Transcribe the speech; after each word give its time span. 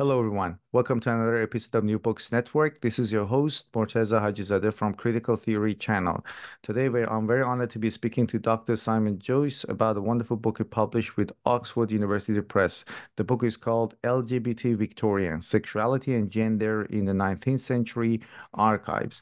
Hello, 0.00 0.20
everyone. 0.20 0.60
Welcome 0.70 1.00
to 1.00 1.12
another 1.12 1.42
episode 1.42 1.76
of 1.76 1.82
New 1.82 1.98
Books 1.98 2.30
Network. 2.30 2.82
This 2.82 3.00
is 3.00 3.10
your 3.10 3.24
host, 3.24 3.72
Morteza 3.72 4.20
Hajizadeh 4.20 4.72
from 4.72 4.94
Critical 4.94 5.34
Theory 5.34 5.74
Channel. 5.74 6.24
Today, 6.62 6.86
I'm 6.86 7.26
very 7.26 7.42
honored 7.42 7.70
to 7.70 7.80
be 7.80 7.90
speaking 7.90 8.28
to 8.28 8.38
Dr. 8.38 8.76
Simon 8.76 9.18
Joyce 9.18 9.64
about 9.68 9.96
a 9.96 10.00
wonderful 10.00 10.36
book 10.36 10.58
he 10.58 10.62
published 10.62 11.16
with 11.16 11.32
Oxford 11.44 11.90
University 11.90 12.40
Press. 12.40 12.84
The 13.16 13.24
book 13.24 13.42
is 13.42 13.56
called 13.56 13.96
LGBT 14.04 14.76
Victorian 14.76 15.42
Sexuality 15.42 16.14
and 16.14 16.30
Gender 16.30 16.84
in 16.84 17.06
the 17.06 17.12
19th 17.12 17.58
Century 17.58 18.20
Archives. 18.54 19.20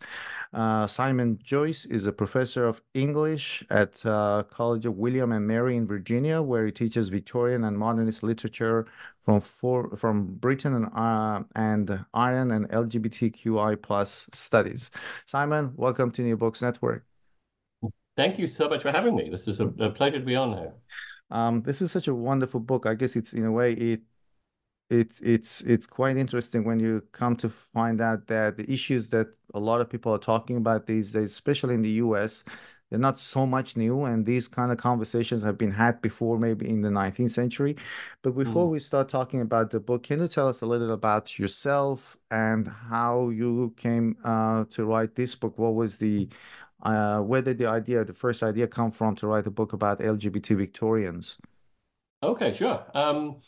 Uh, 0.53 0.87
Simon 0.87 1.39
Joyce 1.43 1.87
is 1.87 2.05
a 2.06 2.12
professor 2.12 2.67
of 2.67 2.83
English 2.93 3.65
at 3.70 4.05
uh, 4.05 4.43
College 4.51 4.84
of 4.84 4.98
William 4.98 5.33
and 5.33 5.47
Mary 5.47 5.75
in 5.75 5.87
Virginia, 5.87 6.43
where 6.43 6.67
he 6.67 6.73
teaches 6.73 7.09
Victorian 7.09 7.65
and 7.65 7.79
modernist 7.79 8.23
literature 8.23 8.87
from 9.27 9.41
for, 9.41 9.95
from 9.97 10.37
Britain 10.37 10.75
and 10.75 10.87
uh, 10.97 11.42
and 11.55 12.05
Ireland 12.14 12.53
and 12.53 12.69
LGBTQI 12.70 13.83
plus 13.83 14.27
studies. 14.33 14.91
Simon, 15.27 15.73
welcome 15.77 16.11
to 16.12 16.23
New 16.23 16.37
Books 16.37 16.62
Network. 16.62 17.05
Thank 18.17 18.39
you 18.39 18.47
so 18.47 18.69
much 18.69 18.81
for 18.83 18.92
having 18.92 19.15
me. 19.15 19.28
This 19.28 19.47
is 19.47 19.61
a, 19.61 19.67
a 19.67 19.91
pleasure 19.91 20.20
to 20.20 20.25
be 20.25 20.37
on 20.37 20.56
here. 20.56 20.73
Um, 21.31 21.61
this 21.61 21.83
is 21.83 21.91
such 21.91 22.09
a 22.09 22.15
wonderful 22.15 22.61
book. 22.61 22.87
I 22.87 22.95
guess 22.95 23.17
it's 23.17 23.34
in 23.34 23.45
a 23.45 23.53
way 23.53 23.73
it 23.73 24.00
it's 24.89 25.20
it's 25.20 25.62
it's 25.62 25.87
quite 25.87 26.17
interesting 26.17 26.65
when 26.65 26.78
you 26.78 27.03
come 27.11 27.34
to 27.37 27.48
find 27.48 28.00
out 28.00 28.28
that 28.28 28.56
the 28.56 28.72
issues 28.72 29.09
that 29.09 29.27
a 29.53 29.59
lot 29.59 29.81
of 29.81 29.91
people 29.91 30.15
are 30.15 30.19
talking 30.19 30.56
about 30.56 30.87
these 30.87 31.11
days, 31.11 31.33
especially 31.33 31.75
in 31.75 31.83
the 31.83 31.98
US, 32.05 32.45
they're 32.91 32.98
not 32.98 33.19
so 33.19 33.47
much 33.47 33.77
new, 33.77 34.05
and 34.05 34.25
these 34.25 34.47
kind 34.47 34.70
of 34.70 34.79
conversations 34.79 35.42
have 35.42 35.59
been 35.59 35.73
had 35.73 36.01
before, 36.01 36.39
maybe 36.39 36.69
in 36.69 36.83
the 36.83 36.89
19th 36.89 37.33
century. 37.33 37.77
But 38.23 38.37
before 38.37 38.67
mm. 38.67 38.70
we 38.70 38.78
start 38.78 39.09
talking 39.09 39.41
about 39.41 39.70
the 39.70 39.81
book, 39.81 40.05
can 40.05 40.20
you 40.20 40.28
tell 40.28 40.48
us 40.48 40.62
a 40.62 40.67
little 40.67 40.93
about 40.93 41.39
yourself 41.39 42.17
and 42.31 42.69
how 42.69 43.31
you 43.31 43.75
came 43.77 44.17
uh, 44.25 44.65
to 44.70 44.84
write 44.84 45.17
this 45.17 45.34
book? 45.34 45.59
What 45.59 45.75
was 45.75 45.98
the 45.98 46.28
uh, 46.83 47.20
where 47.20 47.43
did 47.43 47.59
the 47.59 47.67
idea, 47.67 48.05
the 48.05 48.12
first 48.12 48.43
idea, 48.43 48.69
come 48.69 48.93
from 48.93 49.17
to 49.17 49.27
write 49.27 49.47
a 49.47 49.50
book 49.50 49.73
about 49.73 49.98
LGBT 49.98 50.56
Victorians? 50.56 51.39
Okay, 52.23 52.53
sure. 52.53 52.84
Um, 52.95 53.41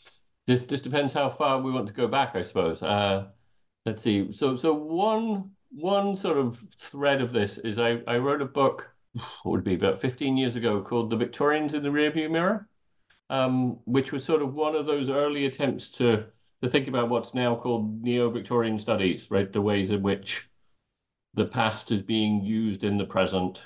this 0.47 0.63
this 0.63 0.81
depends 0.81 1.13
how 1.13 1.29
far 1.29 1.61
we 1.61 1.71
want 1.71 1.87
to 1.87 1.93
go 1.93 2.07
back, 2.07 2.35
I 2.35 2.43
suppose. 2.43 2.81
Uh, 2.83 3.27
let's 3.85 4.03
see. 4.03 4.33
So 4.33 4.57
so 4.57 4.73
one 4.73 5.51
one 5.71 6.15
sort 6.15 6.37
of 6.37 6.59
thread 6.75 7.21
of 7.21 7.31
this 7.31 7.57
is 7.59 7.79
I, 7.79 8.01
I 8.07 8.17
wrote 8.17 8.41
a 8.41 8.45
book 8.45 8.89
what 9.13 9.51
would 9.51 9.63
be 9.63 9.75
about 9.75 10.01
15 10.01 10.37
years 10.37 10.55
ago 10.55 10.81
called 10.81 11.09
The 11.09 11.17
Victorians 11.17 11.73
in 11.73 11.83
the 11.83 11.89
Rearview 11.89 12.29
Mirror, 12.29 12.67
um, 13.29 13.79
which 13.85 14.11
was 14.11 14.23
sort 14.23 14.41
of 14.41 14.53
one 14.53 14.75
of 14.75 14.85
those 14.85 15.09
early 15.09 15.45
attempts 15.45 15.89
to, 15.91 16.25
to 16.61 16.69
think 16.69 16.87
about 16.87 17.09
what's 17.09 17.33
now 17.33 17.55
called 17.55 18.01
neo 18.01 18.29
Victorian 18.29 18.77
studies, 18.79 19.29
right? 19.31 19.51
The 19.51 19.61
ways 19.61 19.91
in 19.91 20.01
which 20.01 20.47
the 21.33 21.45
past 21.45 21.91
is 21.91 22.01
being 22.01 22.43
used 22.43 22.83
in 22.83 22.97
the 22.97 23.05
present 23.05 23.63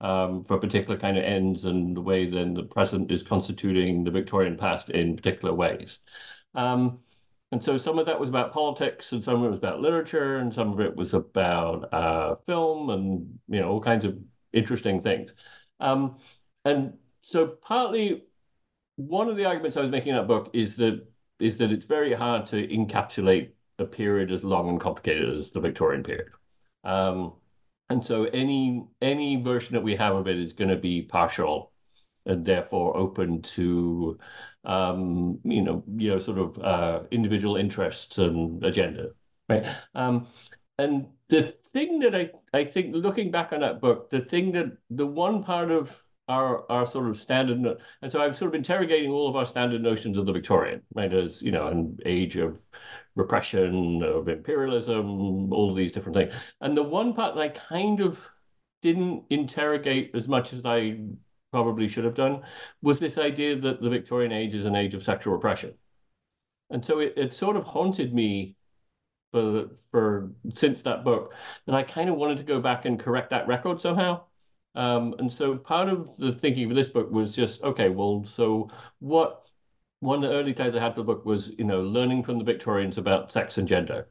um, 0.00 0.44
for 0.44 0.58
particular 0.58 0.98
kind 0.98 1.16
of 1.16 1.24
ends, 1.24 1.64
and 1.64 1.96
the 1.96 2.00
way 2.00 2.28
then 2.28 2.54
the 2.54 2.64
present 2.64 3.10
is 3.10 3.22
constituting 3.22 4.02
the 4.02 4.10
Victorian 4.10 4.56
past 4.56 4.90
in 4.90 5.16
particular 5.16 5.54
ways. 5.54 6.00
Um, 6.54 6.98
and 7.52 7.62
so 7.62 7.78
some 7.78 7.98
of 7.98 8.06
that 8.06 8.18
was 8.18 8.28
about 8.28 8.52
politics, 8.52 9.12
and 9.12 9.22
some 9.22 9.36
of 9.36 9.44
it 9.44 9.50
was 9.50 9.58
about 9.58 9.80
literature, 9.80 10.38
and 10.38 10.52
some 10.52 10.72
of 10.72 10.80
it 10.80 10.96
was 10.96 11.14
about 11.14 11.92
uh, 11.92 12.34
film, 12.46 12.90
and 12.90 13.38
you 13.48 13.60
know 13.60 13.68
all 13.68 13.80
kinds 13.80 14.04
of 14.04 14.18
interesting 14.52 15.02
things. 15.02 15.32
Um, 15.80 16.18
and 16.64 16.94
so 17.22 17.46
partly 17.46 18.24
one 18.96 19.28
of 19.28 19.36
the 19.36 19.44
arguments 19.44 19.76
I 19.76 19.80
was 19.80 19.90
making 19.90 20.10
in 20.10 20.16
that 20.16 20.28
book 20.28 20.50
is 20.52 20.76
that 20.76 21.06
is 21.40 21.56
that 21.56 21.72
it's 21.72 21.84
very 21.84 22.12
hard 22.12 22.46
to 22.46 22.66
encapsulate 22.68 23.50
a 23.78 23.84
period 23.84 24.30
as 24.30 24.44
long 24.44 24.68
and 24.68 24.80
complicated 24.80 25.36
as 25.36 25.50
the 25.50 25.60
Victorian 25.60 26.02
period. 26.04 26.28
Um, 26.84 27.32
and 27.90 28.04
so 28.04 28.24
any 28.24 28.84
any 29.00 29.42
version 29.42 29.74
that 29.74 29.82
we 29.82 29.96
have 29.96 30.14
of 30.14 30.28
it 30.28 30.38
is 30.38 30.52
going 30.52 30.70
to 30.70 30.76
be 30.76 31.02
partial 31.02 31.72
and 32.26 32.44
therefore 32.44 32.96
open 32.96 33.42
to 33.42 34.18
um, 34.64 35.38
you 35.44 35.62
know 35.62 35.84
you 35.96 36.10
know 36.10 36.18
sort 36.18 36.38
of 36.38 36.58
uh, 36.58 37.02
individual 37.10 37.56
interests 37.56 38.18
and 38.18 38.64
agenda, 38.64 39.10
right? 39.48 39.66
Um, 39.94 40.28
and 40.78 41.06
the 41.28 41.54
thing 41.72 41.98
that 42.00 42.14
I, 42.14 42.30
I 42.52 42.64
think 42.64 42.94
looking 42.94 43.30
back 43.30 43.52
on 43.52 43.60
that 43.60 43.80
book, 43.80 44.10
the 44.10 44.20
thing 44.20 44.52
that 44.52 44.76
the 44.90 45.06
one 45.06 45.42
part 45.42 45.70
of 45.70 45.90
our 46.28 46.70
our 46.70 46.86
sort 46.86 47.08
of 47.08 47.18
standard 47.18 47.58
and 48.02 48.12
so 48.12 48.20
I've 48.20 48.36
sort 48.36 48.50
of 48.50 48.54
interrogating 48.54 49.10
all 49.10 49.28
of 49.28 49.36
our 49.36 49.46
standard 49.46 49.82
notions 49.82 50.16
of 50.16 50.26
the 50.26 50.32
Victorian, 50.32 50.82
right, 50.94 51.12
as 51.12 51.42
you 51.42 51.50
know, 51.50 51.66
an 51.68 51.98
age 52.06 52.36
of 52.36 52.58
repression, 53.16 54.02
of 54.02 54.28
imperialism, 54.28 55.52
all 55.52 55.74
these 55.74 55.92
different 55.92 56.16
things. 56.16 56.32
And 56.60 56.76
the 56.76 56.82
one 56.82 57.14
part 57.14 57.34
that 57.34 57.40
I 57.40 57.48
kind 57.48 58.00
of 58.00 58.18
didn't 58.82 59.24
interrogate 59.30 60.12
as 60.14 60.28
much 60.28 60.52
as 60.52 60.64
I 60.64 61.00
probably 61.52 61.88
should 61.88 62.04
have 62.04 62.14
done 62.14 62.42
was 62.82 62.98
this 62.98 63.18
idea 63.18 63.58
that 63.60 63.80
the 63.82 63.90
Victorian 63.90 64.32
age 64.32 64.54
is 64.54 64.64
an 64.64 64.74
age 64.74 64.94
of 64.94 65.02
sexual 65.02 65.34
repression. 65.34 65.74
And 66.70 66.84
so 66.84 67.00
it, 67.00 67.12
it 67.16 67.34
sort 67.34 67.56
of 67.56 67.64
haunted 67.64 68.14
me 68.14 68.56
for 69.32 69.68
for 69.90 70.32
since 70.54 70.82
that 70.82 71.04
book 71.04 71.34
that 71.66 71.74
I 71.74 71.82
kind 71.82 72.08
of 72.10 72.16
wanted 72.16 72.38
to 72.38 72.44
go 72.44 72.60
back 72.60 72.84
and 72.84 72.98
correct 73.00 73.30
that 73.30 73.46
record 73.48 73.80
somehow. 73.80 74.24
Um, 74.74 75.14
and 75.18 75.32
so 75.32 75.56
part 75.58 75.88
of 75.88 76.16
the 76.16 76.32
thinking 76.32 76.68
for 76.68 76.74
this 76.74 76.88
book 76.88 77.10
was 77.10 77.34
just 77.34 77.62
okay, 77.62 77.88
well, 77.90 78.24
so 78.26 78.70
what? 79.00 79.48
One 80.00 80.22
of 80.24 80.30
the 80.30 80.36
early 80.36 80.52
times 80.54 80.74
I 80.76 80.80
had 80.80 80.94
for 80.94 81.00
the 81.00 81.04
book 81.04 81.24
was 81.24 81.48
you 81.58 81.64
know 81.64 81.82
learning 81.82 82.24
from 82.24 82.38
the 82.38 82.44
Victorians 82.44 82.98
about 82.98 83.32
sex 83.32 83.58
and 83.58 83.68
gender, 83.68 84.08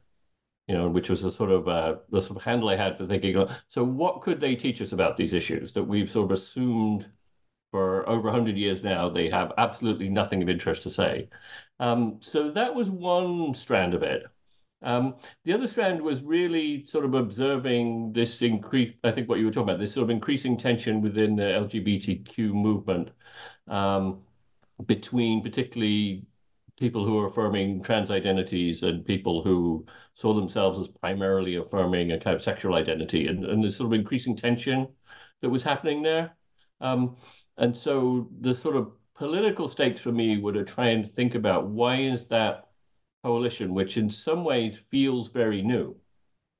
you 0.68 0.74
know, 0.74 0.88
which 0.88 1.08
was 1.10 1.24
a 1.24 1.30
sort 1.32 1.50
of 1.50 1.68
uh, 1.68 1.96
the 2.10 2.22
sort 2.22 2.36
of 2.38 2.42
handle 2.42 2.68
I 2.68 2.76
had 2.76 2.96
for 2.98 3.06
thinking. 3.06 3.46
So 3.68 3.84
what 3.84 4.22
could 4.22 4.40
they 4.40 4.56
teach 4.56 4.80
us 4.80 4.92
about 4.92 5.16
these 5.16 5.32
issues 5.32 5.72
that 5.74 5.84
we've 5.84 6.10
sort 6.10 6.26
of 6.26 6.32
assumed 6.38 7.10
for 7.72 8.08
over 8.08 8.24
100 8.24 8.56
years 8.58 8.82
now 8.82 9.08
they 9.08 9.30
have 9.30 9.52
absolutely 9.58 10.08
nothing 10.08 10.42
of 10.42 10.48
interest 10.48 10.82
to 10.84 10.90
say. 10.90 11.28
Um, 11.80 12.18
so 12.22 12.50
that 12.52 12.74
was 12.74 12.90
one 12.90 13.54
strand 13.54 13.94
of 13.94 14.02
it. 14.02 14.24
Um, 14.82 15.14
the 15.44 15.52
other 15.52 15.66
strand 15.66 16.02
was 16.02 16.22
really 16.22 16.84
sort 16.84 17.04
of 17.04 17.14
observing 17.14 18.12
this 18.12 18.42
increase, 18.42 18.92
I 19.04 19.12
think 19.12 19.28
what 19.28 19.38
you 19.38 19.46
were 19.46 19.52
talking 19.52 19.70
about, 19.70 19.78
this 19.78 19.92
sort 19.92 20.04
of 20.04 20.10
increasing 20.10 20.56
tension 20.56 21.00
within 21.00 21.36
the 21.36 21.44
LGBTQ 21.44 22.52
movement 22.52 23.10
um, 23.68 24.22
between 24.86 25.42
particularly 25.42 26.26
people 26.78 27.04
who 27.06 27.18
are 27.18 27.28
affirming 27.28 27.82
trans 27.82 28.10
identities 28.10 28.82
and 28.82 29.04
people 29.04 29.42
who 29.42 29.86
saw 30.14 30.34
themselves 30.34 30.80
as 30.80 30.88
primarily 31.00 31.56
affirming 31.56 32.12
a 32.12 32.18
kind 32.18 32.34
of 32.34 32.42
sexual 32.42 32.74
identity 32.74 33.28
and, 33.28 33.44
and 33.44 33.62
this 33.62 33.76
sort 33.76 33.86
of 33.86 33.92
increasing 33.92 34.34
tension 34.34 34.88
that 35.42 35.50
was 35.50 35.62
happening 35.62 36.02
there. 36.02 36.34
Um, 36.80 37.16
and 37.56 37.76
so 37.76 38.28
the 38.40 38.54
sort 38.54 38.74
of 38.74 38.92
political 39.14 39.68
stakes 39.68 40.00
for 40.00 40.10
me 40.10 40.38
were 40.38 40.52
to 40.54 40.64
try 40.64 40.88
and 40.88 41.14
think 41.14 41.36
about 41.36 41.68
why 41.68 42.00
is 42.00 42.26
that 42.26 42.64
coalition, 43.24 43.74
which 43.74 43.96
in 43.96 44.10
some 44.10 44.44
ways 44.44 44.78
feels 44.90 45.28
very 45.30 45.62
new, 45.62 45.96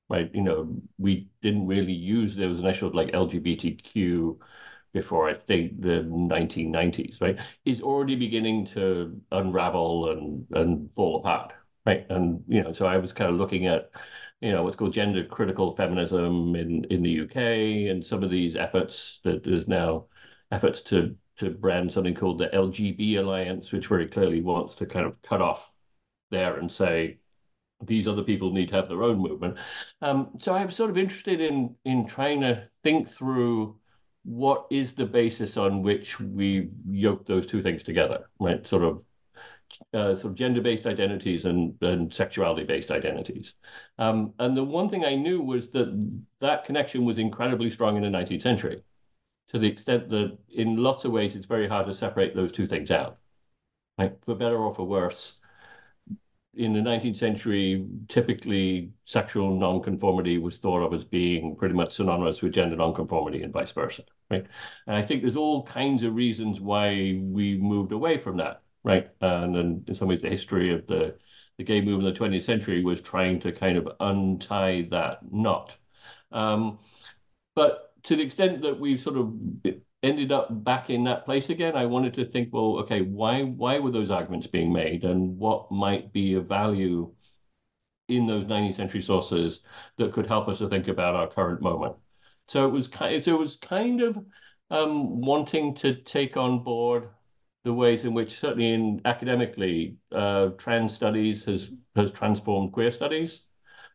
right? 0.09 0.31
You 0.35 0.43
know, 0.43 0.77
we 0.99 1.29
didn't 1.43 1.67
really 1.67 1.93
use 1.93 2.37
those 2.37 2.61
initials 2.61 2.95
like 2.95 3.11
LGBTQ 3.15 4.41
before 4.93 5.29
I 5.29 5.35
think 5.35 5.81
the 5.81 6.03
1990s, 6.03 7.21
right? 7.21 7.39
Is 7.65 7.81
already 7.83 8.17
beginning 8.17 8.67
to 8.69 9.21
unravel 9.33 10.11
and 10.11 10.47
and 10.53 10.91
fall 10.95 11.19
apart, 11.21 11.53
right? 11.87 12.07
And 12.11 12.45
you 12.49 12.63
know, 12.63 12.73
so 12.73 12.87
I 12.87 12.99
was 12.99 13.13
kind 13.13 13.31
of 13.33 13.37
looking 13.39 13.67
at 13.67 13.91
you 14.41 14.53
know 14.53 14.63
what's 14.65 14.77
called 14.77 14.93
gender 14.93 15.25
critical 15.27 15.75
feminism 15.77 16.55
in 16.57 16.85
in 16.87 17.03
the 17.03 17.11
UK 17.11 17.89
and 17.89 18.05
some 18.05 18.23
of 18.23 18.31
these 18.31 18.57
efforts 18.57 19.21
that 19.25 19.43
there's 19.45 19.69
now 19.69 20.07
efforts 20.51 20.81
to 20.83 21.17
to 21.39 21.51
brand 21.51 21.91
something 21.93 22.15
called 22.15 22.39
the 22.39 22.55
LGB 22.55 23.17
Alliance, 23.17 23.73
which 23.73 23.87
very 23.89 24.07
clearly 24.09 24.41
wants 24.43 24.75
to 24.77 24.87
kind 24.87 25.07
of 25.07 25.21
cut 25.23 25.41
off 25.41 25.72
there 26.33 26.59
and 26.59 26.71
say 26.71 27.19
these 27.87 28.09
other 28.09 28.25
people 28.25 28.53
need 28.53 28.69
to 28.71 28.75
have 28.77 28.89
their 28.89 29.05
own 29.05 29.19
movement. 29.19 29.57
Um, 30.01 30.31
so 30.41 30.55
I'm 30.55 30.71
sort 30.71 30.91
of 30.91 30.99
interested 30.99 31.41
in 31.41 31.77
in 31.85 32.07
trying 32.07 32.41
to 32.41 32.69
think 32.83 33.09
through 33.09 33.79
what 34.25 34.67
is 34.71 34.93
the 34.93 35.07
basis 35.07 35.57
on 35.57 35.83
which 35.83 36.21
we 36.21 36.71
yoke 36.89 37.27
those 37.27 37.47
two 37.47 37.63
things 37.63 37.83
together, 37.83 38.29
right? 38.41 38.67
Sort 38.67 38.85
of 38.85 39.03
uh, 39.95 40.15
sort 40.15 40.27
of 40.27 40.35
gender-based 40.35 40.87
identities 40.87 41.45
and, 41.45 41.75
and 41.83 42.13
sexuality-based 42.13 42.91
identities. 42.91 43.55
Um, 43.99 44.35
and 44.39 44.57
the 44.57 44.65
one 44.65 44.89
thing 44.89 45.05
I 45.05 45.15
knew 45.15 45.41
was 45.41 45.71
that 45.71 46.21
that 46.41 46.65
connection 46.65 47.05
was 47.05 47.19
incredibly 47.19 47.71
strong 47.71 47.97
in 47.97 48.03
the 48.03 48.09
19th 48.17 48.43
century, 48.43 48.83
to 49.49 49.59
the 49.59 49.67
extent 49.67 50.09
that 50.11 50.39
in 50.51 50.77
lots 50.77 51.05
of 51.05 51.13
ways 51.13 51.37
it's 51.37 51.47
very 51.47 51.69
hard 51.69 51.87
to 51.87 51.95
separate 51.95 52.37
those 52.37 52.53
two 52.53 52.67
things 52.67 52.91
out. 52.91 53.19
Right? 53.99 54.17
For 54.25 54.35
better 54.35 54.57
or 54.57 54.75
for 54.75 54.87
worse, 54.87 55.39
in 56.55 56.73
the 56.73 56.81
19th 56.81 57.17
century, 57.17 57.87
typically 58.09 58.93
sexual 59.05 59.59
nonconformity 59.59 60.39
was 60.39 60.59
thought 60.59 60.83
of 60.83 60.93
as 60.93 61.05
being 61.05 61.57
pretty 61.57 61.75
much 61.75 61.95
synonymous 61.95 62.43
with 62.43 62.53
gender 62.53 62.77
nonconformity 62.77 63.43
and 63.43 63.53
vice 63.53 63.73
versa, 63.73 64.03
right? 64.31 64.47
And 64.87 64.97
I 64.97 65.03
think 65.03 65.23
there's 65.23 65.37
all 65.37 65.65
kinds 65.65 66.03
of 66.03 66.15
reasons 66.15 66.61
why 66.61 67.21
we 67.23 67.57
moved 67.57 67.93
away 67.93 68.19
from 68.19 68.37
that 68.39 68.63
right? 68.85 69.11
And, 69.21 69.57
and 69.57 69.89
in 69.89 69.95
some 69.95 70.09
ways, 70.09 70.23
the 70.23 70.29
history 70.29 70.73
of 70.75 70.87
the 70.87 71.17
the 71.59 71.65
gay 71.65 71.83
movement 71.83 72.09
in 72.19 72.31
the 72.31 72.37
20th 72.39 72.45
century 72.45 72.83
was 72.83 73.03
trying 73.03 73.39
to 73.41 73.53
kind 73.53 73.77
of 73.77 73.87
untie 74.01 74.89
that 74.91 75.19
knot. 75.31 75.77
Um, 76.33 76.79
but 77.55 77.93
to 78.05 78.17
the 78.17 78.23
extent 78.23 78.63
that 78.63 78.81
we've 78.81 79.01
sort 79.01 79.19
of 79.19 79.35
ended 80.03 80.33
up 80.33 80.65
back 80.65 80.91
in 80.91 81.05
that 81.05 81.25
place 81.25 81.51
again, 81.51 81.77
I 81.77 81.87
wanted 81.87 82.15
to 82.15 82.25
think, 82.27 82.53
well, 82.53 82.79
okay, 82.81 83.03
why 83.03 83.43
why 83.45 83.79
were 83.79 83.91
those 83.91 84.11
arguments 84.11 84.47
being 84.47 84.73
made, 84.73 85.05
and 85.05 85.39
what 85.39 85.71
might 85.71 86.13
be 86.13 86.35
of 86.35 86.47
value 86.49 87.15
in 88.09 88.27
those 88.27 88.45
19th 88.47 88.75
century 88.77 89.03
sources 89.03 89.61
that 89.97 90.13
could 90.13 90.27
help 90.27 90.49
us 90.49 90.59
to 90.59 90.69
think 90.69 90.89
about 90.89 91.15
our 91.15 91.27
current 91.29 91.61
moment. 91.63 91.97
So 92.49 92.67
it 92.67 92.71
was 92.71 92.89
kind, 92.89 93.23
so 93.23 93.35
it 93.35 93.39
was 93.39 93.57
kind 93.57 94.01
of 94.01 94.19
um, 94.71 95.21
wanting 95.21 95.75
to 95.77 95.95
take 96.03 96.37
on 96.37 96.63
board 96.63 97.09
the 97.65 97.73
ways 97.73 98.05
in 98.05 98.13
which, 98.15 98.39
certainly 98.41 98.73
in 98.73 99.01
academically, 99.05 99.97
uh, 100.11 100.49
trans 100.59 100.93
studies 100.93 101.45
has 101.45 101.71
has 101.95 102.11
transformed 102.11 102.73
queer 102.73 102.91
studies, 102.91 103.43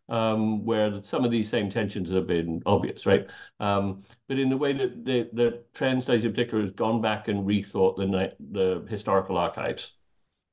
um, 0.09 0.63
where 0.65 1.03
some 1.03 1.25
of 1.25 1.31
these 1.31 1.49
same 1.49 1.69
tensions 1.69 2.11
have 2.11 2.27
been 2.27 2.61
obvious, 2.65 3.05
right? 3.05 3.29
Um, 3.59 4.03
but 4.27 4.39
in 4.39 4.49
the 4.49 4.57
way 4.57 4.73
that 4.73 5.03
the, 5.05 5.29
the 5.33 5.63
trans 5.73 6.03
studies 6.03 6.23
in 6.25 6.31
particular 6.31 6.61
has 6.63 6.71
gone 6.71 7.01
back 7.01 7.27
and 7.27 7.45
rethought 7.45 7.97
the 7.97 8.35
the 8.51 8.85
historical 8.89 9.37
archives 9.37 9.93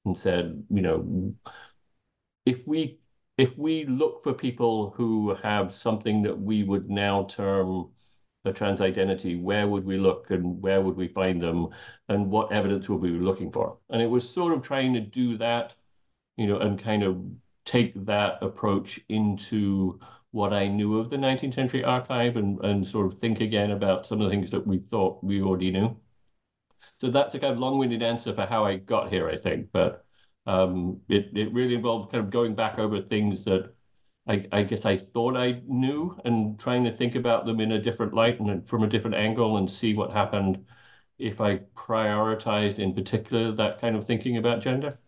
and 0.05 0.19
said, 0.19 0.65
you 0.71 0.83
know, 0.83 1.35
if 2.47 2.67
we 2.67 2.99
if 3.37 3.57
we 3.59 3.85
look 3.85 4.23
for 4.23 4.33
people 4.33 4.91
who 4.97 5.35
have 5.43 5.75
something 5.75 6.23
that 6.23 6.39
we 6.39 6.63
would 6.63 6.89
now 6.89 7.25
term 7.25 7.91
a 8.45 8.53
trans 8.53 8.81
identity, 8.81 9.35
where 9.37 9.67
would 9.67 9.85
we 9.85 9.97
look 9.97 10.31
and 10.31 10.61
where 10.63 10.81
would 10.81 10.95
we 10.97 11.09
find 11.09 11.43
them 11.43 11.69
and 12.09 12.31
what 12.31 12.53
evidence 12.53 12.89
would 12.89 13.01
we 13.01 13.11
be 13.11 13.19
looking 13.19 13.51
for? 13.51 13.79
And 13.91 14.01
it 14.03 14.07
was 14.07 14.29
sort 14.29 14.53
of 14.53 14.63
trying 14.63 14.93
to 14.95 15.01
do 15.01 15.37
that, 15.39 15.75
you 16.37 16.47
know, 16.47 16.59
and 16.59 16.79
kind 16.79 17.03
of 17.05 17.25
take 17.65 17.93
that 18.07 18.43
approach 18.43 19.01
into 19.09 20.01
what 20.33 20.53
I 20.53 20.69
knew 20.69 20.99
of 20.99 21.11
the 21.11 21.19
19th 21.19 21.55
century 21.55 21.85
archive 21.85 22.37
and, 22.37 22.61
and 22.65 22.87
sort 22.87 23.07
of 23.13 23.19
think 23.21 23.41
again 23.41 23.71
about 23.73 24.07
some 24.07 24.21
of 24.21 24.27
the 24.27 24.31
things 24.31 24.51
that 24.53 24.67
we 24.67 24.79
thought 24.79 25.23
we 25.25 25.43
already 25.43 25.71
knew. 25.71 25.97
So 26.99 27.11
that's 27.11 27.35
a 27.35 27.39
kind 27.39 27.53
of 27.53 27.59
long-winded 27.59 28.03
answer 28.03 28.35
for 28.35 28.47
how 28.47 28.65
I 28.65 28.77
got 28.77 29.11
here, 29.13 29.29
I 29.29 29.37
think. 29.39 29.71
But 29.73 30.05
um, 30.47 31.01
it, 31.09 31.31
it 31.37 31.53
really 31.53 31.75
involved 31.75 32.11
kind 32.13 32.25
of 32.25 32.31
going 32.31 32.55
back 32.55 32.79
over 32.79 33.01
things 33.01 33.45
that 33.45 33.75
I, 34.29 34.47
I 34.53 34.63
guess 34.65 34.85
I 34.87 34.99
thought 34.99 35.37
I 35.37 35.63
knew 35.67 36.19
and 36.25 36.59
trying 36.59 36.85
to 36.85 36.97
think 36.97 37.15
about 37.15 37.47
them 37.47 37.61
in 37.61 37.73
a 37.73 37.83
different 37.83 38.15
light 38.15 38.41
and 38.41 38.67
from 38.69 38.83
a 38.83 38.89
different 38.89 39.17
angle 39.17 39.57
and 39.59 39.71
see 39.71 39.95
what 39.95 40.13
happened 40.13 40.65
if 41.19 41.41
I 41.41 41.59
prioritized 41.77 42.79
in 42.79 42.95
particular 42.95 43.53
that 43.53 43.81
kind 43.81 43.97
of 43.97 44.07
thinking 44.07 44.37
about 44.39 44.63
gender. 44.63 44.99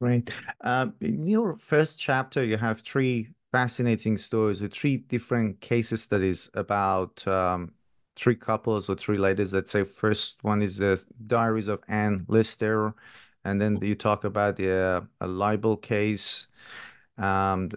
Right. 0.00 0.32
Uh, 0.60 0.88
in 1.00 1.26
your 1.26 1.56
first 1.56 1.98
chapter, 1.98 2.44
you 2.44 2.56
have 2.56 2.80
three 2.82 3.30
fascinating 3.50 4.16
stories 4.16 4.60
with 4.60 4.72
three 4.72 4.98
different 4.98 5.60
case 5.60 5.98
studies 6.00 6.48
about 6.54 7.26
um, 7.26 7.72
three 8.14 8.36
couples 8.36 8.88
or 8.88 8.94
three 8.94 9.18
ladies. 9.18 9.52
Let's 9.52 9.72
say 9.72 9.82
first 9.82 10.44
one 10.44 10.62
is 10.62 10.76
the 10.76 11.02
Diaries 11.26 11.66
of 11.66 11.82
Anne 11.88 12.26
Lister, 12.28 12.94
and 13.44 13.60
then 13.60 13.78
you 13.82 13.96
talk 13.96 14.22
about 14.22 14.56
the 14.56 14.70
uh, 14.70 15.00
a 15.20 15.26
libel 15.26 15.76
case. 15.76 16.46
Um, 17.16 17.70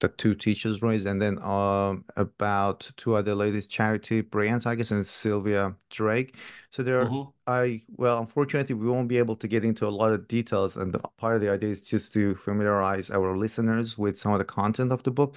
the 0.00 0.08
two 0.08 0.34
teachers 0.34 0.80
raised, 0.80 1.06
and 1.06 1.20
then 1.20 1.42
um, 1.42 2.04
about 2.16 2.90
two 2.96 3.14
other 3.14 3.34
ladies, 3.34 3.66
Charity 3.66 4.20
Bryant, 4.20 4.66
I 4.66 4.74
guess, 4.76 4.90
and 4.90 5.04
Sylvia 5.06 5.74
Drake. 5.90 6.36
So 6.70 6.82
there, 6.82 7.04
mm-hmm. 7.04 7.30
I 7.46 7.82
well, 7.96 8.18
unfortunately, 8.18 8.74
we 8.74 8.88
won't 8.88 9.08
be 9.08 9.18
able 9.18 9.36
to 9.36 9.48
get 9.48 9.64
into 9.64 9.86
a 9.86 9.90
lot 9.90 10.12
of 10.12 10.28
details, 10.28 10.76
and 10.76 10.92
the, 10.92 10.98
part 10.98 11.34
of 11.34 11.40
the 11.40 11.50
idea 11.50 11.70
is 11.70 11.80
just 11.80 12.12
to 12.12 12.36
familiarize 12.36 13.10
our 13.10 13.36
listeners 13.36 13.98
with 13.98 14.18
some 14.18 14.32
of 14.32 14.38
the 14.38 14.44
content 14.44 14.92
of 14.92 15.02
the 15.02 15.10
book. 15.10 15.34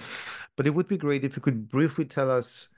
But 0.56 0.66
it 0.66 0.74
would 0.74 0.88
be 0.88 0.98
great 0.98 1.24
if 1.24 1.36
you 1.36 1.42
could 1.42 1.68
briefly 1.68 2.04
tell 2.04 2.30
us, 2.30 2.68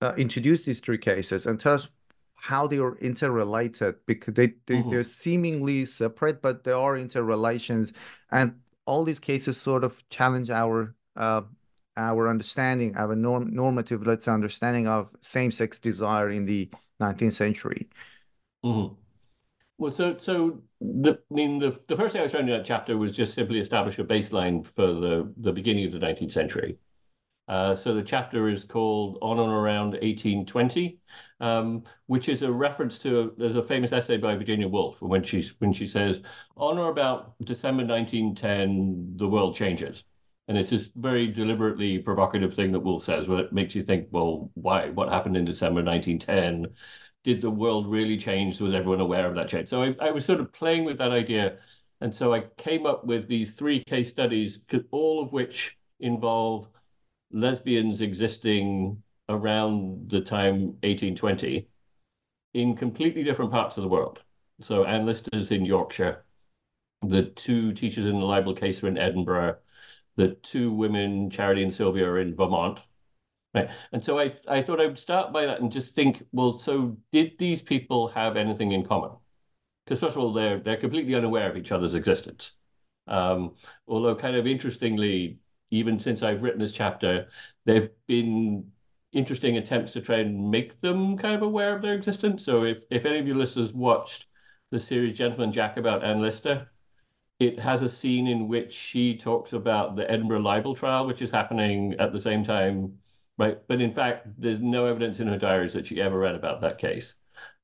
uh, 0.00 0.14
introduce 0.16 0.62
these 0.62 0.80
three 0.80 0.98
cases, 0.98 1.46
and 1.46 1.60
tell 1.60 1.74
us 1.74 1.88
how 2.34 2.66
they 2.66 2.78
are 2.78 2.96
interrelated 2.98 3.96
because 4.06 4.32
they, 4.32 4.54
they 4.66 4.76
mm-hmm. 4.76 4.90
they're 4.90 5.04
seemingly 5.04 5.84
separate, 5.84 6.40
but 6.40 6.64
there 6.64 6.76
are 6.76 6.96
interrelations 6.96 7.92
and 8.30 8.54
all 8.90 9.04
these 9.04 9.20
cases 9.20 9.56
sort 9.56 9.84
of 9.84 9.92
challenge 10.10 10.50
our 10.50 10.94
uh, 11.16 11.42
our 11.96 12.28
understanding, 12.28 12.96
our 12.96 13.14
norm 13.14 13.54
normative, 13.54 14.06
let's 14.06 14.24
say, 14.24 14.32
understanding 14.32 14.88
of 14.88 15.14
same-sex 15.20 15.78
desire 15.78 16.30
in 16.30 16.44
the 16.44 16.68
19th 17.00 17.34
century. 17.34 17.88
Mm-hmm. 18.64 18.94
Well, 19.78 19.92
so 19.92 20.16
so 20.16 20.60
the 20.80 21.12
I 21.30 21.34
mean 21.34 21.58
the 21.60 21.78
the 21.86 21.96
first 21.96 22.12
thing 22.12 22.20
I 22.20 22.24
was 22.24 22.32
trying 22.32 22.46
to 22.46 22.52
do 22.52 22.56
in 22.56 22.60
that 22.60 22.66
chapter 22.66 22.98
was 22.98 23.12
just 23.12 23.34
simply 23.34 23.60
establish 23.60 23.98
a 23.98 24.04
baseline 24.04 24.66
for 24.76 24.88
the 25.04 25.32
the 25.36 25.52
beginning 25.52 25.86
of 25.86 25.92
the 25.92 26.04
19th 26.06 26.32
century. 26.32 26.76
Uh, 27.50 27.74
so 27.74 27.92
the 27.92 28.02
chapter 28.02 28.48
is 28.48 28.62
called 28.62 29.18
On 29.22 29.40
and 29.40 29.50
Around 29.50 29.94
1820, 29.94 31.00
um, 31.40 31.82
which 32.06 32.28
is 32.28 32.42
a 32.42 32.52
reference 32.52 32.96
to 33.00 33.34
there's 33.38 33.56
a 33.56 33.62
famous 33.64 33.90
essay 33.90 34.18
by 34.18 34.36
Virginia 34.36 34.68
Woolf 34.68 35.02
and 35.02 35.10
when 35.10 35.24
she 35.24 35.42
when 35.58 35.72
she 35.72 35.84
says 35.88 36.20
on 36.56 36.78
or 36.78 36.90
about 36.90 37.34
December 37.42 37.84
1910 37.84 39.16
the 39.16 39.26
world 39.26 39.56
changes. 39.56 40.04
And 40.46 40.56
it's 40.56 40.70
this 40.70 40.90
very 40.94 41.26
deliberately 41.26 41.98
provocative 41.98 42.54
thing 42.54 42.70
that 42.70 42.80
Woolf 42.80 43.02
says, 43.02 43.26
where 43.26 43.40
it 43.40 43.52
makes 43.52 43.74
you 43.74 43.82
think, 43.82 44.06
well, 44.12 44.52
why? 44.54 44.90
What 44.90 45.08
happened 45.08 45.36
in 45.36 45.44
December 45.44 45.82
1910? 45.82 46.72
Did 47.24 47.40
the 47.42 47.50
world 47.50 47.90
really 47.90 48.16
change? 48.16 48.60
Was 48.60 48.74
everyone 48.74 49.00
aware 49.00 49.26
of 49.26 49.34
that 49.34 49.48
change? 49.48 49.68
So 49.68 49.82
I, 49.82 49.96
I 50.00 50.10
was 50.12 50.24
sort 50.24 50.38
of 50.40 50.52
playing 50.52 50.84
with 50.84 50.98
that 50.98 51.10
idea. 51.10 51.58
And 52.00 52.14
so 52.14 52.32
I 52.32 52.44
came 52.58 52.86
up 52.86 53.04
with 53.04 53.26
these 53.26 53.54
three 53.54 53.82
case 53.84 54.08
studies, 54.08 54.60
all 54.92 55.20
of 55.20 55.32
which 55.32 55.76
involve 55.98 56.68
lesbians 57.32 58.00
existing 58.00 59.02
around 59.28 60.10
the 60.10 60.20
time 60.20 60.60
1820 60.82 61.68
in 62.54 62.76
completely 62.76 63.22
different 63.22 63.52
parts 63.52 63.76
of 63.76 63.82
the 63.82 63.88
world. 63.88 64.20
So 64.60 64.84
Anne 64.84 65.06
Lister's 65.06 65.50
in 65.52 65.64
Yorkshire, 65.64 66.24
the 67.02 67.24
two 67.24 67.72
teachers 67.72 68.06
in 68.06 68.18
the 68.18 68.26
libel 68.26 68.54
case 68.54 68.82
are 68.82 68.88
in 68.88 68.98
Edinburgh, 68.98 69.56
the 70.16 70.34
two 70.42 70.72
women, 70.72 71.30
Charity 71.30 71.62
and 71.62 71.72
Sylvia, 71.72 72.08
are 72.08 72.18
in 72.18 72.34
Vermont. 72.34 72.80
Right. 73.54 73.70
And 73.92 74.04
so 74.04 74.18
I, 74.18 74.34
I 74.46 74.62
thought 74.62 74.80
I 74.80 74.86
would 74.86 74.98
start 74.98 75.32
by 75.32 75.46
that 75.46 75.60
and 75.60 75.72
just 75.72 75.94
think, 75.94 76.24
well, 76.30 76.58
so 76.58 76.96
did 77.10 77.32
these 77.38 77.62
people 77.62 78.08
have 78.08 78.36
anything 78.36 78.72
in 78.72 78.86
common? 78.86 79.10
Because 79.84 79.98
first 79.98 80.16
of 80.16 80.22
all, 80.22 80.32
they're 80.32 80.60
they're 80.60 80.76
completely 80.76 81.16
unaware 81.16 81.50
of 81.50 81.56
each 81.56 81.72
other's 81.72 81.94
existence. 81.94 82.52
Um, 83.08 83.56
although 83.88 84.14
kind 84.14 84.36
of 84.36 84.46
interestingly, 84.46 85.38
even 85.70 85.98
since 85.98 86.22
I've 86.22 86.42
written 86.42 86.60
this 86.60 86.72
chapter, 86.72 87.28
there 87.64 87.82
have 87.82 87.90
been 88.06 88.70
interesting 89.12 89.56
attempts 89.56 89.92
to 89.92 90.00
try 90.00 90.18
and 90.18 90.50
make 90.50 90.80
them 90.80 91.16
kind 91.18 91.34
of 91.34 91.42
aware 91.42 91.74
of 91.74 91.82
their 91.82 91.94
existence. 91.94 92.44
So 92.44 92.64
if, 92.64 92.78
if 92.90 93.04
any 93.04 93.18
of 93.18 93.26
your 93.26 93.36
listeners 93.36 93.72
watched 93.72 94.26
the 94.70 94.80
series 94.80 95.18
Gentleman 95.18 95.52
Jack 95.52 95.76
about 95.76 96.04
Anne 96.04 96.22
Lister, 96.22 96.68
it 97.38 97.58
has 97.58 97.82
a 97.82 97.88
scene 97.88 98.26
in 98.26 98.48
which 98.48 98.72
she 98.72 99.16
talks 99.16 99.52
about 99.52 99.96
the 99.96 100.08
Edinburgh 100.10 100.40
libel 100.40 100.74
trial, 100.74 101.06
which 101.06 101.22
is 101.22 101.30
happening 101.30 101.94
at 101.98 102.12
the 102.12 102.20
same 102.20 102.44
time, 102.44 102.98
right? 103.38 103.58
But 103.66 103.80
in 103.80 103.94
fact, 103.94 104.28
there's 104.38 104.60
no 104.60 104.86
evidence 104.86 105.20
in 105.20 105.28
her 105.28 105.38
diaries 105.38 105.72
that 105.72 105.86
she 105.86 106.00
ever 106.00 106.18
read 106.18 106.34
about 106.34 106.60
that 106.60 106.78
case. 106.78 107.14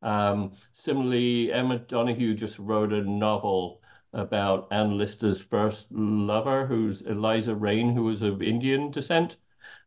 Um, 0.02 0.52
similarly, 0.72 1.52
Emma 1.52 1.78
Donoghue 1.78 2.34
just 2.34 2.58
wrote 2.58 2.92
a 2.92 3.02
novel 3.02 3.82
about 4.16 4.68
Anne 4.72 4.98
Lister's 4.98 5.40
first 5.40 5.92
lover, 5.92 6.66
who's 6.66 7.02
Eliza 7.02 7.54
Raine, 7.54 7.94
who 7.94 8.02
was 8.04 8.22
of 8.22 8.42
Indian 8.42 8.90
descent. 8.90 9.36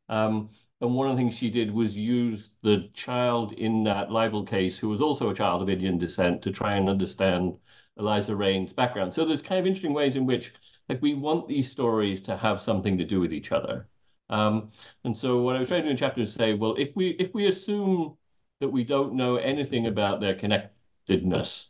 Um, 0.07 0.49
and 0.81 0.95
one 0.95 1.09
of 1.09 1.17
the 1.17 1.21
things 1.21 1.35
she 1.35 1.49
did 1.49 1.71
was 1.73 1.97
use 1.97 2.51
the 2.61 2.89
child 2.93 3.53
in 3.53 3.83
that 3.83 4.11
libel 4.11 4.45
case, 4.45 4.77
who 4.77 4.89
was 4.89 5.01
also 5.01 5.29
a 5.29 5.35
child 5.35 5.61
of 5.61 5.69
Indian 5.69 5.97
descent, 5.97 6.41
to 6.43 6.51
try 6.51 6.75
and 6.75 6.89
understand 6.89 7.57
Eliza 7.97 8.35
Raine's 8.35 8.73
background. 8.73 9.13
So 9.13 9.25
there's 9.25 9.41
kind 9.41 9.59
of 9.59 9.67
interesting 9.67 9.93
ways 9.93 10.15
in 10.15 10.25
which, 10.25 10.53
like, 10.87 11.01
we 11.01 11.15
want 11.15 11.47
these 11.47 11.69
stories 11.71 12.21
to 12.21 12.37
have 12.37 12.61
something 12.61 12.97
to 12.97 13.05
do 13.05 13.19
with 13.19 13.33
each 13.33 13.51
other. 13.51 13.89
Um, 14.29 14.71
and 15.03 15.17
so 15.17 15.41
what 15.41 15.55
I 15.55 15.59
was 15.59 15.67
trying 15.69 15.81
to 15.81 15.87
do 15.87 15.91
in 15.91 15.97
chapter 15.97 16.21
is 16.21 16.33
say, 16.33 16.53
well, 16.53 16.75
if 16.77 16.95
we 16.95 17.09
if 17.19 17.33
we 17.33 17.47
assume 17.47 18.15
that 18.59 18.69
we 18.69 18.83
don't 18.83 19.13
know 19.15 19.37
anything 19.37 19.87
about 19.87 20.19
their 20.19 20.35
connectedness. 20.35 21.69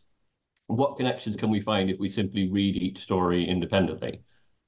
What 0.70 0.98
connections 0.98 1.36
can 1.36 1.50
we 1.50 1.62
find 1.62 1.90
if 1.90 1.98
we 1.98 2.10
simply 2.10 2.48
read 2.48 2.76
each 2.76 3.00
story 3.00 3.48
independently? 3.48 4.22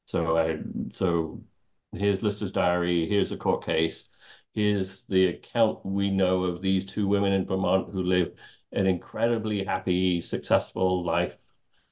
So, 0.06 0.60
so 0.96 1.44
here's 1.92 2.24
Lister's 2.24 2.52
diary. 2.52 3.08
Here's 3.08 3.32
a 3.32 3.38
court 3.38 3.64
case. 3.64 4.10
Here's 4.56 5.04
the 5.10 5.28
account 5.28 5.86
we 5.86 6.10
know 6.10 6.44
of 6.46 6.64
these 6.64 6.86
two 6.86 7.08
women 7.08 7.34
in 7.34 7.46
Vermont 7.46 7.94
who 7.94 8.02
live 8.02 8.34
an 8.72 8.88
incredibly 8.88 9.64
happy, 9.64 10.22
successful 10.22 11.06
life 11.06 11.38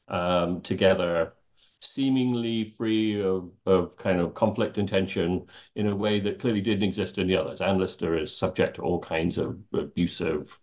um, 0.08 0.62
together 0.62 1.34
seemingly 1.80 2.64
free 2.66 3.22
of, 3.22 3.52
of 3.68 3.96
kind 3.96 4.20
of 4.20 4.34
conflict 4.34 4.80
and 4.80 4.90
tension 4.90 5.46
in 5.76 5.88
a 5.88 5.96
way 5.96 6.20
that 6.20 6.40
clearly 6.40 6.62
didn't 6.62 6.84
exist 6.84 7.20
in 7.20 7.28
the 7.28 7.38
others. 7.38 7.62
Anne 7.62 7.78
Lister 7.78 8.18
is 8.18 8.36
subject 8.36 8.78
to 8.78 8.82
all 8.82 9.00
kinds 9.00 9.38
of 9.38 9.60
abusive 9.72 10.58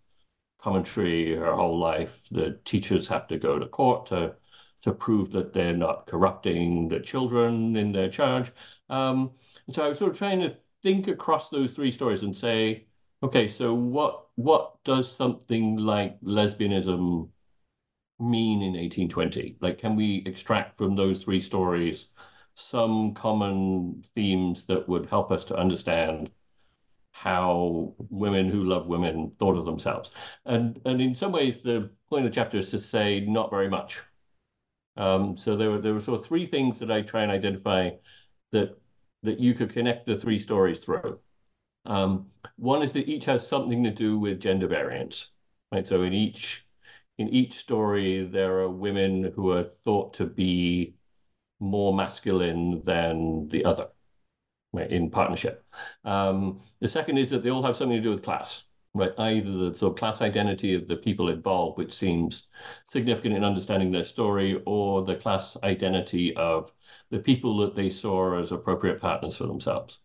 commentary 0.59 1.35
her 1.35 1.55
whole 1.55 1.79
life. 1.79 2.19
The 2.31 2.59
teachers 2.65 3.07
have 3.07 3.27
to 3.27 3.37
go 3.37 3.59
to 3.59 3.67
court 3.67 4.07
to 4.07 4.35
to 4.83 4.93
prove 4.93 5.31
that 5.31 5.53
they're 5.53 5.75
not 5.75 6.07
corrupting 6.07 6.87
the 6.87 6.99
children 6.99 7.75
in 7.75 7.91
their 7.91 8.09
charge. 8.09 8.51
Um, 8.89 9.31
so 9.71 9.83
I 9.83 9.89
was 9.89 9.97
sort 9.97 10.11
of 10.11 10.17
trying 10.17 10.39
to 10.41 10.55
think 10.83 11.07
across 11.07 11.49
those 11.49 11.71
three 11.71 11.91
stories 11.91 12.23
and 12.23 12.35
say, 12.35 12.87
okay, 13.23 13.47
so 13.47 13.73
what 13.73 14.27
what 14.35 14.83
does 14.83 15.11
something 15.11 15.77
like 15.77 16.19
lesbianism 16.21 17.29
mean 18.19 18.61
in 18.61 18.73
1820? 18.73 19.57
Like, 19.61 19.77
can 19.79 19.95
we 19.95 20.23
extract 20.25 20.77
from 20.77 20.95
those 20.95 21.23
three 21.23 21.41
stories 21.41 22.07
some 22.55 23.13
common 23.13 24.03
themes 24.15 24.65
that 24.65 24.87
would 24.89 25.05
help 25.07 25.31
us 25.31 25.45
to 25.45 25.55
understand 25.55 26.29
how 27.19 27.95
women 28.09 28.47
who 28.49 28.63
love 28.63 28.87
women 28.87 29.31
thought 29.39 29.57
of 29.57 29.65
themselves? 29.65 30.11
And 30.45 30.79
and 30.85 31.01
in 31.01 31.15
some 31.15 31.31
ways, 31.31 31.61
the 31.61 31.89
point 32.09 32.25
of 32.25 32.31
the 32.31 32.35
chapter 32.35 32.59
is 32.59 32.69
to 32.71 32.79
say 32.79 33.21
not 33.21 33.49
very 33.49 33.69
much. 33.69 33.99
Um, 34.97 35.35
so 35.37 35.55
there 35.57 35.71
were 35.71 35.81
there 35.81 35.93
were 35.93 35.99
sort 35.99 36.19
of 36.19 36.25
three 36.25 36.45
things 36.45 36.79
that 36.79 36.91
I 36.91 37.01
try 37.01 37.23
and 37.23 37.31
identify 37.31 37.91
that 38.51 38.77
that 39.23 39.39
you 39.39 39.55
could 39.55 39.73
connect 39.73 40.05
the 40.05 40.19
three 40.19 40.37
stories 40.37 40.79
through. 40.79 41.19
Um, 41.85 42.27
one 42.57 42.83
is 42.83 42.91
that 42.93 43.09
each 43.09 43.25
has 43.25 43.47
something 43.47 43.83
to 43.83 43.91
do 43.91 44.19
with 44.19 44.39
gender 44.39 44.67
variance, 44.67 45.29
right? 45.71 45.87
So 45.87 46.03
in 46.03 46.13
each 46.13 46.65
in 47.17 47.29
each 47.29 47.57
story, 47.57 48.29
there 48.31 48.59
are 48.59 48.69
women 48.69 49.31
who 49.35 49.51
are 49.51 49.71
thought 49.85 50.13
to 50.15 50.25
be 50.25 50.95
more 51.59 51.95
masculine 51.95 52.83
than 52.85 53.47
the 53.49 53.65
other 53.65 53.87
in 54.79 55.09
partnership. 55.09 55.65
Um, 56.05 56.61
the 56.79 56.87
second 56.87 57.17
is 57.17 57.29
that 57.29 57.43
they 57.43 57.49
all 57.49 57.63
have 57.63 57.75
something 57.77 57.97
to 57.97 58.03
do 58.03 58.11
with 58.11 58.23
class, 58.23 58.63
right? 58.93 59.11
Either 59.17 59.69
the 59.69 59.77
sort 59.77 59.93
of 59.93 59.99
class 59.99 60.21
identity 60.21 60.73
of 60.73 60.87
the 60.87 60.95
people 60.95 61.29
involved, 61.29 61.77
which 61.77 61.93
seems 61.93 62.47
significant 62.87 63.35
in 63.35 63.43
understanding 63.43 63.91
their 63.91 64.05
story, 64.05 64.61
or 64.65 65.03
the 65.03 65.15
class 65.15 65.57
identity 65.63 66.35
of 66.35 66.71
the 67.09 67.19
people 67.19 67.57
that 67.57 67.75
they 67.75 67.89
saw 67.89 68.39
as 68.39 68.51
appropriate 68.51 69.01
partners 69.01 69.35
for 69.35 69.47
themselves. 69.47 69.99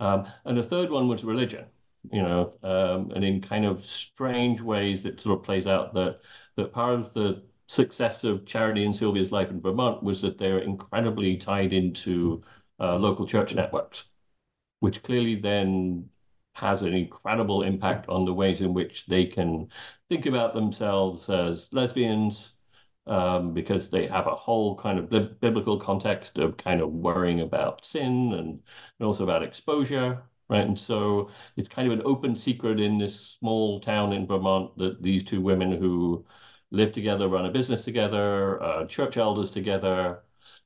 Um, 0.00 0.26
and 0.44 0.56
the 0.56 0.62
third 0.62 0.90
one 0.90 1.08
was 1.08 1.24
religion, 1.24 1.66
you 2.12 2.22
know, 2.22 2.54
um, 2.62 3.12
and 3.14 3.24
in 3.24 3.40
kind 3.40 3.64
of 3.64 3.84
strange 3.84 4.60
ways, 4.60 5.04
it 5.04 5.20
sort 5.20 5.38
of 5.38 5.44
plays 5.44 5.66
out 5.66 5.94
that 5.94 6.20
that 6.56 6.72
part 6.72 6.94
of 7.00 7.14
the 7.14 7.42
success 7.66 8.24
of 8.24 8.44
Charity 8.44 8.84
and 8.84 8.94
Sylvia's 8.94 9.32
life 9.32 9.50
in 9.50 9.60
Vermont 9.60 10.02
was 10.02 10.20
that 10.20 10.38
they're 10.38 10.58
incredibly 10.58 11.36
tied 11.36 11.72
into 11.72 12.42
uh, 12.80 12.96
local 12.96 13.26
church 13.26 13.54
networks, 13.54 14.04
which 14.80 15.02
clearly 15.02 15.36
then 15.36 16.08
has 16.54 16.82
an 16.82 16.94
incredible 16.94 17.62
impact 17.62 18.08
on 18.08 18.24
the 18.24 18.32
ways 18.32 18.60
in 18.60 18.74
which 18.74 19.06
they 19.06 19.26
can 19.26 19.68
think 20.08 20.26
about 20.26 20.54
themselves 20.54 21.28
as 21.28 21.68
lesbians, 21.72 22.52
um, 23.06 23.52
because 23.52 23.90
they 23.90 24.06
have 24.06 24.26
a 24.26 24.34
whole 24.34 24.76
kind 24.78 24.98
of 24.98 25.40
biblical 25.40 25.78
context 25.78 26.38
of 26.38 26.56
kind 26.56 26.80
of 26.80 26.92
worrying 26.92 27.40
about 27.40 27.84
sin 27.84 28.32
and, 28.34 28.60
and 28.98 29.06
also 29.06 29.24
about 29.24 29.42
exposure 29.42 30.22
right? 30.48 30.66
And 30.66 30.78
so 30.78 31.30
it's 31.56 31.68
kind 31.68 31.90
of 31.90 31.98
an 31.98 32.06
open 32.06 32.36
secret 32.36 32.80
in 32.80 32.98
this 32.98 33.36
small 33.38 33.80
town 33.80 34.12
in 34.12 34.26
Vermont 34.26 34.76
that 34.78 35.02
these 35.02 35.24
two 35.24 35.40
women 35.40 35.72
who 35.72 36.24
live 36.70 36.92
together, 36.92 37.28
run 37.28 37.46
a 37.46 37.50
business 37.50 37.84
together, 37.84 38.62
uh, 38.62 38.86
church 38.86 39.16
elders 39.16 39.50
together. 39.50 40.22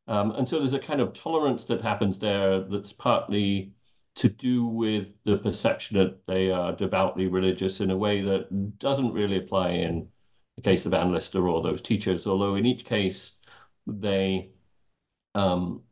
Um, 0.09 0.33
and 0.33 0.49
so 0.49 0.59
there's 0.59 0.73
a 0.73 0.79
kind 0.79 1.01
of 1.01 1.13
tolerance 1.13 1.65
that 1.65 1.83
happens 1.83 2.19
there 2.19 2.61
that's 2.61 2.93
partly 2.93 3.75
to 4.17 4.29
do 4.29 4.67
with 4.67 5.09
the 5.25 5.37
perception 5.37 5.99
that 5.99 6.27
they 6.27 6.51
are 6.51 6.75
devoutly 6.75 7.27
religious 7.27 7.81
in 7.81 7.91
a 7.91 7.97
way 7.97 8.23
that 8.23 8.79
doesn't 8.79 9.13
really 9.13 9.37
apply 9.37 9.71
in 9.71 10.09
the 10.57 10.63
case 10.63 10.87
of 10.87 10.95
Anne 10.95 11.13
Lister 11.13 11.47
or 11.47 11.63
those 11.63 11.83
teachers, 11.83 12.27
although 12.27 12.57
in 12.57 12.67
each 12.67 12.85
case 12.85 13.39
they 13.87 14.51
um, 15.35 15.83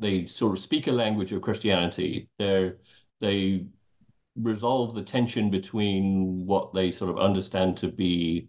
they 0.00 0.24
sort 0.24 0.52
of 0.52 0.60
speak 0.60 0.86
a 0.86 0.92
language 0.92 1.32
of 1.32 1.42
Christianity. 1.42 2.28
They 2.38 2.72
they 3.20 3.66
resolve 4.36 4.94
the 4.94 5.02
tension 5.02 5.50
between 5.50 6.46
what 6.46 6.72
they 6.74 6.90
sort 6.90 7.10
of 7.10 7.18
understand 7.18 7.76
to 7.78 7.88
be 7.88 8.48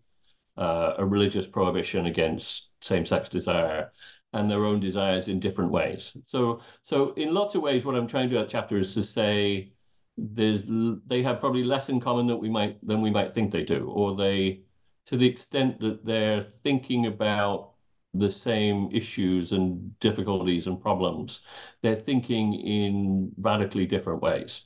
uh, 0.58 0.94
a 0.98 1.05
religious 1.05 1.46
prohibition 1.46 2.05
against 2.05 2.70
same-sex 2.82 3.29
desire 3.29 3.91
and 4.34 4.50
their 4.50 4.65
own 4.65 4.79
desires 4.79 5.27
in 5.27 5.39
different 5.39 5.72
ways. 5.72 6.15
So, 6.27 6.62
so 6.84 7.13
in 7.13 7.34
lots 7.34 7.55
of 7.55 7.62
ways, 7.62 7.86
what 7.86 7.96
I'm 7.96 8.08
trying 8.08 8.29
to 8.29 8.36
do 8.36 8.41
at 8.41 8.50
chapter 8.50 8.77
is 8.77 8.94
to 8.96 9.03
say 9.03 9.74
there's 10.17 10.65
they 11.08 11.22
have 11.24 11.39
probably 11.39 11.63
less 11.63 11.89
in 11.89 12.00
common 12.00 12.27
that 12.27 12.38
we 12.38 12.50
might 12.50 12.86
than 12.86 13.01
we 13.01 13.12
might 13.12 13.34
think 13.34 13.51
they 13.51 13.63
do, 13.63 13.89
or 13.89 14.15
they, 14.15 14.62
to 15.08 15.17
the 15.17 15.27
extent 15.27 15.79
that 15.79 16.05
they're 16.05 16.48
thinking 16.63 17.05
about 17.08 17.74
the 18.13 18.29
same 18.29 18.89
issues 18.91 19.51
and 19.51 19.98
difficulties 20.00 20.67
and 20.67 20.82
problems, 20.82 21.41
they're 21.82 21.96
thinking 21.96 22.53
in 22.53 23.32
radically 23.38 23.86
different 23.86 24.22
ways. 24.22 24.63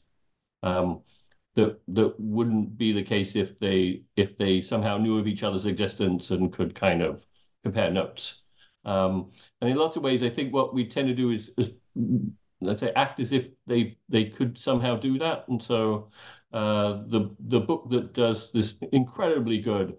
Um, 0.64 1.04
that 1.56 1.82
that 1.90 2.20
wouldn't 2.20 2.78
be 2.78 2.92
the 2.94 3.04
case 3.04 3.36
if 3.36 3.60
they 3.60 4.04
if 4.16 4.38
they 4.38 4.62
somehow 4.62 4.98
knew 4.98 5.18
of 5.18 5.28
each 5.28 5.44
other's 5.44 5.66
existence 5.66 6.32
and 6.32 6.54
could 6.54 6.76
kind 6.76 7.02
of 7.02 7.26
compare 7.64 7.92
notes. 7.92 8.39
Um, 8.86 9.32
and 9.62 9.70
in 9.70 9.78
lots 9.78 9.98
of 9.98 10.04
ways, 10.04 10.24
I 10.24 10.30
think 10.30 10.54
what 10.54 10.74
we 10.74 10.86
tend 10.88 11.08
to 11.08 11.16
do 11.16 11.32
is, 11.32 11.52
is 11.58 11.72
let's 12.62 12.80
say 12.80 12.92
act 12.96 13.20
as 13.20 13.32
if 13.32 13.48
they 13.68 13.98
they 14.10 14.26
could 14.26 14.58
somehow 14.58 14.96
do 14.96 15.20
that. 15.20 15.46
And 15.48 15.62
so 15.62 16.12
uh, 16.54 17.04
the 17.08 17.36
the 17.48 17.60
book 17.60 17.90
that 17.90 18.14
does 18.14 18.52
this 18.52 18.76
incredibly 18.92 19.60
good 19.60 19.96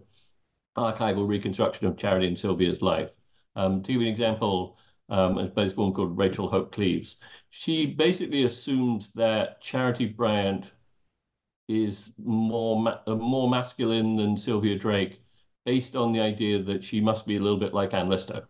archival 0.76 1.28
reconstruction 1.28 1.86
of 1.86 1.96
Charity 1.96 2.26
and 2.26 2.38
Sylvia's 2.38 2.82
life. 2.82 3.10
Um, 3.56 3.82
to 3.82 3.92
give 3.92 4.00
you 4.00 4.06
an 4.06 4.12
example, 4.12 4.78
um, 5.08 5.52
this 5.56 5.76
woman 5.76 5.92
called 5.94 6.16
Rachel 6.16 6.48
Hope 6.48 6.72
Cleves, 6.72 7.16
she 7.50 7.86
basically 7.86 8.44
assumed 8.44 9.08
that 9.14 9.60
Charity 9.60 10.06
Bryant 10.06 10.70
is 11.68 12.10
more 12.18 12.80
ma- 12.80 13.00
uh, 13.06 13.14
more 13.14 13.48
masculine 13.48 14.16
than 14.16 14.36
Sylvia 14.36 14.76
Drake, 14.76 15.22
based 15.64 15.96
on 15.96 16.12
the 16.12 16.20
idea 16.20 16.62
that 16.62 16.82
she 16.82 17.00
must 17.00 17.26
be 17.26 17.36
a 17.36 17.40
little 17.40 17.58
bit 17.58 17.74
like 17.74 17.94
Anne 17.94 18.08
Lister. 18.08 18.48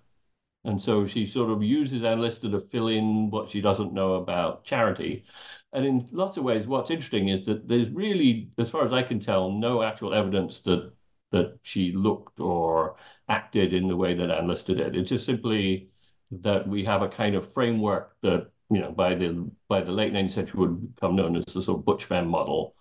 And 0.65 0.81
so 0.81 1.07
she 1.07 1.27
sort 1.27 1.51
of 1.51 1.63
uses 1.63 2.05
Anne 2.05 2.21
Lister 2.21 2.51
to 2.51 2.61
fill 2.61 2.89
in 2.89 3.31
what 3.31 3.49
she 3.49 3.61
doesn't 3.61 3.95
know 3.95 4.15
about 4.15 4.65
charity. 4.65 5.25
And 5.73 5.87
in 5.87 6.09
lots 6.13 6.37
of 6.37 6.45
ways, 6.45 6.67
what's 6.67 6.91
interesting 6.91 7.29
is 7.29 7.47
that 7.47 7.67
there's 7.69 7.89
really, 7.91 8.51
as 8.59 8.71
far 8.71 8.85
as 8.85 8.93
I 8.93 9.03
can 9.03 9.21
tell, 9.21 9.51
no 9.51 9.83
actual 9.83 10.15
evidence 10.15 10.61
that 10.63 10.93
that 11.33 11.59
she 11.63 11.93
looked 11.93 12.41
or 12.41 12.97
acted 13.29 13.73
in 13.73 13.87
the 13.87 13.97
way 13.97 14.15
that 14.15 14.31
Anne 14.31 14.49
Lister 14.49 14.75
did. 14.75 14.97
It's 14.97 15.11
just 15.11 15.25
simply 15.27 15.91
that 16.33 16.67
we 16.67 16.85
have 16.85 17.03
a 17.03 17.09
kind 17.09 17.35
of 17.37 17.53
framework 17.53 18.17
that, 18.23 18.51
you 18.71 18.81
know, 18.81 18.91
by 18.93 19.15
the 19.15 19.51
by 19.69 19.81
the 19.81 19.93
late 19.93 20.13
19th 20.13 20.33
century 20.33 20.61
would 20.61 20.95
become 20.95 21.17
known 21.17 21.37
as 21.37 21.45
the 21.47 21.63
sort 21.63 21.79
of 21.79 21.85
butch 21.85 22.05
femme 22.07 22.29
model, 22.29 22.75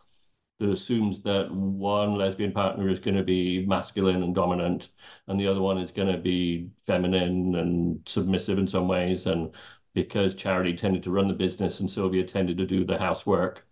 that 0.60 0.70
assumes 0.70 1.22
that 1.24 1.52
one 1.52 2.16
lesbian 2.16 2.52
partner 2.52 2.90
is 2.90 3.00
going 3.00 3.16
to 3.16 3.24
be 3.24 3.66
masculine 3.66 4.24
and 4.24 4.36
dominant, 4.36 4.90
and 5.28 5.40
the 5.40 5.48
other 5.48 5.62
one 5.62 5.78
is 5.78 5.92
going 5.92 6.12
to 6.12 6.18
be 6.18 6.70
feminine 6.86 7.56
and 7.56 8.02
submissive 8.06 8.58
in 8.58 8.68
some 8.68 8.88
ways. 8.88 9.26
And 9.26 9.56
because 9.94 10.36
Charity 10.36 10.76
tended 10.76 11.04
to 11.04 11.12
run 11.12 11.28
the 11.28 11.34
business 11.34 11.80
and 11.80 11.90
Sylvia 11.90 12.24
tended 12.26 12.58
to 12.58 12.66
do 12.66 12.84
the 12.86 12.98
housework, 12.98 13.66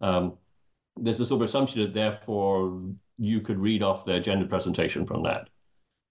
um, 0.00 0.36
there's 0.96 1.20
a 1.20 1.26
sort 1.26 1.42
of 1.42 1.48
assumption 1.48 1.82
that 1.82 1.94
therefore 1.94 2.82
you 3.18 3.40
could 3.40 3.58
read 3.58 3.82
off 3.82 4.04
their 4.04 4.20
gender 4.20 4.46
presentation 4.46 5.06
from 5.06 5.22
that. 5.22 5.48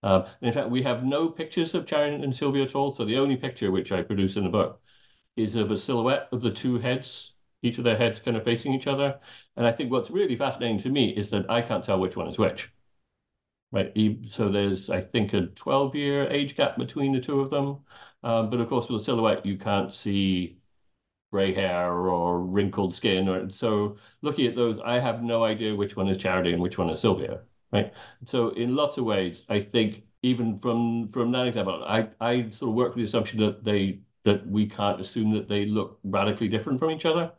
Um, 0.04 0.26
in 0.42 0.54
fact, 0.54 0.70
we 0.70 0.82
have 0.84 1.04
no 1.04 1.30
pictures 1.30 1.76
of 1.76 1.86
Charity 1.86 2.24
and 2.24 2.36
Sylvia 2.36 2.64
at 2.64 2.76
all. 2.76 2.94
So 2.94 3.06
the 3.06 3.18
only 3.18 3.36
picture 3.36 3.72
which 3.72 3.92
I 3.92 4.02
produce 4.02 4.36
in 4.38 4.44
the 4.46 4.50
book 4.50 4.82
is 5.36 5.56
of 5.56 5.72
a 5.72 5.78
silhouette 5.78 6.30
of 6.32 6.42
the 6.42 6.52
two 6.52 6.80
heads 6.80 7.34
each 7.64 7.78
of 7.78 7.84
their 7.84 7.98
heads 7.98 8.20
kind 8.20 8.38
of 8.38 8.44
facing 8.44 8.74
each 8.74 8.88
other. 8.88 9.20
And 9.58 9.66
I 9.68 9.72
think 9.72 9.92
what's 9.92 10.10
really 10.12 10.36
fascinating 10.36 10.80
to 10.80 10.90
me 10.90 11.10
is 11.12 11.30
that 11.32 11.50
I 11.50 11.62
can't 11.62 11.84
tell 11.84 12.00
which 12.00 12.16
one 12.18 12.28
is 12.28 12.38
which. 12.40 12.72
Right. 13.72 13.94
So 14.28 14.50
there's, 14.52 14.90
I 14.90 15.02
think, 15.02 15.34
a 15.34 15.48
12 15.48 15.96
year 15.96 16.30
age 16.30 16.56
gap 16.58 16.78
between 16.78 17.14
the 17.14 17.22
two 17.22 17.40
of 17.40 17.50
them. 17.50 17.80
Um, 18.24 18.50
but 18.50 18.60
of 18.60 18.68
course, 18.70 18.90
with 18.90 19.02
a 19.02 19.04
silhouette, 19.04 19.46
you 19.46 19.58
can't 19.58 19.94
see 19.94 20.58
gray 21.32 21.54
hair 21.54 21.94
or 21.94 22.42
wrinkled 22.42 22.94
skin. 22.96 23.30
Or 23.30 23.50
so 23.52 23.98
looking 24.22 24.48
at 24.48 24.56
those, 24.56 24.80
I 24.86 25.00
have 25.00 25.24
no 25.24 25.44
idea 25.44 25.76
which 25.76 25.96
one 25.96 26.08
is 26.10 26.18
Charity 26.18 26.54
and 26.54 26.62
which 26.62 26.78
one 26.78 26.90
is 26.90 27.00
Sylvia, 27.02 27.42
right? 27.72 27.94
So 28.26 28.50
in 28.50 28.76
lots 28.76 28.98
of 28.98 29.06
ways, 29.06 29.44
I 29.50 29.62
think 29.62 30.04
even 30.24 30.60
from 30.60 31.10
from 31.12 31.32
that 31.34 31.48
example, 31.48 31.84
I 31.86 32.10
I 32.22 32.50
sort 32.52 32.70
of 32.72 32.76
work 32.76 32.90
with 32.90 32.98
the 32.98 33.04
assumption 33.06 33.40
that 33.42 33.64
they 33.64 34.02
that 34.26 34.46
we 34.48 34.68
can't 34.68 35.02
assume 35.02 35.32
that 35.34 35.48
they 35.50 35.66
look 35.66 36.00
radically 36.04 36.48
different 36.50 36.80
from 36.80 36.92
each 36.92 37.06
other, 37.06 37.34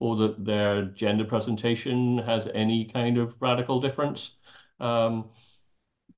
or 0.00 0.16
that 0.16 0.44
their 0.44 0.82
gender 0.86 1.24
presentation 1.24 2.18
has 2.18 2.48
any 2.54 2.84
kind 2.86 3.18
of 3.18 3.34
radical 3.40 3.80
difference. 3.80 4.36
Um, 4.80 5.30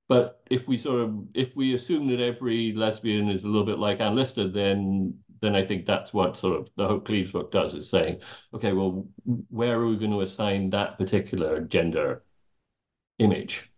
but 0.09 0.43
if 0.51 0.67
we 0.69 0.77
sort 0.79 1.01
of 1.01 1.15
if 1.35 1.55
we 1.57 1.75
assume 1.75 2.07
that 2.09 2.21
every 2.21 2.73
lesbian 2.73 3.29
is 3.29 3.45
a 3.45 3.49
little 3.49 3.65
bit 3.65 3.79
like 3.79 4.01
Anne 4.01 4.15
Lister, 4.15 4.49
then 4.49 5.19
then 5.41 5.55
I 5.57 5.65
think 5.67 5.87
that's 5.87 6.13
what 6.15 6.39
sort 6.39 6.59
of 6.61 6.69
the 6.77 6.87
Hope 6.87 7.07
Cleves 7.07 7.33
book 7.33 7.53
does 7.53 7.75
is 7.75 7.89
saying, 7.91 8.21
okay, 8.55 8.73
well, 8.73 9.07
where 9.51 9.79
are 9.79 9.87
we 9.89 9.97
going 9.99 10.11
to 10.13 10.23
assign 10.23 10.71
that 10.71 10.97
particular 10.99 11.61
gender 11.61 12.23
image? 13.19 13.71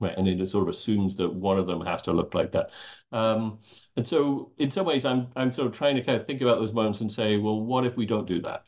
Right, 0.00 0.16
and 0.18 0.28
it 0.28 0.50
sort 0.50 0.64
of 0.68 0.74
assumes 0.74 1.16
that 1.16 1.32
one 1.32 1.58
of 1.58 1.66
them 1.66 1.80
has 1.82 2.02
to 2.02 2.12
look 2.12 2.34
like 2.34 2.52
that. 2.52 2.70
Um, 3.12 3.60
and 3.96 4.06
so, 4.06 4.52
in 4.58 4.70
some 4.70 4.86
ways, 4.86 5.04
I'm 5.04 5.28
I'm 5.36 5.52
sort 5.52 5.68
of 5.68 5.74
trying 5.74 5.96
to 5.96 6.02
kind 6.04 6.20
of 6.20 6.26
think 6.26 6.42
about 6.42 6.58
those 6.60 6.72
moments 6.74 7.00
and 7.02 7.12
say, 7.12 7.36
well, 7.38 7.60
what 7.60 7.86
if 7.86 7.96
we 7.96 8.06
don't 8.06 8.26
do 8.28 8.40
that? 8.42 8.64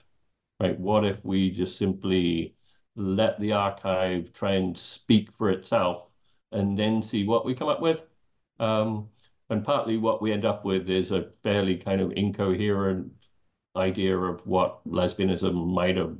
Right? 0.60 0.78
What 0.78 1.04
if 1.04 1.24
we 1.24 1.50
just 1.50 1.78
simply 1.78 2.54
let 2.96 3.40
the 3.40 3.52
archive 3.52 4.32
try 4.32 4.52
and 4.52 4.76
speak 4.76 5.32
for 5.32 5.50
itself, 5.50 6.08
and 6.52 6.78
then 6.78 7.02
see 7.02 7.24
what 7.24 7.44
we 7.46 7.54
come 7.54 7.68
up 7.68 7.80
with? 7.80 8.00
Um, 8.58 9.08
and 9.48 9.64
partly 9.64 9.96
what 9.96 10.22
we 10.22 10.32
end 10.32 10.44
up 10.44 10.64
with 10.64 10.88
is 10.90 11.12
a 11.12 11.30
fairly 11.42 11.76
kind 11.76 12.00
of 12.00 12.12
incoherent 12.12 13.12
idea 13.76 14.16
of 14.18 14.46
what 14.46 14.86
lesbianism 14.86 15.72
might 15.72 15.96
have 15.96 16.16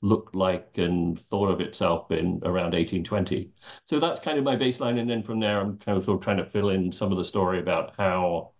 looked 0.00 0.34
like 0.34 0.78
and 0.78 1.20
thought 1.20 1.50
of 1.50 1.60
itself 1.60 2.10
in 2.10 2.40
around 2.44 2.72
1820. 2.74 3.52
So 3.86 4.00
that's 4.00 4.20
kind 4.20 4.38
of 4.38 4.44
my 4.44 4.56
baseline. 4.56 4.98
And 4.98 5.08
then 5.08 5.22
from 5.22 5.38
there, 5.40 5.60
I'm 5.60 5.78
kind 5.78 5.96
of 5.98 6.04
sort 6.04 6.18
of 6.18 6.24
trying 6.24 6.38
to 6.38 6.46
fill 6.46 6.70
in 6.70 6.92
some 6.92 7.12
of 7.12 7.18
the 7.18 7.24
story 7.24 7.60
about 7.60 7.94
how 7.96 8.52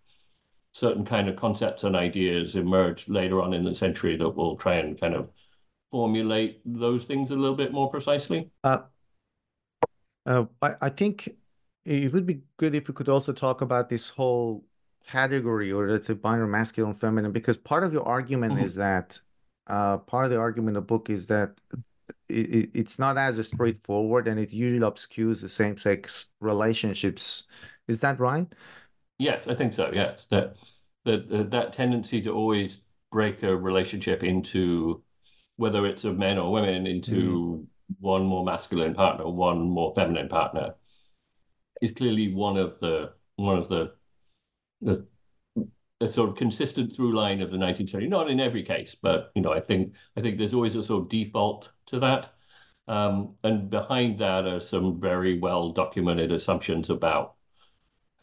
certain 0.73 1.05
kind 1.05 1.29
of 1.29 1.37
concepts 1.37 1.85
and 1.85 1.95
ideas 1.95 2.57
emerge 2.57 3.09
later 3.09 3.41
on 3.43 3.53
in 3.53 3.65
the 3.65 3.75
century 3.75 4.17
that 4.17 4.29
will 4.29 4.57
try 4.57 4.77
and 4.77 4.99
kind 4.99 5.15
of 5.15 5.29
formulate 5.91 6.61
those 6.65 7.05
things 7.05 7.31
a 7.31 7.35
little 7.35 7.57
bit 7.57 7.73
more 7.73 7.91
precisely. 7.91 8.51
Uh, 8.65 8.79
uh, 10.25 10.47
I, 10.63 10.75
I 10.81 10.89
think 10.89 11.37
it 11.85 12.13
would 12.13 12.27
be 12.27 12.43
good 12.57 12.75
if 12.75 12.89
we 12.89 12.95
could 12.95 13.09
also 13.09 13.33
talk 13.33 13.61
about 13.61 13.89
this 13.89 14.09
whole 14.09 14.65
category 15.07 15.71
or 15.73 15.99
the 15.99 16.15
binary 16.15 16.49
masculine 16.49 16.95
feminine 16.95 17.33
because 17.33 17.59
part 17.59 17.85
of 17.85 17.93
your 17.93 18.07
argument 18.07 18.55
mm-hmm. 18.55 18.65
is 18.65 18.75
that 18.77 19.21
uh, 19.67 19.99
part 19.99 20.25
of 20.25 20.31
the 20.31 20.39
argument 20.39 20.77
of 20.77 20.85
the 20.85 20.87
book 20.87 21.11
is 21.11 21.27
that 21.27 21.61
it, 22.29 22.71
it's 22.73 22.99
not 22.99 23.19
as 23.19 23.45
straightforward 23.47 24.29
and 24.29 24.39
it 24.39 24.53
usually 24.53 24.87
obscures 24.87 25.41
the 25.41 25.49
same-sex 25.49 26.27
relationships 26.41 27.45
is 27.89 28.01
that 28.01 28.19
right 28.21 28.47
yes 29.23 29.47
i 29.49 29.55
think 29.55 29.73
so 29.73 29.91
yes 29.93 30.27
that 30.31 30.57
that 31.05 31.51
that 31.51 31.73
tendency 31.73 32.21
to 32.21 32.31
always 32.31 32.79
break 33.11 33.43
a 33.43 33.57
relationship 33.57 34.23
into 34.23 35.03
whether 35.57 35.87
it's 35.87 36.05
of 36.05 36.19
men 36.19 36.39
or 36.39 36.51
women 36.51 36.87
into 36.87 37.13
mm. 37.13 37.67
one 38.01 38.25
more 38.25 38.45
masculine 38.45 38.95
partner 38.95 39.29
one 39.29 39.61
more 39.61 39.93
feminine 39.95 40.29
partner 40.29 40.75
is 41.81 41.93
clearly 41.93 42.33
one 42.33 42.57
of 42.57 42.79
the 42.81 43.13
one 43.37 43.59
of 43.59 43.69
the 43.69 43.93
the 44.81 45.07
a 46.03 46.09
sort 46.09 46.29
of 46.29 46.37
consistent 46.37 46.95
through 46.95 47.15
line 47.15 47.41
of 47.41 47.51
the 47.51 47.57
19th 47.57 47.91
century. 47.91 48.09
Not 48.09 48.29
in 48.29 48.41
every 48.41 48.65
case, 48.65 48.97
but 49.01 49.31
you 49.35 49.43
know, 49.43 49.53
I 49.53 49.61
think 49.61 49.95
I 50.17 50.21
think 50.21 50.37
there's 50.37 50.55
always 50.55 50.75
a 50.75 50.83
sort 50.83 51.05
of 51.05 51.09
default 51.09 51.71
to 51.87 52.01
that. 52.01 52.35
Um, 52.89 53.37
and 53.45 53.71
behind 53.71 54.19
that 54.19 54.45
are 54.45 54.59
some 54.59 55.01
very 55.01 55.39
well 55.39 55.71
documented 55.71 56.33
assumptions 56.33 56.91
about 56.91 57.37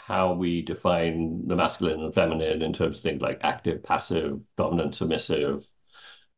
how 0.10 0.34
we 0.34 0.64
define 0.64 1.44
the 1.48 1.56
masculine 1.56 2.02
and 2.04 2.14
feminine 2.14 2.64
in 2.64 2.74
terms 2.74 2.98
of 2.98 3.04
things 3.04 3.22
like 3.22 3.40
active, 3.44 3.84
passive, 3.84 4.42
dominant, 4.58 4.96
submissive, 4.96 5.64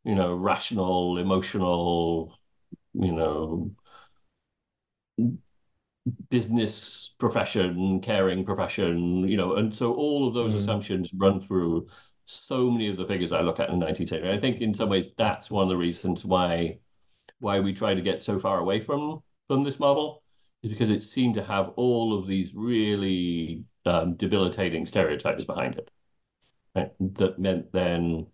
you 0.03 0.13
know, 0.13 0.35
rational, 0.35 1.17
emotional, 1.17 2.37
you 2.93 3.13
know, 3.13 3.71
business 6.29 7.15
profession, 7.17 8.01
caring 8.01 8.43
profession, 8.43 9.25
you 9.25 9.37
know, 9.37 9.55
and 9.55 9.73
so 9.73 9.93
all 9.93 10.27
of 10.27 10.33
those 10.33 10.53
mm. 10.53 10.57
assumptions 10.57 11.13
run 11.13 11.39
through 11.39 11.87
so 12.25 12.69
many 12.69 12.89
of 12.89 12.97
the 12.97 13.05
figures 13.05 13.31
I 13.31 13.39
look 13.39 13.61
at 13.61 13.69
in 13.69 13.79
the 13.79 13.85
19th 13.85 14.09
century. 14.09 14.33
I 14.33 14.39
think 14.39 14.59
in 14.59 14.73
some 14.73 14.89
ways 14.89 15.07
that's 15.17 15.49
one 15.49 15.63
of 15.63 15.69
the 15.69 15.77
reasons 15.77 16.25
why 16.25 16.79
why 17.39 17.61
we 17.61 17.73
try 17.73 17.93
to 17.93 18.01
get 18.01 18.21
so 18.21 18.37
far 18.37 18.59
away 18.59 18.81
from 18.81 19.23
from 19.47 19.63
this 19.63 19.79
model 19.79 20.23
is 20.61 20.71
because 20.71 20.89
it 20.89 21.03
seemed 21.03 21.35
to 21.35 21.43
have 21.43 21.69
all 21.77 22.17
of 22.17 22.27
these 22.27 22.53
really 22.53 23.63
um, 23.85 24.15
debilitating 24.15 24.85
stereotypes 24.85 25.43
behind 25.43 25.75
it. 25.77 25.91
Right? 26.75 26.91
That 26.99 27.39
meant 27.39 27.71
then 27.73 28.27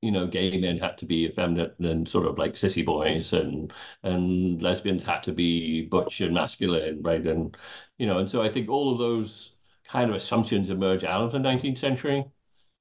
you 0.00 0.12
know, 0.12 0.26
gay 0.26 0.56
men 0.58 0.78
had 0.78 0.96
to 0.98 1.06
be 1.06 1.26
effeminate 1.26 1.78
and 1.80 2.08
sort 2.08 2.26
of 2.26 2.38
like 2.38 2.54
sissy 2.54 2.84
boys, 2.84 3.32
and 3.32 3.72
and 4.02 4.62
lesbians 4.62 5.02
had 5.02 5.22
to 5.24 5.32
be 5.32 5.82
butch 5.82 6.20
and 6.20 6.34
masculine, 6.34 7.02
right? 7.02 7.26
And 7.26 7.56
you 7.98 8.06
know, 8.06 8.18
and 8.18 8.30
so 8.30 8.40
I 8.42 8.52
think 8.52 8.68
all 8.68 8.92
of 8.92 8.98
those 8.98 9.54
kind 9.88 10.10
of 10.10 10.16
assumptions 10.16 10.70
emerge 10.70 11.02
out 11.04 11.22
of 11.24 11.32
the 11.32 11.38
19th 11.38 11.78
century. 11.78 12.24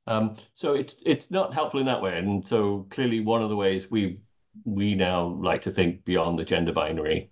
Um, 0.08 0.38
so 0.56 0.74
it's 0.76 0.98
it's 1.06 1.32
not 1.32 1.54
helpful 1.54 1.80
in 1.80 1.88
that 1.88 2.02
way, 2.02 2.18
and 2.18 2.48
so 2.48 2.88
clearly 2.92 3.22
one 3.22 3.42
of 3.44 3.50
the 3.50 3.56
ways 3.56 3.90
we 3.92 4.20
we 4.66 4.96
now 4.96 5.26
like 5.28 5.64
to 5.64 5.72
think 5.72 6.06
beyond 6.06 6.40
the 6.40 6.46
gender 6.46 6.74
binary, 6.74 7.32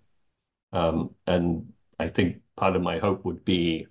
um, 0.74 1.16
and 1.28 1.74
I 2.00 2.10
think 2.10 2.42
part 2.58 2.76
of 2.76 2.82
my 2.84 3.00
hope 3.00 3.26
would 3.26 3.46
be 3.46 3.88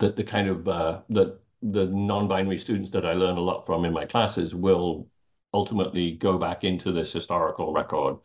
that 0.00 0.16
the 0.16 0.24
kind 0.24 0.48
of 0.48 0.68
uh, 0.68 1.02
that 1.10 1.38
the 1.62 1.86
non-binary 1.86 2.58
students 2.58 2.90
that 2.90 3.06
I 3.06 3.12
learn 3.12 3.36
a 3.36 3.40
lot 3.40 3.66
from 3.66 3.84
in 3.84 3.92
my 3.92 4.06
classes 4.06 4.54
will 4.54 5.08
ultimately 5.54 6.12
go 6.12 6.38
back 6.38 6.64
into 6.64 6.92
this 6.92 7.12
historical 7.12 7.72
record 7.72 8.16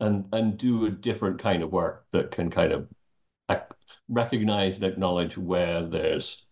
and 0.00 0.26
and 0.32 0.58
do 0.58 0.86
a 0.86 0.90
different 0.90 1.38
kind 1.40 1.62
of 1.62 1.72
work 1.72 2.06
that 2.12 2.30
can 2.30 2.50
kind 2.50 2.72
of 2.72 2.88
recognize 4.08 4.76
and 4.76 4.84
acknowledge 4.84 5.36
where 5.38 5.84
there's 5.86 6.46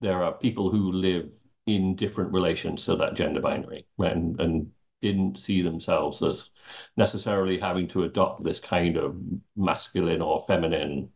there 0.00 0.22
are 0.22 0.32
people 0.32 0.70
who 0.70 0.92
live 0.92 1.28
in 1.66 1.94
different 1.96 2.32
relations 2.32 2.84
to 2.84 2.96
that 2.96 3.14
gender 3.14 3.40
binary 3.40 3.86
and 3.98 4.40
and 4.40 4.70
didn't 5.00 5.38
see 5.38 5.62
themselves 5.62 6.22
as 6.22 6.50
necessarily 6.96 7.58
having 7.58 7.86
to 7.88 8.02
adopt 8.04 8.42
this 8.42 8.58
kind 8.60 8.96
of 8.96 9.16
masculine 9.56 10.20
or 10.20 10.44
feminine 10.48 11.08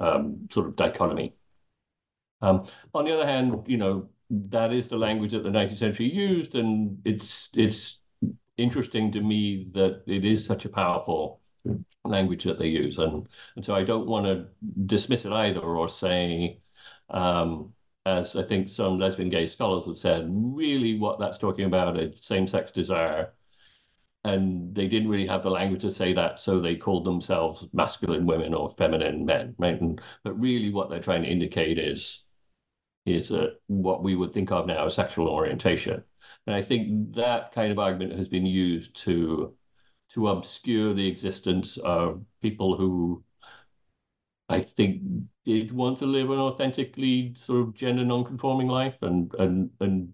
um, 0.00 0.48
sort 0.50 0.66
of 0.66 0.74
dichotomy. 0.76 1.34
Um, 2.44 2.66
on 2.92 3.06
the 3.06 3.14
other 3.14 3.26
hand, 3.26 3.64
you 3.66 3.78
know, 3.78 4.08
that 4.30 4.72
is 4.72 4.88
the 4.88 4.98
language 4.98 5.32
that 5.32 5.44
the 5.44 5.48
19th 5.48 5.78
century 5.78 6.12
used, 6.12 6.54
and 6.54 7.00
it's 7.04 7.48
it's 7.54 8.00
interesting 8.58 9.10
to 9.12 9.20
me 9.20 9.68
that 9.72 10.02
it 10.06 10.24
is 10.24 10.44
such 10.44 10.64
a 10.66 10.68
powerful 10.68 11.40
language 12.04 12.44
that 12.44 12.58
they 12.58 12.68
use, 12.68 12.98
and 12.98 13.28
and 13.56 13.64
so 13.64 13.74
I 13.74 13.82
don't 13.84 14.06
want 14.06 14.26
to 14.26 14.48
dismiss 14.86 15.24
it 15.24 15.32
either 15.32 15.60
or 15.60 15.88
say, 15.88 16.60
um, 17.10 17.72
as 18.04 18.36
I 18.36 18.42
think 18.42 18.68
some 18.68 18.98
lesbian 18.98 19.30
gay 19.30 19.46
scholars 19.46 19.86
have 19.86 19.96
said, 19.96 20.26
really 20.28 20.98
what 20.98 21.18
that's 21.18 21.38
talking 21.38 21.64
about 21.64 21.98
is 21.98 22.26
same-sex 22.26 22.72
desire, 22.72 23.32
and 24.24 24.74
they 24.74 24.86
didn't 24.88 25.08
really 25.08 25.26
have 25.26 25.42
the 25.42 25.50
language 25.50 25.82
to 25.82 25.90
say 25.90 26.12
that, 26.12 26.40
so 26.40 26.60
they 26.60 26.76
called 26.76 27.06
themselves 27.06 27.66
masculine 27.72 28.26
women 28.26 28.52
or 28.52 28.74
feminine 28.76 29.24
men, 29.24 29.54
right? 29.58 29.80
And, 29.80 30.00
but 30.24 30.38
really, 30.38 30.70
what 30.70 30.90
they're 30.90 31.00
trying 31.00 31.22
to 31.22 31.30
indicate 31.30 31.78
is 31.78 32.23
is 33.06 33.30
uh, 33.30 33.48
what 33.66 34.02
we 34.02 34.14
would 34.16 34.32
think 34.32 34.50
of 34.50 34.66
now 34.66 34.86
as 34.86 34.94
sexual 34.94 35.28
orientation. 35.28 36.02
And 36.46 36.56
I 36.56 36.62
think 36.62 37.14
that 37.14 37.52
kind 37.52 37.70
of 37.70 37.78
argument 37.78 38.18
has 38.18 38.28
been 38.28 38.46
used 38.46 38.96
to 39.04 39.54
to 40.10 40.28
obscure 40.28 40.94
the 40.94 41.06
existence 41.08 41.76
of 41.78 42.24
people 42.40 42.76
who 42.76 43.24
I 44.48 44.60
think 44.62 45.02
did 45.44 45.72
want 45.72 45.98
to 45.98 46.06
live 46.06 46.30
an 46.30 46.38
authentically 46.38 47.34
sort 47.38 47.60
of 47.68 47.74
gender 47.74 48.04
non-conforming 48.04 48.68
life 48.68 48.96
and 49.02 49.32
and 49.34 49.70
and 49.80 50.12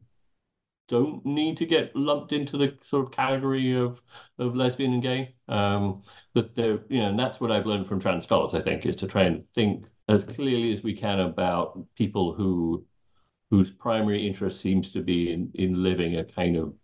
don't 0.88 1.24
need 1.24 1.56
to 1.58 1.66
get 1.66 1.94
lumped 1.94 2.32
into 2.32 2.56
the 2.56 2.76
sort 2.82 3.06
of 3.06 3.12
category 3.12 3.74
of 3.74 4.00
of 4.38 4.56
lesbian 4.56 4.92
and 4.94 5.02
gay. 5.02 5.34
Um, 5.48 6.02
that 6.34 6.54
they're 6.54 6.84
you 6.88 7.00
know, 7.00 7.10
and 7.10 7.18
that's 7.18 7.40
what 7.40 7.52
I've 7.52 7.66
learned 7.66 7.86
from 7.88 8.00
trans 8.00 8.24
scholars. 8.24 8.54
I 8.54 8.60
think 8.62 8.86
is 8.86 8.96
to 8.96 9.06
try 9.06 9.24
and 9.24 9.44
think 9.54 9.86
as 10.10 10.24
clearly 10.24 10.72
as 10.74 10.82
we 10.84 10.94
can 10.94 11.20
about 11.20 11.86
people 11.96 12.34
who 12.34 12.86
whose 13.50 13.70
primary 13.70 14.26
interest 14.26 14.60
seems 14.60 14.92
to 14.92 15.02
be 15.02 15.32
in, 15.32 15.50
in 15.54 15.82
living 15.82 16.16
a 16.16 16.24
kind 16.24 16.56
of 16.56 16.74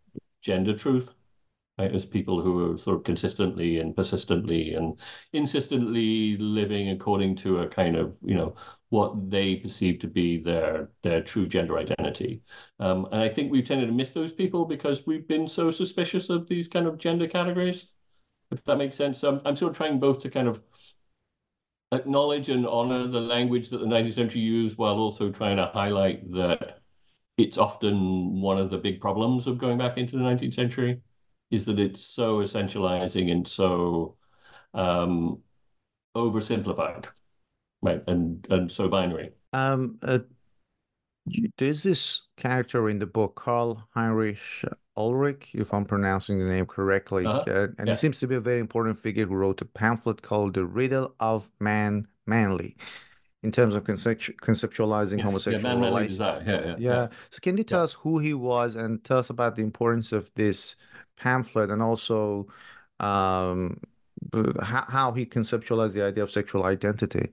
gender 0.43 0.77
truth 0.77 1.11
right? 1.79 1.95
As 1.95 2.07
people 2.07 2.43
who 2.43 2.75
are 2.75 2.79
sort 2.79 2.99
of 2.99 3.05
consistently 3.05 3.81
and 3.81 3.95
persistently 3.97 4.75
and 4.75 4.99
insistently 5.33 6.37
living 6.39 6.91
according 6.91 7.37
to 7.37 7.61
a 7.61 7.69
kind 7.69 7.97
of, 7.97 8.17
you 8.25 8.35
know, 8.35 8.55
what 8.91 9.31
they 9.31 9.57
perceive 9.57 9.99
to 10.01 10.07
be 10.09 10.39
their 10.39 10.91
their 11.03 11.23
true 11.23 11.47
gender 11.47 11.79
identity. 11.79 12.43
Um, 12.81 13.07
and 13.13 13.21
I 13.23 13.29
think 13.29 13.51
we've 13.53 13.67
tended 13.67 13.89
to 13.89 13.95
miss 13.95 14.13
those 14.13 14.33
people 14.33 14.65
because 14.65 15.07
we've 15.07 15.29
been 15.29 15.49
so 15.49 15.71
suspicious 15.71 16.31
of 16.31 16.49
these 16.49 16.69
kind 16.69 16.87
of 16.87 16.99
gender 16.99 17.29
categories, 17.29 17.91
if 18.53 18.65
that 18.65 18.77
makes 18.79 18.97
sense. 18.97 19.19
So 19.21 19.31
I'm, 19.31 19.43
I'm 19.45 19.57
sort 19.57 19.73
of 19.73 19.77
trying 19.77 20.01
both 20.01 20.21
to 20.23 20.31
kind 20.31 20.49
of 20.49 20.61
acknowledge 21.97 22.49
and 22.49 22.67
honor 22.67 23.07
the 23.07 23.21
language 23.21 23.71
that 23.71 23.79
the 23.79 23.87
19th 23.87 24.15
century 24.15 24.41
used 24.41 24.79
while 24.79 24.97
also 24.97 25.31
trying 25.31 25.57
to 25.57 25.67
highlight 25.67 26.31
that 26.33 26.81
it's 27.37 27.59
often 27.59 28.41
one 28.41 28.59
of 28.59 28.71
the 28.71 28.79
big 28.79 29.01
problems 29.01 29.47
of 29.47 29.59
going 29.59 29.79
back 29.79 29.99
into 29.99 30.17
the 30.17 30.23
19th 30.23 30.55
century 30.55 31.01
is 31.51 31.65
that 31.65 31.79
it's 31.79 32.05
so 32.05 32.39
essentializing 32.39 33.31
and 33.31 33.47
so 33.47 34.17
um, 34.75 35.39
oversimplified, 36.17 37.07
right? 37.83 38.03
And 38.07 38.47
and 38.51 38.71
so 38.71 38.89
binary. 38.89 39.33
Um, 39.53 39.99
uh, 40.03 40.21
there's 41.59 41.83
this 41.83 42.23
character 42.37 42.89
in 42.89 42.99
the 42.99 43.07
book, 43.07 43.37
Karl 43.37 43.89
Heinrich 43.95 44.39
Ulrich, 44.97 45.51
if 45.55 45.73
I'm 45.75 45.85
pronouncing 45.85 46.39
the 46.39 46.45
name 46.47 46.67
correctly, 46.67 47.27
Uh-huh. 47.27 47.45
uh, 47.47 47.67
and 47.79 47.87
Yeah. 47.89 47.95
he 47.95 47.97
seems 47.97 48.19
to 48.21 48.27
be 48.27 48.35
a 48.37 48.41
very 48.41 48.61
important 48.61 48.99
figure 48.99 49.27
who 49.27 49.35
wrote 49.37 49.61
a 49.63 49.65
pamphlet 49.67 50.23
called 50.23 50.55
"The 50.55 50.65
Riddle 50.65 51.15
of 51.21 51.51
Man 51.61 52.07
Manly," 52.27 52.77
in 53.43 53.53
terms 53.53 53.75
of 53.75 53.85
concept- 53.85 54.37
conceptualizing 54.41 55.19
Yeah, 55.19 55.25
homosexual 55.25 55.63
manly 55.63 55.89
relations. 55.89 56.19
Yeah, 56.21 56.43
yeah, 56.47 56.77
Yeah. 56.79 57.09
So 57.31 57.39
can 57.43 57.57
you 57.59 57.65
tell 57.65 57.81
Yeah. 57.81 57.85
us 57.85 57.93
who 57.93 58.19
he 58.19 58.35
was 58.35 58.77
and 58.77 59.03
tell 59.05 59.19
us 59.19 59.31
about 59.31 59.55
the 59.57 59.63
importance 59.63 60.13
of 60.13 60.33
this 60.35 60.77
pamphlet 61.17 61.71
and 61.71 61.83
also 61.83 62.47
um, 63.01 63.79
how, 64.63 64.85
how 64.89 65.13
he 65.13 65.27
conceptualized 65.27 65.93
the 65.93 66.03
idea 66.03 66.23
of 66.23 66.31
sexual 66.31 66.65
identity 66.65 67.29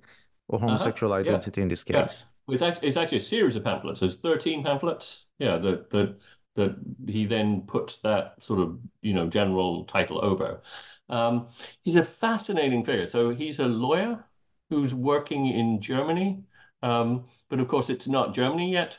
or 0.50 0.60
homosexual 0.60 1.12
yeah. 1.14 1.20
identity 1.20 1.62
in 1.62 1.70
this 1.70 1.84
case? 1.84 2.26
It's 2.50 2.62
actually, 2.62 2.88
it's 2.90 2.98
actually 2.98 3.20
a 3.20 3.22
series 3.22 3.56
of 3.56 3.64
pamphlets. 3.64 4.02
There's 4.02 4.18
13 4.18 4.64
pamphlets. 4.66 5.26
Yeah, 5.40 5.58
that 5.60 5.90
that 5.92 6.18
that 6.56 6.76
he 7.08 7.26
then 7.26 7.62
puts 7.62 7.98
that 7.98 8.36
sort 8.42 8.60
of 8.60 8.80
you 9.02 9.14
know 9.14 9.28
general 9.28 9.86
title 9.86 10.24
over. 10.24 10.62
Um, 11.10 11.50
he's 11.84 11.96
a 11.96 12.04
fascinating 12.04 12.86
figure. 12.86 13.08
So 13.08 13.30
he's 13.30 13.60
a 13.60 13.66
lawyer 13.66 14.24
who's 14.70 14.94
working 14.94 15.48
in 15.48 15.82
Germany, 15.82 16.44
um, 16.82 17.26
but 17.50 17.60
of 17.60 17.68
course 17.68 17.90
it's 17.90 18.08
not 18.08 18.34
Germany 18.34 18.72
yet. 18.72 18.98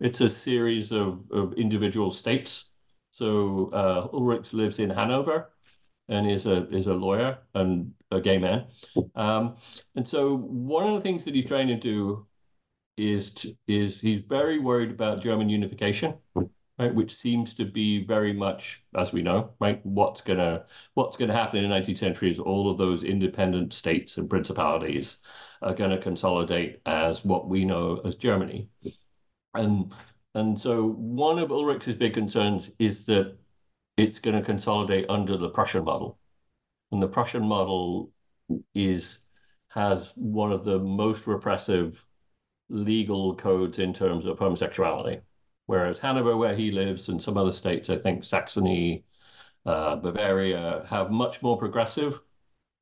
It's 0.00 0.20
a 0.20 0.28
series 0.28 0.92
of, 0.92 1.20
of 1.30 1.54
individual 1.54 2.10
states. 2.10 2.72
So 3.12 3.70
uh, 3.72 4.08
Ulrich 4.12 4.52
lives 4.52 4.78
in 4.80 4.90
Hanover 4.90 5.50
and 6.08 6.30
is 6.30 6.46
a 6.46 6.68
is 6.68 6.86
a 6.86 6.94
lawyer 6.94 7.38
and 7.54 7.92
a 8.10 8.20
gay 8.20 8.38
man. 8.38 8.66
Um, 9.14 9.56
and 9.94 10.06
so 10.06 10.36
one 10.36 10.88
of 10.88 10.94
the 10.94 11.00
things 11.00 11.24
that 11.24 11.34
he's 11.34 11.46
trying 11.46 11.68
to 11.68 11.76
do 11.76 12.26
is 12.96 13.30
to, 13.30 13.56
is 13.66 14.00
he's 14.00 14.22
very 14.22 14.58
worried 14.58 14.90
about 14.90 15.22
German 15.22 15.48
unification, 15.48 16.14
right? 16.78 16.94
Which 16.94 17.14
seems 17.16 17.54
to 17.54 17.64
be 17.64 18.04
very 18.04 18.32
much, 18.32 18.82
as 18.96 19.12
we 19.12 19.22
know, 19.22 19.54
right? 19.60 19.84
What's 19.84 20.20
gonna 20.20 20.64
what's 20.94 21.16
gonna 21.16 21.32
happen 21.32 21.58
in 21.58 21.70
the 21.70 21.74
19th 21.74 21.98
century 21.98 22.30
is 22.30 22.38
all 22.40 22.70
of 22.70 22.78
those 22.78 23.04
independent 23.04 23.72
states 23.72 24.18
and 24.18 24.28
principalities 24.28 25.18
are 25.62 25.74
gonna 25.74 25.98
consolidate 26.00 26.80
as 26.86 27.24
what 27.24 27.48
we 27.48 27.64
know 27.64 28.00
as 28.04 28.16
Germany, 28.16 28.68
and 29.54 29.92
and 30.34 30.58
so 30.58 30.88
one 30.88 31.38
of 31.38 31.50
Ulrich's 31.52 31.96
big 31.96 32.14
concerns 32.14 32.70
is 32.78 33.04
that 33.06 33.36
it's 33.96 34.18
to 34.20 34.42
consolidate 34.42 35.06
under 35.08 35.36
the 35.36 35.48
Prussian 35.50 35.84
model, 35.84 36.18
and 36.92 37.02
the 37.02 37.08
Prussian 37.08 37.46
model 37.46 38.12
is 38.74 39.18
has 39.68 40.12
one 40.16 40.52
of 40.52 40.64
the 40.64 40.78
most 40.78 41.26
repressive 41.26 42.04
legal 42.68 43.34
codes 43.36 43.78
in 43.78 43.92
terms 43.92 44.26
of 44.26 44.38
homosexuality. 44.38 45.20
Whereas 45.66 45.98
Hanover, 45.98 46.36
where 46.36 46.54
he 46.54 46.70
lives, 46.70 47.08
and 47.08 47.20
some 47.22 47.36
other 47.38 47.52
states, 47.52 47.88
I 47.90 47.98
think 47.98 48.24
Saxony, 48.24 49.04
uh, 49.66 49.96
Bavaria, 49.96 50.86
have 50.88 51.10
much 51.10 51.42
more 51.42 51.58
progressive 51.58 52.20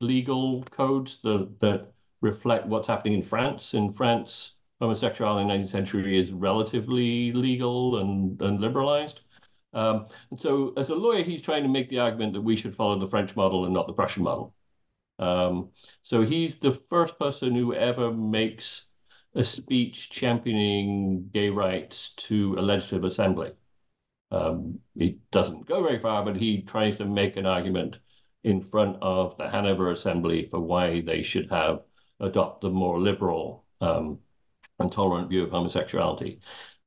legal 0.00 0.62
codes 0.64 1.18
that, 1.22 1.60
that 1.60 1.92
reflect 2.20 2.66
what's 2.66 2.88
happening 2.88 3.14
in 3.14 3.22
France. 3.22 3.74
In 3.74 3.92
France, 3.92 4.58
homosexuality 4.80 5.42
in 5.42 5.48
the 5.48 5.54
19th 5.54 5.70
century 5.70 6.18
is 6.18 6.32
relatively 6.32 7.32
legal 7.32 7.98
and, 7.98 8.40
and 8.42 8.60
liberalized. 8.60 9.20
Um, 9.74 10.06
and 10.30 10.40
so, 10.40 10.74
as 10.76 10.90
a 10.90 10.94
lawyer, 10.94 11.22
he's 11.22 11.42
trying 11.42 11.62
to 11.62 11.68
make 11.68 11.88
the 11.88 12.00
argument 12.00 12.34
that 12.34 12.42
we 12.42 12.56
should 12.56 12.76
follow 12.76 12.98
the 12.98 13.08
French 13.08 13.36
model 13.36 13.64
and 13.64 13.72
not 13.72 13.86
the 13.86 13.92
Prussian 13.94 14.24
model. 14.24 14.54
Um, 15.18 15.70
so, 16.02 16.22
he's 16.22 16.58
the 16.58 16.72
first 16.90 17.18
person 17.18 17.54
who 17.54 17.74
ever 17.74 18.12
makes 18.12 18.88
a 19.34 19.44
speech 19.44 20.10
championing 20.10 21.30
gay 21.32 21.48
rights 21.48 22.14
to 22.14 22.54
a 22.58 22.62
legislative 22.62 23.04
assembly. 23.04 23.52
Um, 24.30 24.78
he 24.94 25.18
doesn't 25.30 25.66
go 25.66 25.82
very 25.82 25.98
far, 25.98 26.24
but 26.24 26.36
he 26.36 26.62
tries 26.62 26.96
to 26.98 27.04
make 27.04 27.36
an 27.36 27.46
argument 27.46 27.98
in 28.44 28.60
front 28.60 28.96
of 29.00 29.36
the 29.36 29.48
Hanover 29.48 29.90
Assembly 29.90 30.48
for 30.50 30.60
why 30.60 31.00
they 31.02 31.22
should 31.22 31.50
have 31.50 31.82
adopt 32.20 32.60
the 32.60 32.70
more 32.70 33.00
liberal 33.00 33.64
um, 33.80 34.18
and 34.78 34.90
tolerant 34.90 35.28
view 35.28 35.44
of 35.44 35.50
homosexuality. 35.50 36.40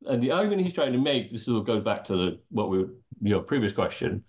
And 0.05 0.21
the 0.21 0.31
argument 0.31 0.61
he's 0.61 0.73
trying 0.73 0.93
to 0.93 0.99
make, 0.99 1.31
this 1.31 1.47
will 1.47 1.63
go 1.63 1.79
back 1.79 2.03
to 2.05 2.15
the, 2.15 2.39
what 2.49 2.69
we 2.69 2.85
your 3.21 3.41
previous 3.41 3.73
question, 3.73 4.23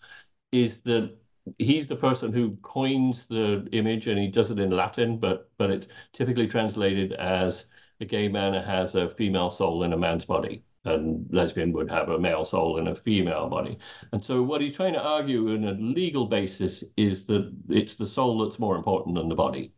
is 0.53 0.79
that 0.85 1.17
he's 1.59 1.87
the 1.87 1.97
person 1.97 2.33
who 2.33 2.57
coins 2.63 3.27
the 3.29 3.67
image, 3.73 4.07
and 4.07 4.19
he 4.19 4.29
does 4.29 4.51
it 4.51 4.59
in 4.59 4.71
Latin, 4.71 5.19
but 5.19 5.51
but 5.59 5.71
it's 5.71 5.89
typically 6.13 6.47
translated 6.47 7.13
as 7.15 7.65
a 8.01 8.05
gay 8.05 8.29
man 8.29 8.55
has 8.55 8.95
a 8.95 9.11
female 9.11 9.51
soul 9.51 9.83
in 9.85 9.93
a 9.93 9.97
man's 9.99 10.25
body, 10.25 10.65
and 10.85 11.27
lesbian 11.31 11.73
would 11.73 11.91
have 11.91 12.09
a 12.09 12.19
male 12.19 12.45
soul 12.45 12.79
in 12.79 12.89
a 12.89 12.95
female 12.95 13.49
body. 13.49 13.79
And 14.13 14.25
so 14.25 14.43
what 14.43 14.61
he's 14.61 14.77
trying 14.77 14.93
to 14.95 15.03
argue 15.03 15.49
in 15.49 15.65
a 15.65 15.73
legal 15.73 16.27
basis 16.27 16.85
is 16.97 17.27
that 17.27 17.53
it's 17.69 17.95
the 17.95 18.07
soul 18.07 18.47
that's 18.47 18.59
more 18.59 18.77
important 18.77 19.17
than 19.17 19.29
the 19.29 19.35
body. 19.35 19.73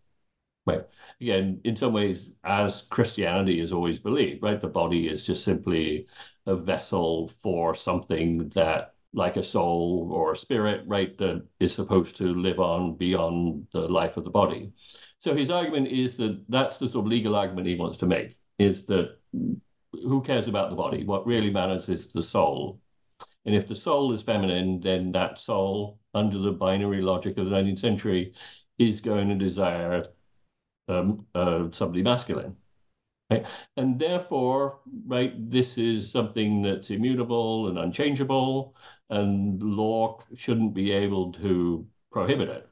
Right. 0.67 0.85
Again, 1.21 1.61
in 1.65 1.77
some 1.77 1.95
ways, 1.95 2.29
as 2.45 2.83
Christianity 2.83 3.59
has 3.61 3.73
always 3.73 3.99
believed, 3.99 4.43
right, 4.43 4.61
the 4.61 4.69
body 4.69 5.09
is 5.09 5.25
just 5.25 5.43
simply 5.43 6.07
a 6.47 6.55
vessel 6.57 7.33
for 7.43 7.75
something 7.75 8.51
that, 8.51 8.95
like 9.15 9.39
a 9.39 9.43
soul 9.43 10.11
or 10.13 10.33
a 10.33 10.37
spirit, 10.37 10.85
right, 10.87 11.17
that 11.17 11.47
is 11.59 11.75
supposed 11.75 12.17
to 12.17 12.35
live 12.35 12.61
on 12.61 12.97
beyond 12.97 13.67
the 13.73 13.81
life 13.81 14.19
of 14.19 14.25
the 14.25 14.31
body. 14.31 14.71
So 15.21 15.35
his 15.35 15.51
argument 15.51 15.89
is 15.89 16.17
that 16.17 16.45
that's 16.49 16.79
the 16.79 16.89
sort 16.89 17.07
of 17.07 17.11
legal 17.11 17.35
argument 17.35 17.67
he 17.67 17.75
wants 17.75 17.99
to 17.99 18.07
make 18.07 18.37
is 18.59 18.87
that 18.87 19.17
who 19.93 20.23
cares 20.23 20.49
about 20.49 20.71
the 20.71 20.77
body? 20.77 21.05
What 21.05 21.27
really 21.27 21.51
matters 21.51 21.89
is 21.89 22.09
the 22.09 22.23
soul. 22.23 22.81
And 23.45 23.55
if 23.55 23.67
the 23.67 23.77
soul 23.77 24.13
is 24.13 24.23
feminine, 24.23 24.81
then 24.81 25.13
that 25.13 25.41
soul, 25.41 25.99
under 26.15 26.39
the 26.39 26.53
binary 26.53 27.01
logic 27.01 27.39
of 27.39 27.47
the 27.47 27.51
19th 27.51 27.79
century, 27.79 28.35
is 28.79 29.01
going 29.01 29.29
to 29.29 29.35
desire 29.35 30.07
um, 30.89 31.27
uh, 31.35 31.69
somebody 31.73 32.03
masculine. 32.03 32.57
Right? 33.31 33.47
And 33.77 33.99
therefore, 33.99 34.81
right, 35.07 35.33
this 35.51 35.79
is 35.79 36.11
something 36.11 36.63
that's 36.63 36.91
immutable 36.91 37.69
and 37.69 37.79
unchangeable, 37.79 38.75
and 39.11 39.63
law 39.63 40.21
shouldn't 40.35 40.75
be 40.75 40.91
able 40.93 41.33
to 41.35 41.87
prohibit 42.11 42.49
it. 42.49 42.68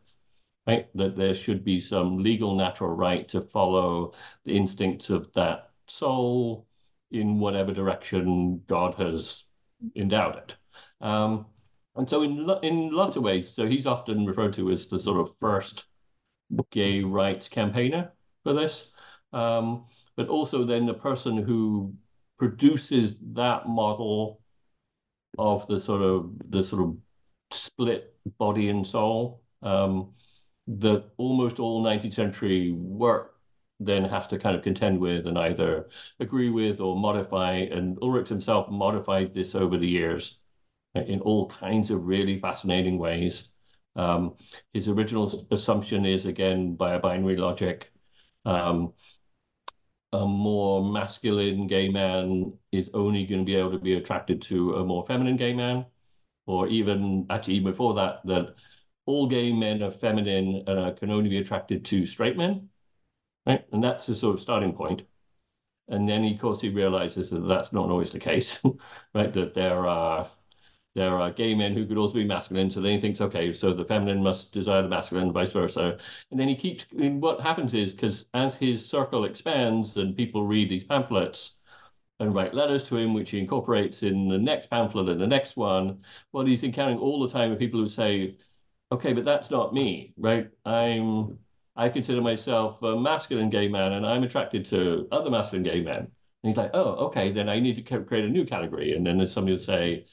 Right? 0.67 0.89
That 0.97 1.17
there 1.17 1.35
should 1.35 1.65
be 1.65 1.79
some 1.79 2.19
legal 2.19 2.57
natural 2.57 2.91
right 2.91 3.29
to 3.29 3.41
follow 3.41 4.13
the 4.45 4.57
instincts 4.57 5.11
of 5.11 5.33
that 5.35 5.71
soul 5.89 6.67
in 7.13 7.39
whatever 7.39 7.73
direction 7.73 8.63
God 8.67 8.95
has 8.95 9.45
endowed 9.95 10.37
it. 10.37 10.57
Um, 11.01 11.47
and 11.95 12.09
so, 12.09 12.23
in 12.23 12.51
in 12.63 12.91
lots 12.91 13.17
of 13.17 13.23
ways, 13.23 13.53
so 13.53 13.67
he's 13.67 13.87
often 13.87 14.27
referred 14.27 14.55
to 14.55 14.71
as 14.71 14.87
the 14.87 14.99
sort 14.99 15.21
of 15.21 15.35
first 15.41 15.85
gay 16.71 17.03
rights 17.03 17.49
campaigner 17.49 18.13
for 18.43 18.53
this, 18.53 18.89
um, 19.33 19.87
but 20.17 20.29
also 20.29 20.65
then 20.65 20.87
the 20.87 20.95
person 20.95 21.37
who 21.37 21.95
produces 22.39 23.17
that 23.33 23.69
model 23.69 24.41
of 25.39 25.67
the 25.69 25.81
sort 25.81 26.03
of 26.03 26.33
the 26.51 26.63
sort 26.63 26.83
of 26.83 26.97
split 27.51 28.15
body 28.39 28.69
and 28.69 28.87
soul 28.87 29.43
um, 29.63 30.13
that 30.69 31.05
almost 31.17 31.59
all 31.61 31.83
19th 31.83 32.15
century 32.15 32.73
work 32.73 33.35
then 33.81 34.05
has 34.05 34.27
to 34.29 34.39
kind 34.39 34.57
of 34.57 34.63
contend 34.63 34.99
with 34.99 35.27
and 35.27 35.39
either 35.39 35.89
agree 36.21 36.51
with 36.51 36.81
or 36.81 36.97
modify. 36.99 37.53
And 37.55 37.99
Ulrich 38.03 38.29
himself 38.29 38.69
modified 38.71 39.35
this 39.35 39.55
over 39.55 39.77
the 39.79 39.89
years 39.89 40.39
in 40.95 41.21
all 41.21 41.49
kinds 41.51 41.91
of 41.91 42.07
really 42.07 42.41
fascinating 42.41 42.99
ways. 42.99 43.49
Um, 43.97 44.37
his 44.75 44.89
original 44.89 45.47
assumption 45.51 46.07
is 46.07 46.27
again 46.27 46.77
by 46.77 46.95
a 46.95 47.01
binary 47.01 47.37
logic. 47.37 47.93
Um, 48.45 48.95
a 50.13 50.27
more 50.27 50.85
masculine 50.93 51.67
gay 51.67 51.89
man 51.89 52.53
is 52.73 52.91
only 52.95 53.27
going 53.27 53.41
to 53.41 53.45
be 53.45 53.57
able 53.57 53.73
to 53.73 53.79
be 53.79 53.95
attracted 53.95 54.41
to 54.43 54.75
a 54.75 54.85
more 54.85 55.05
feminine 55.07 55.37
gay 55.37 55.53
man. 55.53 55.85
or 56.47 56.69
even 56.69 57.27
actually 57.31 57.55
even 57.55 57.73
before 57.73 57.95
that, 57.95 58.21
that 58.27 58.57
all 59.07 59.29
gay 59.29 59.53
men 59.53 59.83
are 59.83 59.91
feminine 59.91 60.65
and 60.67 60.79
uh, 60.79 60.93
can 60.93 61.11
only 61.11 61.31
be 61.31 61.39
attracted 61.39 61.85
to 61.87 62.07
straight 62.07 62.37
men, 62.37 62.69
right? 63.47 63.65
And 63.73 63.83
that's 63.85 64.07
the 64.07 64.15
sort 64.15 64.35
of 64.37 64.43
starting 64.43 64.73
point. 64.75 65.03
And 65.89 66.09
then, 66.09 66.25
of 66.25 66.41
course, 66.41 66.61
he 66.61 66.69
realizes 66.69 67.31
that 67.31 67.47
that's 67.47 67.73
not 67.73 67.91
always 67.91 68.11
the 68.11 68.19
case, 68.19 68.61
right? 69.15 69.33
That 69.33 69.55
there 69.55 69.87
are 69.87 70.29
there 70.95 71.19
are 71.19 71.31
gay 71.31 71.55
men 71.55 71.75
who 71.75 71.87
could 71.87 71.99
also 71.99 72.15
be 72.15 72.25
masculine. 72.25 72.71
So 72.71 72.81
then 72.81 72.95
he 72.95 73.01
thinks, 73.01 73.21
okay, 73.21 73.53
so 73.53 73.75
the 73.75 73.85
feminine 73.85 74.23
must 74.23 74.51
desire 74.53 74.83
the 74.83 74.89
masculine, 74.89 75.33
vice 75.33 75.53
versa. 75.53 75.99
And 76.31 76.41
then 76.41 76.49
he 76.49 76.57
keeps. 76.57 76.87
I 76.93 76.97
mean, 76.97 77.21
what 77.21 77.41
happens 77.41 77.75
is 77.75 77.93
because 77.93 78.27
as 78.35 78.57
his 78.57 78.89
circle 78.89 79.25
expands 79.25 79.97
and 79.97 80.17
people 80.17 80.47
read 80.47 80.71
these 80.71 80.85
pamphlets 80.85 81.57
and 82.21 82.35
write 82.35 82.55
letters 82.55 82.89
to 82.89 82.97
him, 82.97 83.15
which 83.15 83.31
he 83.31 83.39
incorporates 83.39 84.03
in 84.03 84.29
the 84.29 84.39
next 84.39 84.71
pamphlet 84.71 85.09
and 85.09 85.21
the 85.21 85.27
next 85.27 85.57
one, 85.57 86.03
what 86.31 86.47
he's 86.47 86.65
encountering 86.65 86.99
all 86.99 87.21
the 87.21 87.33
time 87.33 87.53
are 87.53 87.57
people 87.57 87.81
who 87.81 87.89
say, 87.89 88.37
okay, 88.93 89.13
but 89.13 89.25
that's 89.25 89.51
not 89.51 89.75
me, 89.75 90.15
right? 90.17 90.49
I'm 90.65 91.39
I 91.77 91.89
consider 91.91 92.23
myself 92.23 92.83
a 92.83 92.99
masculine 92.99 93.51
gay 93.51 93.69
man 93.69 93.93
and 93.93 94.07
I'm 94.07 94.23
attracted 94.23 94.65
to 94.67 95.07
other 95.13 95.31
masculine 95.31 95.63
gay 95.63 95.83
men. 95.83 95.99
And 95.99 96.11
he's 96.43 96.57
like, 96.57 96.71
oh, 96.75 97.07
okay, 97.07 97.33
then 97.33 97.49
I 97.49 97.61
need 97.61 97.77
to 97.85 98.01
create 98.03 98.25
a 98.25 98.29
new 98.29 98.47
category. 98.47 98.95
And 98.97 99.07
then 99.07 99.19
there's 99.19 99.33
somebody 99.33 99.57
who 99.57 99.63
say, 99.63 100.07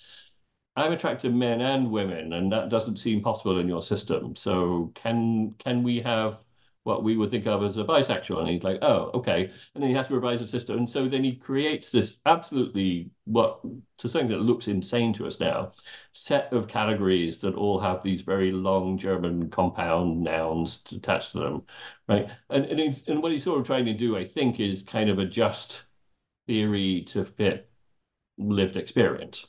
I'm 0.76 0.92
attracted 0.92 1.30
to 1.30 1.36
men 1.36 1.62
and 1.62 1.92
women, 1.92 2.34
and 2.34 2.52
that 2.52 2.70
doesn't 2.70 2.98
seem 2.98 3.22
possible 3.22 3.60
in 3.60 3.68
your 3.68 3.82
system. 3.84 4.36
So 4.36 4.92
can 4.96 5.54
can 5.60 5.84
we 5.84 6.02
have 6.02 6.40
what 6.84 7.04
we 7.04 7.16
would 7.16 7.32
think 7.32 7.48
of 7.48 7.64
as 7.64 7.78
a 7.78 7.84
bisexual. 7.84 8.40
And 8.40 8.50
he's 8.50 8.64
like, 8.64 8.80
oh, 8.82 9.12
okay. 9.14 9.50
And 9.74 9.82
then 9.82 9.90
he 9.90 9.96
has 9.96 10.08
to 10.08 10.16
revise 10.16 10.42
the 10.42 10.48
system. 10.48 10.80
And 10.80 10.90
so 10.90 11.08
then 11.08 11.24
he 11.24 11.36
creates 11.36 11.90
this 11.90 12.18
absolutely 12.26 13.10
what 13.26 13.62
to 14.00 14.10
something 14.10 14.30
that 14.30 14.42
looks 14.42 14.68
insane 14.68 15.14
to 15.14 15.26
us 15.26 15.40
now, 15.40 15.72
set 16.12 16.52
of 16.52 16.68
categories 16.68 17.38
that 17.40 17.56
all 17.56 17.80
have 17.80 18.04
these 18.04 18.22
very 18.22 18.52
long 18.52 18.98
German 18.98 19.50
compound 19.50 20.22
nouns 20.22 20.80
attached 20.92 21.32
to 21.32 21.40
them. 21.40 21.64
Right. 22.08 22.30
And 22.50 22.66
and, 22.66 23.02
and 23.08 23.24
what 23.24 23.32
he's 23.32 23.44
sort 23.44 23.60
of 23.60 23.66
trying 23.66 23.86
to 23.86 23.94
do, 23.94 24.18
I 24.18 24.28
think, 24.28 24.60
is 24.60 24.84
kind 24.84 25.10
of 25.10 25.20
adjust 25.20 25.84
theory 26.48 27.04
to 27.08 27.24
fit 27.24 27.70
lived 28.38 28.76
experience. 28.76 29.48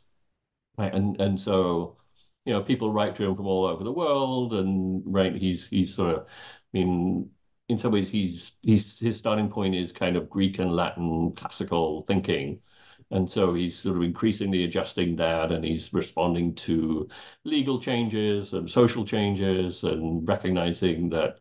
Right. 0.78 0.94
And 0.94 1.20
and 1.20 1.40
so 1.40 1.96
you 2.44 2.52
know, 2.52 2.62
people 2.62 2.92
write 2.92 3.16
to 3.16 3.24
him 3.24 3.34
from 3.36 3.46
all 3.46 3.64
over 3.64 3.84
the 3.84 3.92
world, 3.92 4.52
and 4.54 5.02
right, 5.06 5.34
he's 5.34 5.66
he's 5.66 5.94
sort 5.94 6.14
of 6.14 6.26
mean, 6.74 7.30
in 7.68 7.78
some 7.78 7.92
ways, 7.92 8.10
he's 8.10 8.52
he's 8.62 8.98
his 8.98 9.16
starting 9.18 9.48
point 9.50 9.74
is 9.74 9.92
kind 9.92 10.16
of 10.16 10.28
Greek 10.30 10.58
and 10.58 10.72
Latin 10.72 11.34
classical 11.34 12.02
thinking. 12.02 12.60
And 13.10 13.30
so 13.30 13.54
he's 13.54 13.78
sort 13.78 13.96
of 13.96 14.02
increasingly 14.02 14.64
adjusting 14.64 15.16
that 15.16 15.52
and 15.52 15.64
he's 15.64 15.92
responding 15.92 16.54
to 16.56 17.08
legal 17.44 17.80
changes 17.80 18.52
and 18.54 18.68
social 18.70 19.04
changes 19.04 19.84
and 19.84 20.26
recognizing 20.26 21.10
that 21.10 21.40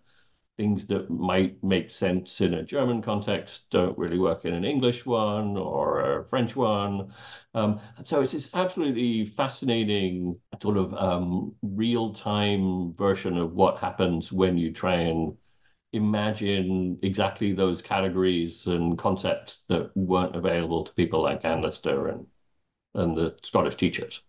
things 0.57 0.85
that 0.87 1.09
might 1.09 1.63
make 1.63 1.91
sense 1.91 2.41
in 2.41 2.53
a 2.53 2.63
German 2.63 3.01
context 3.01 3.69
don't 3.71 3.97
really 3.97 4.19
work 4.19 4.45
in 4.45 4.53
an 4.53 4.63
English 4.65 5.05
one 5.05 5.57
or 5.57 6.19
a 6.19 6.25
French 6.25 6.55
one. 6.55 7.11
Um, 7.55 7.79
so 8.03 8.21
it's 8.21 8.33
this 8.33 8.49
absolutely 8.53 9.25
fascinating 9.25 10.39
sort 10.61 10.77
of 10.77 10.93
um, 10.93 11.55
real 11.63 12.13
time 12.13 12.93
version 12.93 13.37
of 13.37 13.53
what 13.53 13.79
happens 13.79 14.31
when 14.31 14.57
you 14.57 14.71
try 14.71 14.95
and 14.95 15.35
imagine 15.93 16.99
exactly 17.03 17.53
those 17.53 17.81
categories 17.81 18.67
and 18.67 18.97
concepts 18.97 19.63
that 19.69 19.95
weren't 19.95 20.35
available 20.35 20.83
to 20.83 20.93
people 20.93 21.21
like 21.21 21.45
Anne 21.45 21.61
Lister 21.61 22.07
and, 22.09 22.27
and 22.95 23.17
the 23.17 23.35
Scottish 23.43 23.75
teachers. 23.75 24.21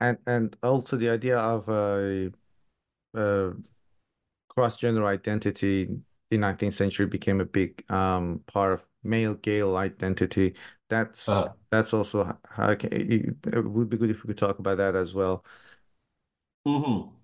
And, 0.00 0.18
and 0.26 0.56
also 0.62 0.96
the 0.96 1.10
idea 1.10 1.38
of 1.38 1.68
a, 1.68 2.32
a 3.14 3.52
cross-gender 4.54 5.06
identity 5.06 5.88
in 6.30 6.40
19th 6.40 6.74
century 6.74 7.06
became 7.06 7.40
a 7.40 7.44
big 7.44 7.90
um, 7.90 8.40
part 8.46 8.72
of 8.72 8.84
male 9.02 9.34
Gael 9.34 9.76
identity. 9.76 10.54
That's 10.88 11.28
uh, 11.28 11.52
that's 11.70 11.94
also 11.94 12.36
how 12.48 12.74
can, 12.74 12.92
it 12.92 13.64
would 13.64 13.88
be 13.88 13.96
good 13.96 14.10
if 14.10 14.22
we 14.22 14.28
could 14.28 14.38
talk 14.38 14.58
about 14.58 14.76
that 14.78 14.94
as 14.94 15.14
well. 15.14 15.44
Mm-hmm. 16.66 17.14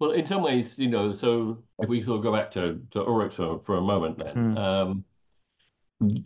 Well, 0.00 0.12
in 0.12 0.26
some 0.26 0.42
ways, 0.42 0.78
you 0.78 0.88
know, 0.88 1.14
so 1.14 1.62
if 1.78 1.88
we 1.88 2.02
sort 2.02 2.18
of 2.18 2.22
go 2.22 2.32
back 2.32 2.50
to 2.52 2.80
to 2.92 3.00
Ulrich 3.00 3.34
for, 3.34 3.60
for 3.64 3.76
a 3.76 3.82
moment, 3.82 4.18
then 4.18 4.34
mm. 4.34 4.58
um, 4.58 6.24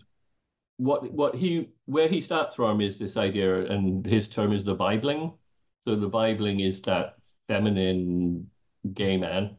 what 0.77 1.13
what 1.13 1.35
he 1.35 1.71
where 1.87 2.09
he 2.09 2.21
starts 2.21 2.55
from 2.55 2.81
is 2.81 2.99
this 2.99 3.17
idea, 3.17 3.67
and 3.67 4.07
his 4.07 4.29
term 4.29 4.53
is 4.53 4.65
the 4.65 4.77
Weibling. 4.77 5.35
So 5.87 5.97
the 5.97 6.11
Weibling 6.11 6.67
is 6.67 6.81
that 6.83 7.17
feminine 7.49 8.51
gay 8.95 9.17
man 9.17 9.57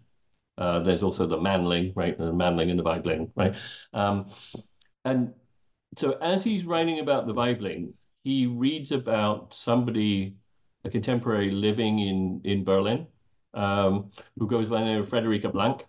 uh, 0.57 0.79
there's 0.79 1.03
also 1.03 1.27
the 1.27 1.39
manling, 1.39 1.93
right? 1.95 2.17
The 2.17 2.33
manling 2.33 2.71
and 2.71 2.79
the 2.79 2.83
Weibling, 2.83 3.31
right? 3.35 3.55
Um, 3.93 4.31
and 5.05 5.33
so 5.97 6.11
as 6.13 6.43
he's 6.43 6.65
writing 6.65 6.99
about 6.99 7.27
the 7.27 7.33
Weibling, 7.33 7.93
he 8.23 8.47
reads 8.47 8.91
about 8.91 9.53
somebody, 9.53 10.35
a 10.83 10.89
contemporary 10.89 11.51
living 11.51 11.99
in 11.99 12.41
in 12.43 12.63
Berlin, 12.63 13.07
um, 13.53 14.11
who 14.37 14.47
goes 14.47 14.67
by 14.67 14.79
the 14.79 14.85
name 14.85 15.01
of 15.01 15.09
Frederica 15.09 15.49
Blank, 15.49 15.85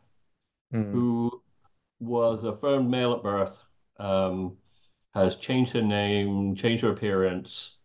mm. 0.72 0.92
who 0.92 1.42
was 2.00 2.44
affirmed 2.44 2.90
male 2.90 3.14
at 3.14 3.22
birth, 3.22 3.57
um, 3.98 4.57
has 5.14 5.37
changed 5.37 5.72
her 5.72 5.83
name, 5.83 6.54
changed 6.54 6.83
her 6.83 6.92
appearance, 6.92 7.78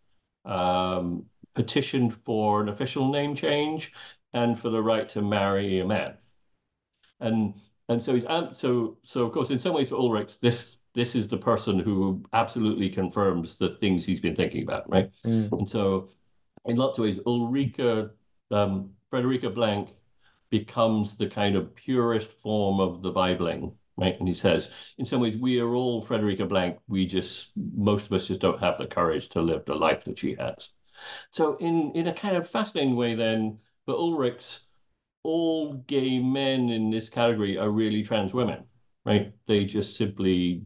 um, 0.44 1.24
petitioned 1.54 2.14
for 2.24 2.60
an 2.60 2.68
official 2.68 3.10
name 3.10 3.34
change, 3.34 3.92
and 4.34 4.60
for 4.60 4.68
the 4.68 4.82
right 4.82 5.08
to 5.08 5.22
marry 5.22 5.80
a 5.80 5.86
man 5.86 6.14
and 7.24 7.54
and 7.88 8.02
so 8.02 8.14
he's 8.14 8.24
so 8.24 8.96
so 9.02 9.24
of 9.24 9.32
course 9.32 9.50
in 9.50 9.58
some 9.58 9.74
ways 9.74 9.88
for 9.88 9.96
Ulrich 9.96 10.38
this 10.40 10.78
this 10.94 11.14
is 11.14 11.28
the 11.28 11.36
person 11.36 11.78
who 11.78 12.22
absolutely 12.32 12.88
confirms 12.88 13.56
the 13.56 13.76
things 13.80 14.04
he's 14.04 14.20
been 14.20 14.36
thinking 14.36 14.62
about, 14.62 14.88
right? 14.88 15.10
Mm. 15.26 15.50
And 15.52 15.68
so 15.68 16.08
in 16.64 16.76
lots 16.76 16.98
of 16.98 17.04
ways, 17.04 17.18
Ulrika 17.26 18.10
um, 18.50 18.90
Frederica 19.10 19.50
Blank 19.50 19.90
becomes 20.50 21.16
the 21.16 21.28
kind 21.28 21.56
of 21.56 21.74
purest 21.74 22.30
form 22.42 22.78
of 22.78 23.02
the 23.02 23.12
Weibling, 23.12 23.74
right? 23.96 24.18
And 24.18 24.28
he 24.28 24.34
says, 24.34 24.70
in 24.98 25.04
some 25.04 25.20
ways, 25.20 25.36
we 25.36 25.58
are 25.58 25.74
all 25.74 26.04
Frederica 26.04 26.46
Blank. 26.46 26.78
We 26.88 27.06
just 27.06 27.50
most 27.56 28.06
of 28.06 28.12
us 28.12 28.28
just 28.28 28.40
don't 28.40 28.60
have 28.60 28.78
the 28.78 28.86
courage 28.86 29.28
to 29.30 29.42
live 29.42 29.64
the 29.64 29.74
life 29.74 30.04
that 30.04 30.18
she 30.18 30.36
has. 30.38 30.70
So 31.32 31.56
in 31.56 31.90
in 31.94 32.06
a 32.06 32.14
kind 32.14 32.36
of 32.36 32.48
fascinating 32.48 32.94
way, 32.94 33.16
then, 33.16 33.58
for 33.84 33.94
Ulrich's 33.94 34.63
all 35.24 35.74
gay 35.88 36.18
men 36.20 36.70
in 36.70 36.90
this 36.90 37.08
category 37.08 37.58
are 37.58 37.70
really 37.70 38.02
trans 38.04 38.34
women, 38.34 38.64
right? 39.04 39.34
They 39.46 39.64
just 39.64 39.96
simply 39.96 40.64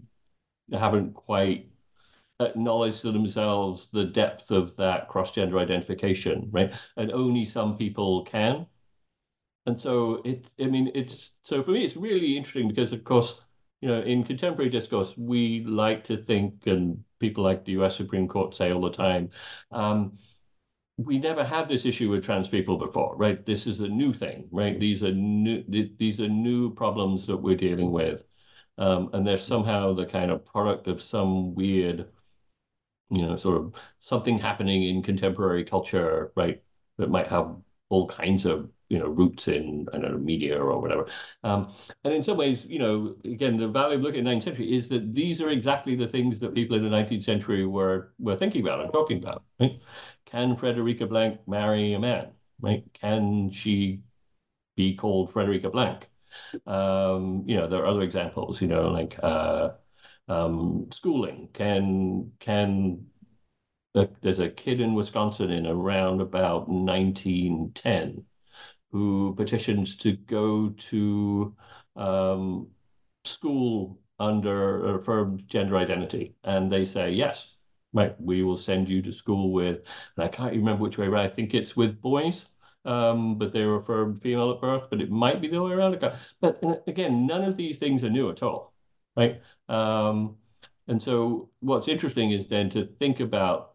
haven't 0.72 1.14
quite 1.14 1.70
acknowledged 2.40 3.02
to 3.02 3.12
themselves 3.12 3.88
the 3.92 4.04
depth 4.04 4.50
of 4.50 4.76
that 4.76 5.08
cross 5.08 5.32
gender 5.32 5.58
identification, 5.58 6.48
right? 6.52 6.72
And 6.96 7.12
only 7.12 7.44
some 7.44 7.76
people 7.76 8.24
can. 8.24 8.66
And 9.66 9.80
so 9.80 10.22
it, 10.24 10.46
I 10.60 10.64
mean, 10.66 10.90
it's 10.94 11.32
so 11.44 11.62
for 11.62 11.72
me, 11.72 11.84
it's 11.84 11.96
really 11.96 12.36
interesting 12.36 12.68
because, 12.68 12.92
of 12.92 13.04
course, 13.04 13.40
you 13.80 13.88
know, 13.88 14.00
in 14.00 14.24
contemporary 14.24 14.70
discourse, 14.70 15.14
we 15.16 15.64
like 15.64 16.04
to 16.04 16.16
think, 16.24 16.66
and 16.66 17.04
people 17.20 17.44
like 17.44 17.64
the 17.64 17.72
US 17.72 17.96
Supreme 17.96 18.28
Court 18.28 18.54
say 18.54 18.72
all 18.72 18.80
the 18.80 18.90
time, 18.90 19.30
um, 19.70 20.18
we 20.98 21.18
never 21.18 21.44
had 21.44 21.68
this 21.68 21.86
issue 21.86 22.10
with 22.10 22.24
trans 22.24 22.48
people 22.48 22.76
before, 22.76 23.16
right? 23.16 23.46
This 23.46 23.66
is 23.66 23.80
a 23.80 23.88
new 23.88 24.12
thing, 24.12 24.48
right? 24.50 24.78
These 24.78 25.02
are 25.04 25.12
new 25.12 25.64
these 25.98 26.20
are 26.20 26.28
new 26.28 26.74
problems 26.74 27.26
that 27.26 27.36
we're 27.36 27.56
dealing 27.56 27.92
with. 27.92 28.24
Um, 28.78 29.10
and 29.12 29.26
they're 29.26 29.38
somehow 29.38 29.94
the 29.94 30.06
kind 30.06 30.30
of 30.30 30.44
product 30.44 30.86
of 30.88 31.02
some 31.02 31.54
weird, 31.54 32.10
you 33.10 33.22
know, 33.26 33.36
sort 33.36 33.56
of 33.56 33.74
something 34.00 34.38
happening 34.38 34.84
in 34.84 35.02
contemporary 35.02 35.64
culture, 35.64 36.32
right? 36.36 36.62
That 36.98 37.10
might 37.10 37.28
have 37.28 37.56
all 37.90 38.06
kinds 38.08 38.44
of 38.44 38.70
you 38.90 38.98
know 38.98 39.06
roots 39.06 39.48
in 39.48 39.86
I 39.92 39.98
don't 39.98 40.12
know 40.12 40.18
media 40.18 40.58
or 40.62 40.80
whatever. 40.80 41.06
Um, 41.44 41.72
and 42.04 42.12
in 42.14 42.22
some 42.22 42.36
ways, 42.36 42.64
you 42.66 42.78
know, 42.78 43.16
again, 43.24 43.56
the 43.56 43.68
value 43.68 43.96
of 43.96 44.02
looking 44.02 44.20
at 44.20 44.24
the 44.24 44.30
19th 44.30 44.44
century 44.44 44.76
is 44.76 44.88
that 44.90 45.14
these 45.14 45.40
are 45.40 45.50
exactly 45.50 45.96
the 45.96 46.08
things 46.08 46.38
that 46.40 46.54
people 46.54 46.76
in 46.76 46.82
the 46.84 46.90
19th 46.90 47.24
century 47.24 47.64
were 47.66 48.12
were 48.18 48.36
thinking 48.36 48.62
about 48.62 48.80
and 48.80 48.92
talking 48.92 49.18
about. 49.22 49.44
Right? 49.60 49.80
Can 50.30 50.56
Frederica 50.56 51.06
Blank 51.06 51.40
marry 51.48 51.94
a 51.94 51.98
man? 51.98 52.32
Right? 52.60 52.84
Can 52.94 53.50
she 53.50 54.02
be 54.76 54.94
called 54.96 55.32
Frederica 55.32 55.70
Blank? 55.70 56.08
Um, 56.66 57.44
you 57.46 57.56
know, 57.56 57.68
there 57.68 57.82
are 57.82 57.86
other 57.86 58.02
examples. 58.02 58.60
You 58.62 58.68
know, 58.68 58.90
like 58.90 59.18
uh, 59.22 59.70
um, 60.28 60.88
schooling. 60.92 61.48
Can 61.54 62.32
can 62.40 63.06
there's 64.22 64.38
a 64.38 64.48
kid 64.48 64.80
in 64.80 64.94
Wisconsin 64.94 65.50
in 65.50 65.66
around 65.66 66.20
about 66.20 66.68
1910 66.68 68.24
who 68.92 69.34
petitions 69.36 69.96
to 69.96 70.12
go 70.12 70.70
to 70.70 71.56
um, 71.96 72.68
school 73.24 73.98
under 74.18 74.96
affirmed 74.96 75.46
gender 75.48 75.76
identity, 75.76 76.34
and 76.44 76.72
they 76.72 76.84
say 76.84 77.10
yes, 77.12 77.54
right? 77.98 78.20
We 78.20 78.42
will 78.44 78.56
send 78.56 78.88
you 78.88 79.02
to 79.02 79.12
school 79.12 79.52
with, 79.52 79.80
and 80.16 80.24
I 80.24 80.28
can't 80.28 80.54
remember 80.54 80.82
which 80.84 80.98
way 80.98 81.06
around. 81.06 81.26
I 81.26 81.34
think 81.34 81.52
it's 81.52 81.76
with 81.76 82.00
boys, 82.00 82.46
um, 82.84 83.36
but 83.38 83.52
they 83.52 83.64
were 83.64 83.82
for 83.82 84.14
female 84.22 84.52
at 84.52 84.60
birth, 84.60 84.84
but 84.90 85.00
it 85.00 85.10
might 85.10 85.40
be 85.40 85.48
the 85.48 85.56
other 85.56 85.68
way 85.68 85.72
around. 85.72 85.98
But 86.40 86.64
uh, 86.64 86.76
again, 86.86 87.26
none 87.26 87.42
of 87.42 87.56
these 87.56 87.78
things 87.78 88.04
are 88.04 88.10
new 88.10 88.30
at 88.30 88.42
all, 88.42 88.72
right? 89.16 89.40
Um, 89.68 90.36
and 90.86 91.02
so 91.02 91.50
what's 91.60 91.88
interesting 91.88 92.30
is 92.30 92.46
then 92.46 92.70
to 92.70 92.86
think 93.00 93.20
about 93.20 93.74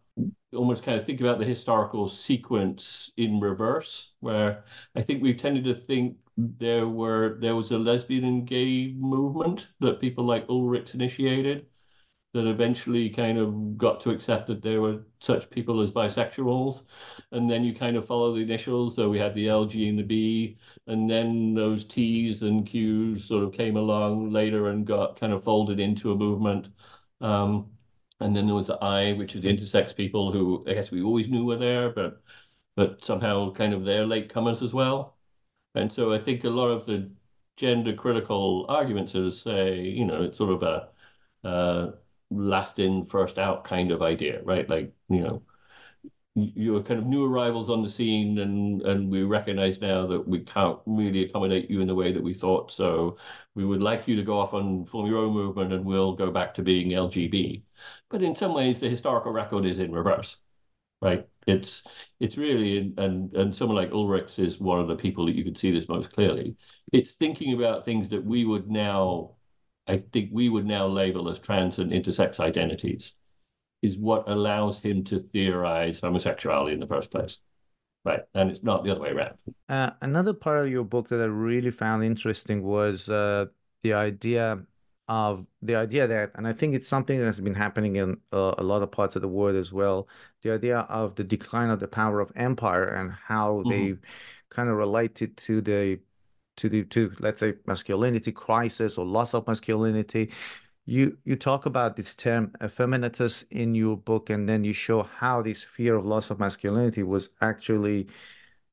almost 0.54 0.84
kind 0.84 0.98
of 0.98 1.04
think 1.04 1.20
about 1.20 1.38
the 1.38 1.44
historical 1.44 2.08
sequence 2.08 3.10
in 3.16 3.40
reverse, 3.40 4.12
where 4.20 4.64
I 4.96 5.02
think 5.02 5.22
we've 5.22 5.36
tended 5.36 5.64
to 5.64 5.74
think 5.74 6.16
there 6.36 6.88
were 6.88 7.38
there 7.40 7.56
was 7.56 7.72
a 7.72 7.78
lesbian 7.78 8.24
and 8.24 8.46
gay 8.46 8.94
movement 8.96 9.68
that 9.80 10.00
people 10.00 10.24
like 10.24 10.46
Ulrichs 10.48 10.94
initiated 10.94 11.66
that 12.34 12.46
eventually 12.48 13.08
kind 13.10 13.38
of 13.38 13.78
got 13.78 14.00
to 14.00 14.10
accept 14.10 14.48
that 14.48 14.62
there 14.62 14.80
were 14.80 15.00
such 15.20 15.48
people 15.50 15.80
as 15.80 15.90
bisexuals. 15.92 16.82
And 17.32 17.50
then 17.50 17.64
you 17.64 17.74
kind 17.74 17.96
of 17.96 18.06
follow 18.06 18.34
the 18.34 18.42
initials. 18.42 18.96
So 18.96 19.08
we 19.08 19.18
had 19.18 19.34
the 19.34 19.48
L, 19.48 19.64
G, 19.66 19.88
and 19.88 19.98
the 19.98 20.02
B. 20.02 20.58
And 20.88 21.08
then 21.10 21.54
those 21.54 21.84
T's 21.84 22.42
and 22.42 22.66
Q's 22.66 23.24
sort 23.24 23.44
of 23.44 23.52
came 23.52 23.76
along 23.76 24.30
later 24.30 24.68
and 24.68 24.86
got 24.86 25.18
kind 25.18 25.32
of 25.32 25.44
folded 25.44 25.80
into 25.80 26.12
a 26.12 26.16
movement. 26.16 26.68
Um, 27.20 27.70
and 28.20 28.34
then 28.36 28.46
there 28.46 28.54
was 28.54 28.68
the 28.68 28.74
I, 28.82 29.12
which 29.14 29.34
is 29.36 29.42
the 29.42 29.48
intersex 29.56 29.94
people 29.94 30.32
who 30.32 30.64
I 30.68 30.74
guess 30.74 30.90
we 30.90 31.02
always 31.02 31.28
knew 31.28 31.44
were 31.44 31.56
there, 31.58 31.90
but 31.90 32.22
but 32.76 33.04
somehow 33.04 33.52
kind 33.52 33.74
of 33.74 33.84
they're 33.84 34.06
latecomers 34.06 34.62
as 34.62 34.72
well. 34.74 35.18
And 35.74 35.92
so 35.92 36.12
I 36.12 36.20
think 36.20 36.44
a 36.44 36.50
lot 36.50 36.68
of 36.68 36.86
the 36.86 37.10
gender 37.56 37.94
critical 37.94 38.66
arguments 38.68 39.14
are 39.14 39.22
to 39.24 39.30
say, 39.32 39.80
you 39.82 40.04
know, 40.04 40.22
it's 40.24 40.38
sort 40.38 40.50
of 40.52 40.62
a 40.62 40.90
uh, 41.48 41.92
last 42.38 42.78
in, 42.78 43.06
first 43.06 43.38
out 43.38 43.64
kind 43.64 43.90
of 43.92 44.02
idea, 44.02 44.42
right? 44.44 44.68
Like, 44.68 44.92
you 45.08 45.20
know, 45.20 45.42
you're 46.36 46.82
kind 46.82 46.98
of 46.98 47.06
new 47.06 47.24
arrivals 47.24 47.70
on 47.70 47.82
the 47.82 47.88
scene 47.88 48.38
and 48.38 48.82
and 48.82 49.08
we 49.10 49.22
recognize 49.22 49.80
now 49.80 50.04
that 50.06 50.26
we 50.26 50.40
can't 50.40 50.78
really 50.86 51.24
accommodate 51.24 51.70
you 51.70 51.80
in 51.80 51.86
the 51.86 51.94
way 51.94 52.12
that 52.12 52.22
we 52.22 52.34
thought. 52.34 52.72
So 52.72 53.18
we 53.54 53.64
would 53.64 53.80
like 53.82 54.08
you 54.08 54.16
to 54.16 54.22
go 54.24 54.38
off 54.40 54.52
and 54.52 54.88
form 54.88 55.06
your 55.06 55.18
own 55.18 55.32
movement 55.32 55.72
and 55.72 55.84
we'll 55.84 56.14
go 56.16 56.30
back 56.32 56.54
to 56.54 56.62
being 56.62 56.88
lgb 56.90 57.62
but 58.10 58.22
in 58.22 58.34
some 58.34 58.52
ways 58.54 58.80
the 58.80 58.88
historical 58.88 59.32
record 59.32 59.64
is 59.66 59.78
in 59.78 59.92
reverse 59.92 60.36
right? 61.02 61.26
It's 61.46 61.82
it's 62.20 62.36
really 62.38 62.94
and 62.98 63.34
and 63.34 63.54
someone 63.54 63.76
like 63.76 63.90
ulrichs 63.90 64.38
is 64.38 64.58
one 64.60 64.80
of 64.80 64.88
the 64.88 64.96
people 64.96 65.26
that 65.26 65.34
you 65.36 65.44
could 65.44 65.58
see 65.58 65.70
this 65.70 65.88
most 65.88 66.12
clearly. 66.12 66.56
It's 66.92 67.12
thinking 67.12 67.54
about 67.54 67.84
things 67.84 68.08
that 68.10 68.24
we 68.24 68.44
would 68.44 68.70
now 68.70 69.36
I 69.86 70.02
think 70.12 70.30
we 70.32 70.48
would 70.48 70.66
now 70.66 70.86
label 70.86 71.28
as 71.28 71.38
trans 71.38 71.78
and 71.78 71.92
intersex 71.92 72.40
identities, 72.40 73.12
is 73.82 73.98
what 73.98 74.28
allows 74.28 74.80
him 74.80 75.04
to 75.04 75.20
theorize 75.32 76.00
homosexuality 76.00 76.72
in 76.72 76.80
the 76.80 76.86
first 76.86 77.10
place. 77.10 77.38
Right. 78.04 78.20
And 78.34 78.50
it's 78.50 78.62
not 78.62 78.84
the 78.84 78.90
other 78.90 79.00
way 79.00 79.10
around. 79.10 79.34
Uh, 79.68 79.90
another 80.02 80.34
part 80.34 80.64
of 80.64 80.70
your 80.70 80.84
book 80.84 81.08
that 81.08 81.20
I 81.20 81.24
really 81.24 81.70
found 81.70 82.04
interesting 82.04 82.62
was 82.62 83.08
uh, 83.08 83.46
the 83.82 83.94
idea 83.94 84.62
of 85.08 85.46
the 85.62 85.76
idea 85.76 86.06
that, 86.06 86.32
and 86.34 86.46
I 86.46 86.52
think 86.52 86.74
it's 86.74 86.88
something 86.88 87.18
that 87.18 87.26
has 87.26 87.40
been 87.40 87.54
happening 87.54 87.96
in 87.96 88.18
uh, 88.32 88.54
a 88.56 88.62
lot 88.62 88.82
of 88.82 88.90
parts 88.90 89.16
of 89.16 89.22
the 89.22 89.28
world 89.28 89.56
as 89.56 89.72
well, 89.72 90.08
the 90.42 90.52
idea 90.52 90.78
of 90.78 91.14
the 91.14 91.24
decline 91.24 91.70
of 91.70 91.80
the 91.80 91.88
power 91.88 92.20
of 92.20 92.32
empire 92.36 92.84
and 92.84 93.12
how 93.12 93.62
mm-hmm. 93.66 93.70
they 93.70 93.96
kind 94.50 94.68
of 94.68 94.76
related 94.76 95.36
to 95.36 95.60
the 95.60 95.98
to 96.56 96.68
the 96.68 96.84
to 96.84 97.12
let's 97.20 97.40
say 97.40 97.54
masculinity 97.66 98.32
crisis 98.32 98.98
or 98.98 99.04
loss 99.04 99.34
of 99.34 99.46
masculinity 99.46 100.30
you 100.86 101.16
you 101.24 101.36
talk 101.36 101.66
about 101.66 101.96
this 101.96 102.14
term 102.14 102.52
effeminatus 102.60 103.44
in 103.50 103.74
your 103.74 103.96
book 103.96 104.30
and 104.30 104.48
then 104.48 104.64
you 104.64 104.72
show 104.72 105.02
how 105.02 105.42
this 105.42 105.64
fear 105.64 105.94
of 105.94 106.04
loss 106.04 106.30
of 106.30 106.38
masculinity 106.38 107.02
was 107.02 107.30
actually 107.40 108.06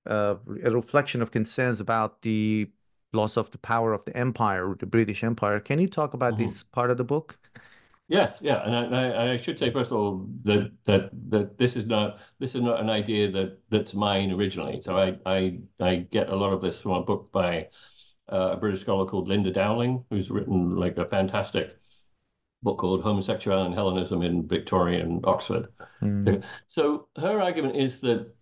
uh, 0.09 0.35
a 0.63 0.71
reflection 0.71 1.21
of 1.21 1.31
concerns 1.31 1.79
about 1.79 2.21
the 2.21 2.69
loss 3.13 3.37
of 3.37 3.51
the 3.51 3.57
power 3.57 3.93
of 3.93 4.03
the 4.05 4.15
empire 4.15 4.75
the 4.79 4.85
british 4.85 5.23
empire 5.23 5.59
can 5.59 5.79
you 5.79 5.87
talk 5.87 6.13
about 6.13 6.33
mm-hmm. 6.33 6.43
this 6.43 6.63
part 6.63 6.91
of 6.91 6.97
the 6.97 7.03
book 7.03 7.37
Yes, 8.11 8.39
yeah, 8.41 8.61
and 8.65 8.93
I, 8.93 9.31
I, 9.31 9.37
should 9.37 9.57
say 9.57 9.71
first 9.71 9.89
of 9.89 9.97
all 9.97 10.27
that 10.43 10.69
that 10.83 11.11
that 11.29 11.57
this 11.57 11.77
is 11.77 11.85
not 11.85 12.19
this 12.39 12.55
is 12.55 12.61
not 12.61 12.81
an 12.81 12.89
idea 12.89 13.31
that 13.31 13.59
that's 13.69 13.93
mine 13.93 14.33
originally. 14.33 14.81
So 14.81 14.97
I 14.97 15.17
I 15.25 15.59
I 15.79 15.95
get 16.11 16.27
a 16.27 16.35
lot 16.35 16.51
of 16.51 16.61
this 16.61 16.81
from 16.81 16.91
a 16.91 17.03
book 17.03 17.31
by 17.31 17.69
uh, 18.29 18.49
a 18.51 18.57
British 18.57 18.81
scholar 18.81 19.05
called 19.05 19.29
Linda 19.29 19.49
Dowling, 19.49 20.03
who's 20.09 20.29
written 20.29 20.75
like 20.75 20.97
a 20.97 21.05
fantastic 21.05 21.77
book 22.61 22.79
called 22.79 23.01
Homosexuality 23.01 23.67
and 23.67 23.73
Hellenism 23.73 24.23
in 24.23 24.45
Victorian 24.45 25.21
Oxford. 25.23 25.69
Mm. 26.01 26.43
So 26.67 27.07
her 27.15 27.39
argument 27.39 27.77
is 27.77 28.01
that 28.01 28.35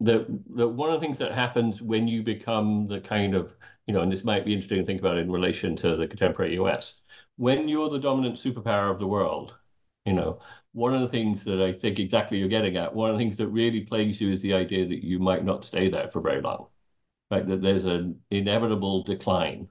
that 0.00 0.26
that 0.54 0.68
one 0.68 0.92
of 0.92 1.00
the 1.00 1.06
things 1.06 1.16
that 1.16 1.32
happens 1.32 1.80
when 1.80 2.06
you 2.06 2.22
become 2.22 2.88
the 2.88 3.00
kind 3.00 3.34
of 3.34 3.54
you 3.86 3.94
know, 3.94 4.02
and 4.02 4.12
this 4.12 4.22
might 4.22 4.44
be 4.44 4.52
interesting 4.52 4.80
to 4.80 4.84
think 4.84 5.00
about 5.00 5.16
in 5.16 5.32
relation 5.32 5.76
to 5.76 5.96
the 5.96 6.06
contemporary 6.06 6.56
US 6.56 7.00
when 7.36 7.68
you're 7.68 7.90
the 7.90 7.98
dominant 7.98 8.36
superpower 8.36 8.90
of 8.90 8.98
the 8.98 9.06
world, 9.06 9.56
you 10.04 10.12
know, 10.12 10.40
one 10.72 10.94
of 10.94 11.00
the 11.00 11.08
things 11.08 11.44
that 11.44 11.60
I 11.60 11.72
think 11.72 11.98
exactly 11.98 12.38
you're 12.38 12.48
getting 12.48 12.76
at, 12.76 12.94
one 12.94 13.10
of 13.10 13.16
the 13.16 13.22
things 13.22 13.36
that 13.36 13.48
really 13.48 13.80
plagues 13.80 14.20
you 14.20 14.30
is 14.32 14.42
the 14.42 14.54
idea 14.54 14.86
that 14.86 15.04
you 15.04 15.18
might 15.18 15.44
not 15.44 15.64
stay 15.64 15.88
there 15.88 16.08
for 16.08 16.20
very 16.20 16.42
long, 16.42 16.68
right? 17.30 17.46
That 17.46 17.62
there's 17.62 17.84
an 17.86 18.20
inevitable 18.30 19.04
decline, 19.04 19.68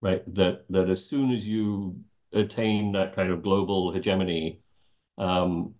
right? 0.00 0.22
That 0.34 0.64
that 0.70 0.88
as 0.88 1.04
soon 1.06 1.30
as 1.32 1.46
you 1.46 1.96
attain 2.32 2.92
that 2.92 3.14
kind 3.14 3.30
of 3.30 3.42
global 3.42 3.92
hegemony, 3.92 4.60
um, 5.18 5.74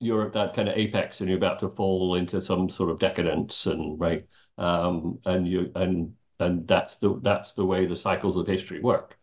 you're 0.00 0.26
at 0.26 0.34
that 0.34 0.54
kind 0.54 0.68
of 0.68 0.76
apex 0.78 1.20
and 1.20 1.30
you're 1.30 1.38
about 1.38 1.60
to 1.60 1.70
fall 1.70 2.16
into 2.16 2.42
some 2.42 2.70
sort 2.70 2.90
of 2.90 3.00
decadence 3.00 3.66
and 3.66 4.00
right, 4.00 4.26
um, 4.58 5.20
and 5.26 5.48
you 5.48 5.72
and 5.76 6.14
and 6.40 6.68
that's 6.68 6.96
the 6.98 7.20
that's 7.22 7.54
the 7.54 7.66
way 7.66 7.86
the 7.86 7.96
cycles 7.96 8.36
of 8.36 8.48
history 8.48 8.80
work. 8.80 9.18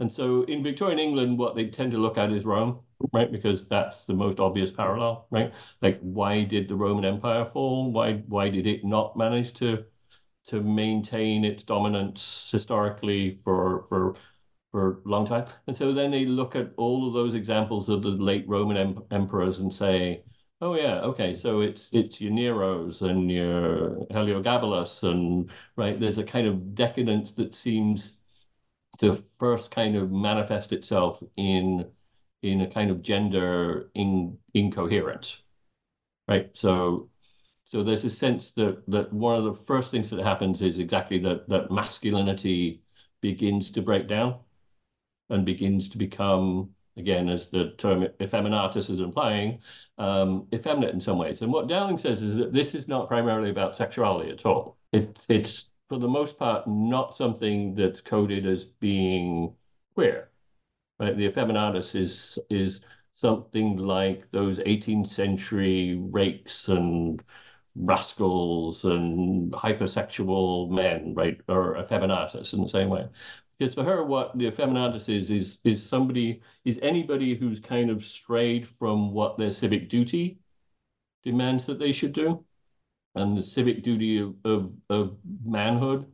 And 0.00 0.12
so 0.12 0.42
in 0.44 0.62
Victorian 0.62 0.98
England, 0.98 1.38
what 1.38 1.54
they 1.54 1.66
tend 1.68 1.92
to 1.92 1.98
look 1.98 2.18
at 2.18 2.32
is 2.32 2.44
Rome, 2.44 2.80
right? 3.12 3.30
Because 3.30 3.66
that's 3.68 4.04
the 4.04 4.14
most 4.14 4.38
obvious 4.40 4.70
parallel, 4.70 5.26
right? 5.30 5.52
Like, 5.82 5.98
why 6.00 6.44
did 6.44 6.68
the 6.68 6.76
Roman 6.76 7.04
Empire 7.04 7.44
fall? 7.52 7.90
Why 7.92 8.14
why 8.28 8.48
did 8.48 8.66
it 8.66 8.84
not 8.84 9.16
manage 9.16 9.52
to 9.54 9.84
to 10.46 10.60
maintain 10.62 11.44
its 11.44 11.64
dominance 11.64 12.48
historically 12.50 13.40
for 13.44 13.86
for 13.88 14.16
for 14.72 15.00
a 15.04 15.08
long 15.08 15.26
time? 15.26 15.46
And 15.66 15.76
so 15.76 15.92
then 15.94 16.10
they 16.10 16.24
look 16.26 16.56
at 16.56 16.72
all 16.76 17.06
of 17.08 17.14
those 17.14 17.34
examples 17.34 17.88
of 17.88 18.02
the 18.02 18.08
late 18.10 18.46
Roman 18.48 18.76
em 18.76 19.04
emperors 19.10 19.58
and 19.60 19.72
say, 19.72 20.24
oh 20.60 20.74
yeah, 20.74 21.00
okay, 21.02 21.34
so 21.34 21.60
it's 21.60 21.88
it's 21.92 22.20
your 22.20 22.32
Neros 22.32 23.02
and 23.02 23.30
your 23.30 24.06
Heliogabalus 24.10 25.02
and 25.04 25.50
right. 25.76 25.98
There's 26.00 26.18
a 26.18 26.24
kind 26.24 26.46
of 26.46 26.74
decadence 26.74 27.32
that 27.32 27.54
seems 27.54 28.17
to 28.98 29.22
first 29.38 29.70
kind 29.70 29.96
of 29.96 30.10
manifest 30.10 30.72
itself 30.72 31.22
in 31.36 31.86
in 32.42 32.60
a 32.62 32.70
kind 32.70 32.90
of 32.90 33.02
gender 33.02 33.90
in 33.94 34.38
incoherence 34.54 35.38
right? 36.28 36.50
So 36.54 37.08
so 37.64 37.82
there's 37.84 38.04
a 38.04 38.10
sense 38.10 38.52
that 38.52 38.82
that 38.88 39.12
one 39.12 39.36
of 39.36 39.44
the 39.44 39.64
first 39.66 39.90
things 39.90 40.10
that 40.10 40.20
happens 40.24 40.62
is 40.62 40.78
exactly 40.78 41.18
that 41.20 41.48
that 41.48 41.70
masculinity 41.70 42.82
begins 43.20 43.70
to 43.72 43.82
break 43.82 44.08
down 44.08 44.38
and 45.30 45.44
begins 45.44 45.88
to 45.90 45.98
become 45.98 46.70
again 46.96 47.28
as 47.28 47.48
the 47.48 47.72
term 47.78 48.02
effeminatus 48.20 48.90
is 48.90 49.00
implying 49.00 49.60
um, 49.98 50.46
effeminate 50.52 50.94
in 50.94 51.00
some 51.00 51.18
ways. 51.18 51.42
And 51.42 51.52
what 51.52 51.68
dowling 51.68 51.98
says 51.98 52.22
is 52.22 52.36
that 52.36 52.52
this 52.52 52.74
is 52.74 52.88
not 52.88 53.08
primarily 53.08 53.50
about 53.50 53.76
sexuality 53.76 54.30
at 54.30 54.46
all. 54.46 54.78
It, 54.92 55.18
it's 55.28 55.70
for 55.88 55.98
the 55.98 56.08
most 56.08 56.38
part, 56.38 56.66
not 56.66 57.16
something 57.16 57.74
that's 57.74 58.00
coded 58.00 58.46
as 58.46 58.64
being 58.64 59.54
queer. 59.94 60.30
Right? 61.00 61.16
The 61.16 61.28
effeminatus 61.28 61.94
is 61.94 62.38
is 62.50 62.80
something 63.14 63.76
like 63.78 64.30
those 64.30 64.58
18th 64.60 65.08
century 65.08 65.96
rakes 65.96 66.68
and 66.68 67.22
rascals 67.74 68.84
and 68.84 69.52
hypersexual 69.52 70.70
men, 70.70 71.14
right, 71.14 71.40
or 71.48 71.76
effeminatus 71.76 72.52
in 72.54 72.62
the 72.62 72.68
same 72.68 72.88
way. 72.88 73.08
Because 73.58 73.74
for 73.74 73.84
her, 73.84 74.04
what 74.04 74.36
the 74.38 74.50
effeminatus 74.50 75.08
is 75.08 75.30
is 75.30 75.60
is 75.64 75.84
somebody 75.84 76.42
is 76.64 76.78
anybody 76.82 77.34
who's 77.36 77.60
kind 77.60 77.90
of 77.90 78.06
strayed 78.06 78.68
from 78.78 79.12
what 79.12 79.38
their 79.38 79.50
civic 79.50 79.88
duty 79.88 80.38
demands 81.24 81.66
that 81.66 81.78
they 81.78 81.92
should 81.92 82.12
do 82.12 82.44
and 83.20 83.36
the 83.36 83.42
civic 83.42 83.82
duty 83.82 84.18
of, 84.18 84.34
of, 84.44 84.72
of 84.90 85.16
manhood 85.44 86.06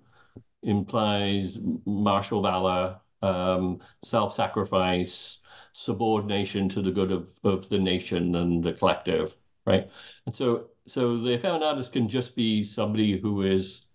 implies 0.63 1.59
martial 1.87 2.43
valor, 2.43 2.99
um, 3.23 3.81
self-sacrifice, 4.05 5.39
subordination 5.73 6.69
to 6.69 6.83
the 6.83 6.91
good 6.91 7.13
of, 7.13 7.29
of 7.45 7.69
the 7.69 7.79
nation 7.79 8.35
and 8.37 8.63
the 8.65 8.73
collective, 8.73 9.35
right? 9.67 9.91
And 10.27 10.35
so, 10.35 10.69
so 10.89 11.19
the 11.19 11.37
effeminatus 11.37 11.91
can 11.91 12.09
just 12.09 12.37
be 12.37 12.65
somebody 12.65 13.19
who 13.19 13.43
is 13.43 13.87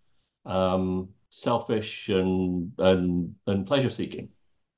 um, 0.45 1.09
selfish 1.29 2.09
and 2.09 2.71
and 2.79 3.35
and 3.47 3.67
pleasure 3.67 3.89
seeking, 3.89 4.29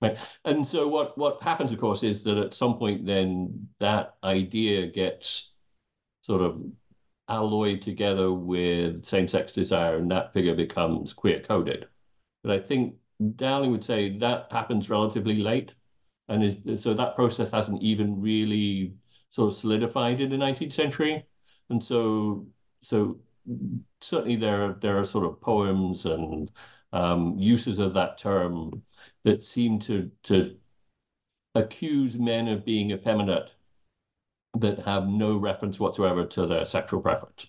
Right. 0.01 0.18
And 0.45 0.68
so 0.68 0.88
what 0.88 1.16
what 1.18 1.41
happens, 1.43 1.72
of 1.72 1.80
course, 1.80 2.01
is 2.03 2.24
that 2.24 2.38
at 2.38 2.56
some 2.56 2.80
point 2.80 3.06
then 3.06 3.70
that 3.80 4.16
idea 4.24 4.88
gets 4.88 5.51
sort 6.24 6.41
of 6.41 6.62
alloyed 7.32 7.82
together 7.82 8.32
with 8.34 9.06
same-sex 9.06 9.54
desire, 9.54 9.98
and 9.98 10.12
that 10.12 10.34
figure 10.34 10.56
becomes 10.56 11.14
queer 11.14 11.42
coded. 11.42 11.88
But 12.44 12.52
I 12.52 12.60
think 12.60 12.96
Dowling 13.36 13.72
would 13.72 13.84
say 13.84 14.18
that 14.18 14.52
happens 14.52 14.90
relatively 14.90 15.36
late, 15.36 15.74
and 16.28 16.44
is, 16.44 16.84
so 16.84 16.94
that 16.94 17.16
process 17.16 17.52
hasn't 17.52 17.82
even 17.82 18.22
really 18.22 18.96
sort 19.30 19.54
of 19.54 19.60
solidified 19.60 20.22
in 20.22 20.30
the 20.30 20.38
19th 20.38 20.74
century. 20.74 21.26
And 21.70 21.84
so 21.84 22.48
so 22.84 23.20
certainly 24.02 24.36
there 24.36 24.74
there 24.82 25.00
are 25.00 25.06
sort 25.06 25.26
of 25.26 25.42
poems 25.42 26.06
and 26.06 26.52
um, 26.94 27.38
uses 27.38 27.80
of 27.80 27.94
that 27.94 28.18
term 28.18 28.84
that 29.24 29.44
seem 29.46 29.80
to 29.80 30.12
to 30.24 30.58
accuse 31.56 32.18
men 32.18 32.48
of 32.48 32.66
being 32.66 32.92
effeminate 32.92 33.52
that 34.60 34.80
have 34.80 35.08
no 35.08 35.38
reference 35.38 35.80
whatsoever 35.80 36.26
to 36.26 36.45
their 36.45 36.66
sexual 36.66 37.02
preference. 37.02 37.47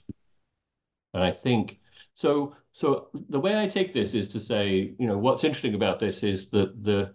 And 1.15 1.23
I 1.23 1.33
think 1.33 1.81
so. 2.15 2.57
So 2.73 3.09
the 3.29 3.41
way 3.41 3.61
I 3.61 3.69
take 3.69 3.93
this 3.93 4.15
is 4.15 4.29
to 4.29 4.41
say, 4.41 4.95
you 4.99 5.07
know, 5.07 5.19
what's 5.19 5.45
interesting 5.45 5.75
about 5.75 6.01
this 6.01 6.23
is 6.23 6.49
that 6.51 6.83
the 6.83 7.15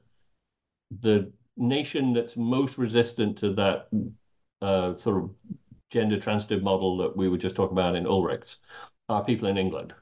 the 1.02 1.32
nation 1.58 2.14
that's 2.14 2.38
most 2.38 2.78
resistant 2.78 3.38
to 3.40 3.54
that 3.56 3.90
uh, 4.62 4.96
sort 4.98 5.24
of 5.24 5.32
gender 5.90 6.20
transitive 6.20 6.62
model 6.62 6.98
that 6.98 7.16
we 7.16 7.30
were 7.30 7.38
just 7.38 7.56
talking 7.56 7.78
about 7.78 7.96
in 7.96 8.06
Ulrichs 8.06 8.58
are 9.10 9.24
people 9.24 9.48
in 9.48 9.58
England. 9.58 9.94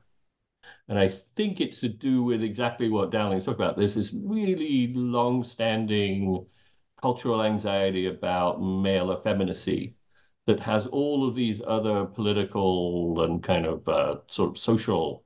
And 0.87 0.99
I 0.99 1.09
think 1.35 1.61
it's 1.61 1.79
to 1.81 1.89
do 1.89 2.23
with 2.23 2.43
exactly 2.43 2.89
what 2.89 3.11
Dowling's 3.11 3.45
talking 3.45 3.63
about. 3.63 3.77
There's 3.77 3.95
this 3.95 4.13
really 4.13 4.91
long-standing 4.93 6.45
cultural 7.05 7.43
anxiety 7.43 8.07
about 8.07 8.61
male 8.61 9.11
effeminacy 9.11 9.95
that 10.47 10.59
has 10.59 10.87
all 10.87 11.27
of 11.27 11.35
these 11.35 11.61
other 11.67 12.05
political 12.05 13.21
and 13.23 13.43
kind 13.43 13.65
of 13.65 13.87
uh, 13.87 14.15
sort 14.27 14.49
of 14.49 14.57
social 14.57 15.23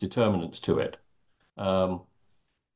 determinants 0.00 0.58
to 0.60 0.78
it 0.78 0.96
um, 1.56 2.02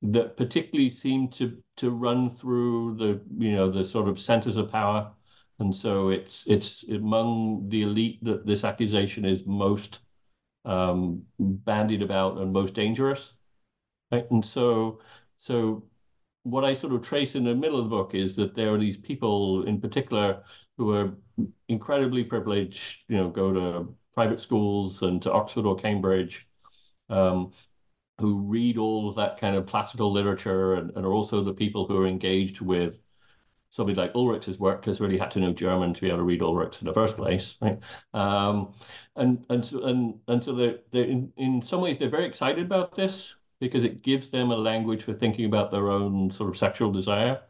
that 0.03 0.37
particularly 0.37 0.91
seem 0.91 1.29
to 1.29 1.47
to 1.77 1.91
run 1.91 2.31
through 2.31 2.97
the 2.97 3.21
you 3.45 3.53
know 3.53 3.71
the 3.71 3.85
sort 3.85 4.09
of 4.09 4.21
centers 4.21 4.57
of 4.57 4.71
power 4.71 5.11
and 5.59 5.75
so 5.75 6.11
it's 6.11 6.45
it's 6.47 6.85
among 6.85 7.69
the 7.69 7.83
elite 7.83 8.23
that 8.23 8.47
this 8.47 8.63
accusation 8.65 9.25
is 9.25 9.45
most 9.47 9.99
um, 10.65 11.23
bandied 11.41 12.03
about 12.03 12.39
and 12.39 12.53
most 12.53 12.75
dangerous. 12.75 13.33
Right? 14.13 14.31
And 14.31 14.45
so 14.45 15.01
so 15.39 15.85
what 16.43 16.65
I 16.65 16.73
sort 16.73 16.93
of 16.93 17.03
trace 17.03 17.35
in 17.35 17.45
the 17.45 17.55
middle 17.55 17.79
of 17.79 17.85
the 17.85 17.97
book 17.97 18.15
is 18.15 18.37
that 18.37 18.55
there 18.55 18.73
are 18.73 18.79
these 18.79 18.97
people 18.97 19.65
in 19.65 19.81
particular 19.81 20.43
who 20.77 20.93
are 20.93 21.13
incredibly 21.69 22.25
privileged, 22.25 23.05
you 23.09 23.17
know, 23.17 23.29
go 23.29 23.53
to 23.53 23.95
private 24.15 24.41
schools 24.41 25.03
and 25.03 25.21
to 25.23 25.33
Oxford 25.33 25.67
or 25.67 25.77
Cambridge, 25.77 26.47
um, 27.11 27.53
who 28.21 28.41
read 28.41 28.79
all 28.79 29.09
of 29.09 29.17
that 29.17 29.39
kind 29.39 29.57
of 29.57 29.67
classical 29.67 30.13
literature 30.13 30.75
and, 30.75 30.91
and, 30.97 31.07
are 31.07 31.13
also 31.13 31.43
the 31.43 31.53
people 31.53 31.87
who 31.87 31.97
are 31.97 32.07
engaged 32.07 32.61
with 32.61 32.99
somebody 33.71 33.97
like 33.97 34.15
Ulrich's 34.15 34.59
work 34.59 34.85
has 34.87 35.01
really 35.01 35.19
had 35.19 35.31
to 35.33 35.41
know 35.41 35.53
German 35.53 35.95
to 35.95 36.01
be 36.01 36.09
able 36.09 36.19
to 36.19 36.25
read 36.25 36.41
Ulrichs 36.41 36.81
in 36.81 36.87
the 36.87 36.95
first 36.95 37.17
place, 37.17 37.57
right? 37.61 37.79
Um, 38.15 38.75
and 39.17 39.45
and 39.51 39.65
so 39.65 39.85
and 39.85 40.19
and 40.27 40.43
so 40.43 40.55
they're, 40.55 40.79
they're 40.93 41.05
in, 41.05 41.33
in 41.37 41.63
some 41.63 41.81
ways 41.81 41.99
they're 41.99 42.09
very 42.09 42.27
excited 42.27 42.65
about 42.65 42.97
this 42.97 43.35
because 43.61 43.85
it 43.85 44.03
gives 44.03 44.31
them 44.31 44.51
a 44.51 44.57
language 44.57 45.03
for 45.05 45.15
thinking 45.15 45.45
about 45.47 45.71
their 45.71 45.91
own 45.91 46.31
sort 46.31 46.51
of 46.51 46.57
sexual 46.57 46.93
desire. 46.93 47.43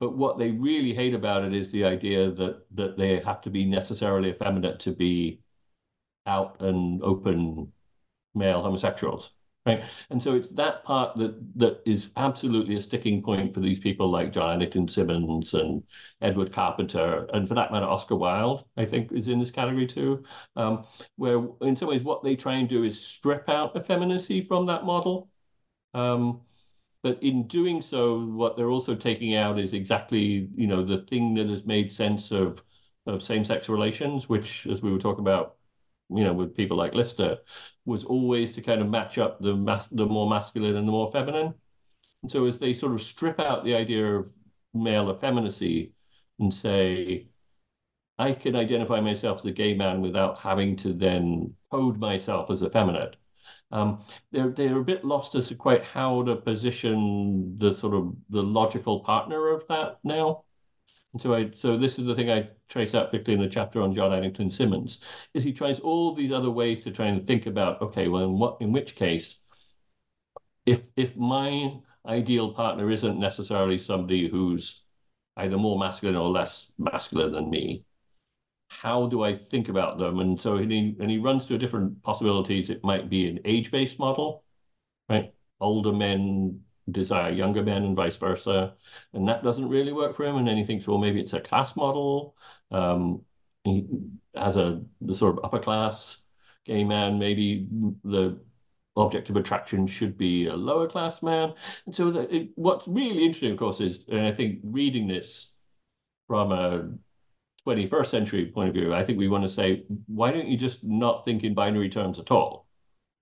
But 0.00 0.16
what 0.16 0.38
they 0.38 0.50
really 0.50 0.94
hate 0.94 1.14
about 1.14 1.44
it 1.44 1.54
is 1.54 1.70
the 1.70 1.84
idea 1.84 2.30
that 2.32 2.66
that 2.72 2.96
they 2.96 3.20
have 3.20 3.40
to 3.42 3.50
be 3.50 3.64
necessarily 3.64 4.30
effeminate 4.30 4.80
to 4.80 4.92
be 4.92 5.40
out 6.26 6.60
and 6.60 7.02
open 7.02 7.72
male 8.34 8.62
homosexuals 8.62 9.30
right? 9.66 9.82
And 10.10 10.22
so 10.22 10.34
it's 10.34 10.48
that 10.48 10.84
part 10.84 11.16
that 11.16 11.34
that 11.58 11.80
is 11.86 12.10
absolutely 12.16 12.76
a 12.76 12.82
sticking 12.82 13.22
point 13.22 13.54
for 13.54 13.60
these 13.60 13.78
people 13.78 14.10
like 14.10 14.32
John 14.32 14.56
Addington 14.56 14.88
Symonds 14.88 15.54
and 15.54 15.82
Edward 16.20 16.52
Carpenter, 16.52 17.26
and 17.32 17.48
for 17.48 17.54
that 17.54 17.72
matter, 17.72 17.86
Oscar 17.86 18.16
Wilde, 18.16 18.64
I 18.76 18.84
think, 18.84 19.12
is 19.12 19.28
in 19.28 19.38
this 19.38 19.50
category 19.50 19.86
too, 19.86 20.22
um, 20.56 20.84
where 21.16 21.46
in 21.62 21.76
some 21.76 21.88
ways 21.88 22.02
what 22.02 22.22
they 22.22 22.36
try 22.36 22.56
and 22.56 22.68
do 22.68 22.84
is 22.84 23.00
strip 23.00 23.48
out 23.48 23.74
effeminacy 23.76 24.42
from 24.42 24.66
that 24.66 24.84
model. 24.84 25.30
Um, 25.94 26.42
but 27.02 27.22
in 27.22 27.46
doing 27.48 27.82
so, 27.82 28.24
what 28.26 28.56
they're 28.56 28.70
also 28.70 28.94
taking 28.94 29.34
out 29.36 29.58
is 29.58 29.72
exactly, 29.74 30.48
you 30.56 30.66
know, 30.66 30.84
the 30.84 30.98
thing 31.06 31.34
that 31.34 31.48
has 31.48 31.64
made 31.64 31.92
sense 31.92 32.32
of 32.32 32.62
of 33.06 33.22
same-sex 33.22 33.68
relations, 33.68 34.28
which, 34.30 34.66
as 34.66 34.82
we 34.82 34.90
were 34.92 34.98
talking 34.98 35.20
about 35.24 35.56
you 36.10 36.24
know, 36.24 36.34
with 36.34 36.54
people 36.56 36.76
like 36.76 36.94
Lister, 36.94 37.38
was 37.86 38.04
always 38.04 38.52
to 38.52 38.62
kind 38.62 38.80
of 38.82 38.88
match 38.90 39.18
up 39.18 39.40
the 39.40 39.56
mas- 39.56 39.88
the 39.92 40.06
more 40.06 40.28
masculine 40.30 40.76
and 40.76 40.86
the 40.88 40.92
more 40.92 41.10
feminine. 41.12 41.54
And 42.22 42.30
so 42.32 42.46
as 42.46 42.58
they 42.58 42.72
sort 42.74 42.94
of 42.94 43.02
strip 43.02 43.40
out 43.40 43.64
the 43.64 43.74
idea 43.74 44.16
of 44.18 44.30
male 44.74 45.10
effeminacy 45.10 45.94
and 46.40 46.52
say, 46.54 47.28
I 48.18 48.32
can 48.32 48.56
identify 48.56 49.00
myself 49.00 49.40
as 49.40 49.46
a 49.46 49.52
gay 49.52 49.74
man 49.74 50.00
without 50.02 50.38
having 50.38 50.74
to 50.78 50.92
then 50.92 51.54
code 51.70 51.98
myself 51.98 52.50
as 52.50 52.62
effeminate. 52.62 53.16
Um, 53.74 54.04
they're 54.30 54.50
they're 54.50 54.78
a 54.78 54.84
bit 54.84 55.04
lost 55.04 55.34
as 55.34 55.48
to 55.48 55.56
quite 55.56 55.82
how 55.82 56.22
to 56.22 56.36
position 56.36 57.58
the 57.58 57.74
sort 57.74 57.92
of 57.94 58.14
the 58.30 58.42
logical 58.42 59.00
partner 59.00 59.48
of 59.48 59.66
that 59.68 59.98
now. 60.04 60.44
And 61.12 61.20
so 61.20 61.34
I 61.34 61.50
so 61.54 61.76
this 61.76 61.98
is 61.98 62.04
the 62.06 62.14
thing 62.14 62.30
I 62.30 62.50
trace 62.68 62.94
out 62.94 63.10
quickly 63.10 63.34
in 63.34 63.40
the 63.40 63.48
chapter 63.48 63.82
on 63.82 63.92
John 63.92 64.12
Addington 64.12 64.50
Symonds, 64.50 65.02
is 65.34 65.42
he 65.42 65.52
tries 65.52 65.80
all 65.80 66.14
these 66.14 66.30
other 66.32 66.50
ways 66.50 66.84
to 66.84 66.92
try 66.92 67.06
and 67.06 67.26
think 67.26 67.46
about, 67.46 67.82
okay, 67.82 68.06
well, 68.08 68.24
in 68.24 68.38
what 68.38 68.58
in 68.60 68.70
which 68.72 68.94
case, 68.94 69.40
if 70.66 70.80
if 70.96 71.16
my 71.16 71.80
ideal 72.06 72.54
partner 72.54 72.90
isn't 72.92 73.18
necessarily 73.18 73.78
somebody 73.78 74.28
who's 74.28 74.84
either 75.36 75.56
more 75.58 75.78
masculine 75.78 76.16
or 76.16 76.30
less 76.30 76.70
masculine 76.78 77.32
than 77.32 77.50
me, 77.50 77.84
how 78.80 79.06
do 79.06 79.22
I 79.22 79.36
think 79.36 79.68
about 79.68 79.98
them? 79.98 80.18
And 80.20 80.40
so 80.40 80.56
he 80.56 80.96
and 81.00 81.10
he 81.10 81.18
runs 81.18 81.44
through 81.44 81.58
different 81.58 82.02
possibilities. 82.02 82.70
It 82.70 82.84
might 82.84 83.08
be 83.08 83.28
an 83.28 83.40
age-based 83.44 83.98
model, 83.98 84.44
right? 85.08 85.32
Older 85.60 85.92
men 85.92 86.60
desire 86.90 87.30
younger 87.32 87.62
men 87.62 87.84
and 87.84 87.96
vice 87.96 88.16
versa. 88.16 88.74
And 89.12 89.28
that 89.28 89.42
doesn't 89.42 89.68
really 89.68 89.92
work 89.92 90.14
for 90.16 90.24
him. 90.24 90.36
And 90.36 90.46
then 90.46 90.56
he 90.56 90.64
thinks, 90.64 90.86
well, 90.86 90.98
maybe 90.98 91.20
it's 91.20 91.32
a 91.32 91.40
class 91.40 91.76
model. 91.76 92.36
Um, 92.70 93.22
he 93.64 93.86
has 94.34 94.56
a 94.56 94.82
the 95.00 95.14
sort 95.14 95.38
of 95.38 95.44
upper 95.44 95.58
class 95.60 96.18
gay 96.66 96.84
man. 96.84 97.18
Maybe 97.18 97.66
the 98.04 98.40
object 98.96 99.30
of 99.30 99.36
attraction 99.36 99.86
should 99.86 100.16
be 100.18 100.46
a 100.46 100.54
lower 100.54 100.88
class 100.88 101.22
man. 101.22 101.54
And 101.86 101.96
so 101.96 102.08
it, 102.08 102.50
what's 102.54 102.86
really 102.86 103.24
interesting, 103.24 103.52
of 103.52 103.58
course, 103.58 103.80
is, 103.80 104.04
and 104.08 104.26
I 104.26 104.32
think 104.32 104.60
reading 104.62 105.08
this 105.08 105.50
from 106.28 106.52
a 106.52 106.90
21st 107.66 108.06
century 108.06 108.46
point 108.46 108.68
of 108.68 108.74
view, 108.74 108.94
I 108.94 109.04
think 109.04 109.18
we 109.18 109.28
want 109.28 109.44
to 109.44 109.48
say, 109.48 109.84
why 110.06 110.30
don't 110.32 110.48
you 110.48 110.56
just 110.56 110.84
not 110.84 111.24
think 111.24 111.44
in 111.44 111.54
binary 111.54 111.88
terms 111.88 112.18
at 112.18 112.30
all? 112.30 112.66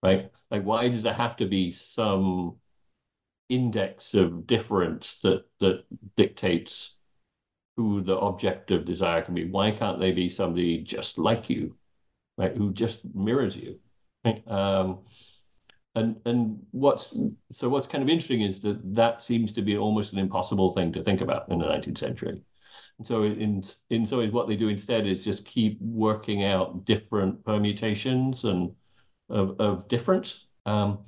Right? 0.03 0.31
Like, 0.51 0.65
why 0.65 0.89
does 0.89 1.05
there 1.05 1.13
have 1.13 1.37
to 1.37 1.47
be 1.47 1.73
some 1.73 2.57
index 3.49 4.15
of 4.15 4.47
difference 4.47 5.19
that 5.23 5.45
that 5.61 5.85
dictates 6.17 6.97
who 7.77 8.03
the 8.03 8.19
object 8.19 8.71
of 8.71 8.85
desire 8.85 9.23
can 9.23 9.35
be. 9.35 9.45
Why 9.45 9.71
can't 9.71 10.01
they 10.01 10.13
be 10.13 10.29
somebody 10.29 10.79
just 10.79 11.19
like 11.19 11.49
you, 11.49 11.77
right? 12.37 12.57
Who 12.57 12.73
just 12.73 13.01
mirrors 13.15 13.57
you, 13.57 13.79
right? 14.25 14.47
Um, 14.49 15.01
and 15.95 16.17
and 16.25 16.61
what's 16.71 17.15
so 17.53 17.69
what's 17.69 17.87
kind 17.87 18.03
of 18.03 18.09
interesting 18.09 18.43
is 18.43 18.61
that 18.61 18.81
that 18.95 19.23
seems 19.23 19.53
to 19.53 19.63
be 19.63 19.77
almost 19.77 20.13
an 20.13 20.19
impossible 20.19 20.73
thing 20.73 20.93
to 20.93 21.03
think 21.03 21.21
about 21.21 21.51
in 21.51 21.59
the 21.59 21.67
19th 21.67 21.99
century. 21.99 22.43
And 23.03 23.09
so 23.09 23.25
in 23.25 23.65
in 23.91 24.07
so 24.07 24.25
what 24.29 24.47
they 24.47 24.55
do 24.55 24.69
instead 24.69 25.09
is 25.09 25.25
just 25.25 25.45
keep 25.45 25.77
working 25.81 26.45
out 26.45 26.85
different 26.85 27.45
permutations 27.45 28.45
and 28.45 28.71
of, 29.29 29.61
of 29.61 29.89
difference, 29.89 30.47
um, 30.67 31.01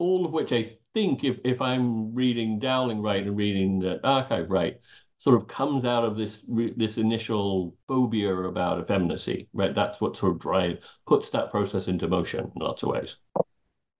all 0.00 0.26
of 0.26 0.32
which 0.32 0.52
I 0.52 0.78
think 0.94 1.22
if, 1.22 1.36
if 1.44 1.62
I'm 1.62 2.12
reading 2.12 2.58
Dowling 2.58 3.00
right 3.00 3.22
and 3.24 3.36
reading 3.36 3.78
the 3.78 4.04
archive 4.04 4.50
right, 4.50 4.80
sort 5.18 5.40
of 5.40 5.46
comes 5.46 5.84
out 5.84 6.04
of 6.04 6.16
this 6.16 6.40
this 6.48 6.98
initial 6.98 7.76
phobia 7.86 8.34
about 8.34 8.80
effeminacy, 8.80 9.48
right? 9.52 9.76
That's 9.76 10.00
what 10.00 10.16
sort 10.16 10.32
of 10.32 10.40
drive 10.40 10.78
puts 11.06 11.30
that 11.30 11.52
process 11.52 11.86
into 11.86 12.08
motion 12.08 12.40
in 12.40 12.52
lots 12.56 12.82
of 12.82 12.88
ways. 12.88 13.16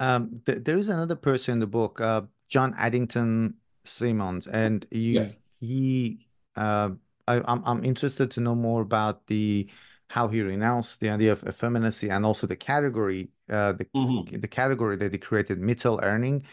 Um, 0.01 0.41
th- 0.45 0.64
there 0.64 0.76
is 0.76 0.89
another 0.89 1.14
person 1.14 1.53
in 1.53 1.59
the 1.61 1.68
book, 1.68 2.01
uh, 2.01 2.22
John 2.49 2.74
Addington 2.76 3.55
Symonds, 3.84 4.49
and 4.49 4.84
you, 4.91 5.34
he, 5.61 6.26
uh, 6.57 6.91
I, 7.29 7.43
I'm 7.47 7.62
I'm 7.64 7.85
interested 7.85 8.31
to 8.33 8.41
know 8.41 8.55
more 8.55 8.83
about 8.83 9.26
the 9.26 9.68
how 10.09 10.29
he 10.29 10.41
renounced 10.41 11.01
the 11.01 11.11
idea 11.11 11.33
of 11.33 11.45
effeminacy 11.45 12.09
and 12.09 12.24
also 12.24 12.47
the 12.47 12.57
category, 12.57 13.31
uh, 13.51 13.72
the 13.72 13.85
mm-hmm. 13.87 14.41
the 14.41 14.49
category 14.49 14.97
that 14.97 15.12
he 15.12 15.18
created, 15.18 15.61
Mittelurning 15.61 16.45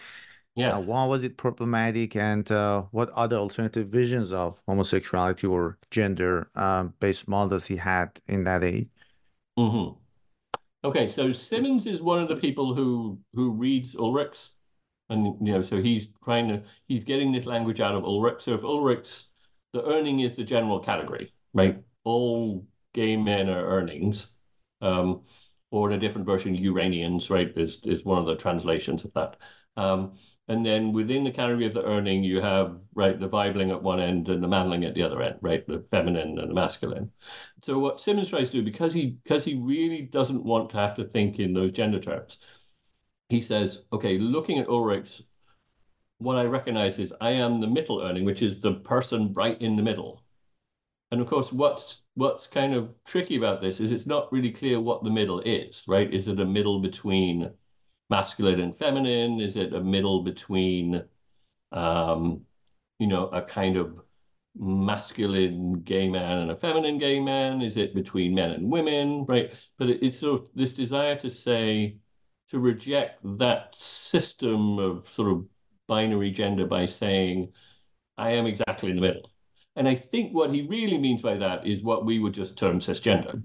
Yes. 0.55 0.73
Uh, 0.73 0.82
why 0.84 1.05
was 1.05 1.23
it 1.23 1.36
problematic, 1.36 2.15
and 2.15 2.49
uh, 2.49 2.84
what 2.91 3.09
other 3.09 3.36
alternative 3.36 3.89
visions 3.89 4.32
of 4.32 4.61
homosexuality 4.65 5.47
or 5.47 5.78
gender-based 5.91 7.28
um, 7.28 7.32
models 7.32 7.65
he 7.65 7.76
had 7.76 8.21
in 8.28 8.45
that 8.45 8.63
age? 8.63 8.88
Mm-hmm. 9.59 9.99
Okay, 10.86 11.09
so 11.09 11.34
Symonds 11.34 11.88
is 11.88 12.01
one 12.01 12.21
of 12.21 12.30
the 12.30 12.38
people 12.38 12.73
who 12.73 13.19
who 13.34 13.51
reads 13.51 13.95
Ulrichs, 13.95 14.51
and 15.09 15.26
you 15.45 15.53
know, 15.53 15.61
so 15.61 15.82
he's 15.82 16.07
trying 16.23 16.47
to 16.47 16.63
he's 16.88 17.03
getting 17.03 17.34
this 17.34 17.45
language 17.45 17.82
out 17.82 17.95
of 17.95 18.05
Ulrich. 18.05 18.41
So 18.41 18.53
if 18.53 18.61
Ulrichs, 18.61 19.26
the 19.76 19.84
Urning 19.84 20.26
is 20.26 20.36
the 20.38 20.43
general 20.43 20.80
category, 20.80 21.34
right? 21.53 21.84
All 22.05 22.65
gay 22.93 23.17
men 23.17 23.49
are 23.49 23.82
Urnings. 23.82 24.28
Um, 24.82 25.23
or 25.71 25.91
in 25.91 25.97
a 25.97 25.99
different 25.99 26.26
version, 26.26 26.55
Uranians, 26.55 27.30
right, 27.30 27.51
is, 27.57 27.80
is 27.84 28.05
one 28.05 28.17
of 28.17 28.26
the 28.26 28.38
translations 28.38 29.03
of 29.03 29.11
that. 29.15 29.36
Um, 29.76 30.13
and 30.47 30.65
then 30.65 30.93
within 30.93 31.26
the 31.26 31.32
category 31.32 31.65
of 31.65 31.73
the 31.73 31.84
Urning, 31.84 32.23
you 32.23 32.39
have 32.39 32.80
right 32.93 33.19
the 33.19 33.28
Weibling 33.28 33.71
at 33.71 33.84
one 33.84 33.99
end 33.99 34.30
and 34.30 34.41
the 34.41 34.47
Mannling 34.47 34.86
at 34.86 34.93
the 34.93 35.03
other 35.03 35.21
end, 35.21 35.36
right, 35.41 35.67
the 35.67 35.82
feminine 35.91 36.39
and 36.39 36.49
the 36.49 36.53
masculine. 36.53 37.11
So 37.61 37.78
what 37.80 37.99
Symonds 37.99 38.30
tries 38.30 38.49
to 38.51 38.59
do, 38.59 38.63
because 38.63 38.93
he 38.93 39.17
because 39.23 39.43
he 39.43 39.55
really 39.55 40.03
doesn't 40.03 40.45
want 40.45 40.69
to 40.69 40.78
have 40.78 40.95
to 40.95 41.03
think 41.03 41.39
in 41.39 41.53
those 41.53 41.73
gender 41.73 41.99
terms, 41.99 42.38
he 43.28 43.41
says, 43.41 43.80
okay, 43.91 44.17
looking 44.17 44.59
at 44.59 44.67
Ulrichs, 44.67 45.23
what 46.20 46.38
I 46.38 46.43
recognize 46.43 46.99
is 46.99 47.13
I 47.22 47.32
am 47.32 47.59
the 47.59 47.68
middle 47.68 47.99
Urning, 47.99 48.26
which 48.26 48.41
is 48.41 48.59
the 48.59 48.76
person 48.76 49.34
right 49.34 49.59
in 49.61 49.76
the 49.76 49.84
middle. 49.84 50.24
And 51.11 51.22
of 51.22 51.28
course, 51.28 51.51
what's 51.53 52.01
what's 52.16 52.47
kind 52.47 52.74
of 52.74 52.89
tricky 53.05 53.36
about 53.38 53.61
this 53.61 53.80
is 53.80 53.91
it's 53.91 54.07
not 54.07 54.32
really 54.32 54.51
clear 54.51 54.80
what 54.80 55.03
the 55.03 55.09
middle 55.09 55.41
is, 55.41 55.84
right? 55.88 56.11
Is 56.13 56.28
it 56.28 56.39
a 56.39 56.45
middle 56.45 56.80
between 56.82 57.51
masculine 58.09 58.59
and 58.59 58.78
feminine? 58.78 59.39
Is 59.39 59.55
it 59.55 59.74
a 59.74 59.82
middle 59.82 60.24
between, 60.24 61.03
um, 61.72 62.41
you 62.99 63.07
know, 63.07 63.28
a 63.28 63.41
kind 63.41 63.78
of 63.78 64.01
masculine 64.57 65.82
gay 65.82 66.09
man 66.09 66.39
and 66.39 66.51
a 66.51 66.55
feminine 66.55 66.97
gay 66.97 67.20
man? 67.20 67.61
Is 67.61 67.78
it 67.78 67.93
between 67.93 68.34
men 68.34 68.51
and 68.51 68.72
women? 68.72 69.26
Right. 69.28 69.53
But 69.78 69.89
it, 69.89 70.03
it's 70.03 70.20
sort 70.20 70.41
of 70.41 70.49
this 70.55 70.74
desire 70.74 71.18
to 71.20 71.30
say, 71.30 71.97
to 72.49 72.59
reject 72.59 73.20
that 73.38 73.76
system 73.76 74.80
of 74.80 75.09
sort 75.16 75.32
of 75.32 75.45
binary 75.88 76.31
gender 76.31 76.65
by 76.65 76.86
saying, 76.86 77.53
I 78.17 78.31
am 78.31 78.45
exactly 78.45 78.89
in 78.89 78.95
the 78.95 79.01
middle. 79.01 79.31
And 79.75 79.88
I 79.88 79.95
think 79.95 80.33
what 80.33 80.53
he 80.53 80.61
really 80.67 80.97
means 80.97 81.21
by 81.21 81.36
that 81.38 81.67
is 81.67 81.83
what 81.83 82.05
we 82.05 82.19
would 82.19 82.33
just 82.33 82.57
term 82.57 82.79
cisgender, 82.79 83.43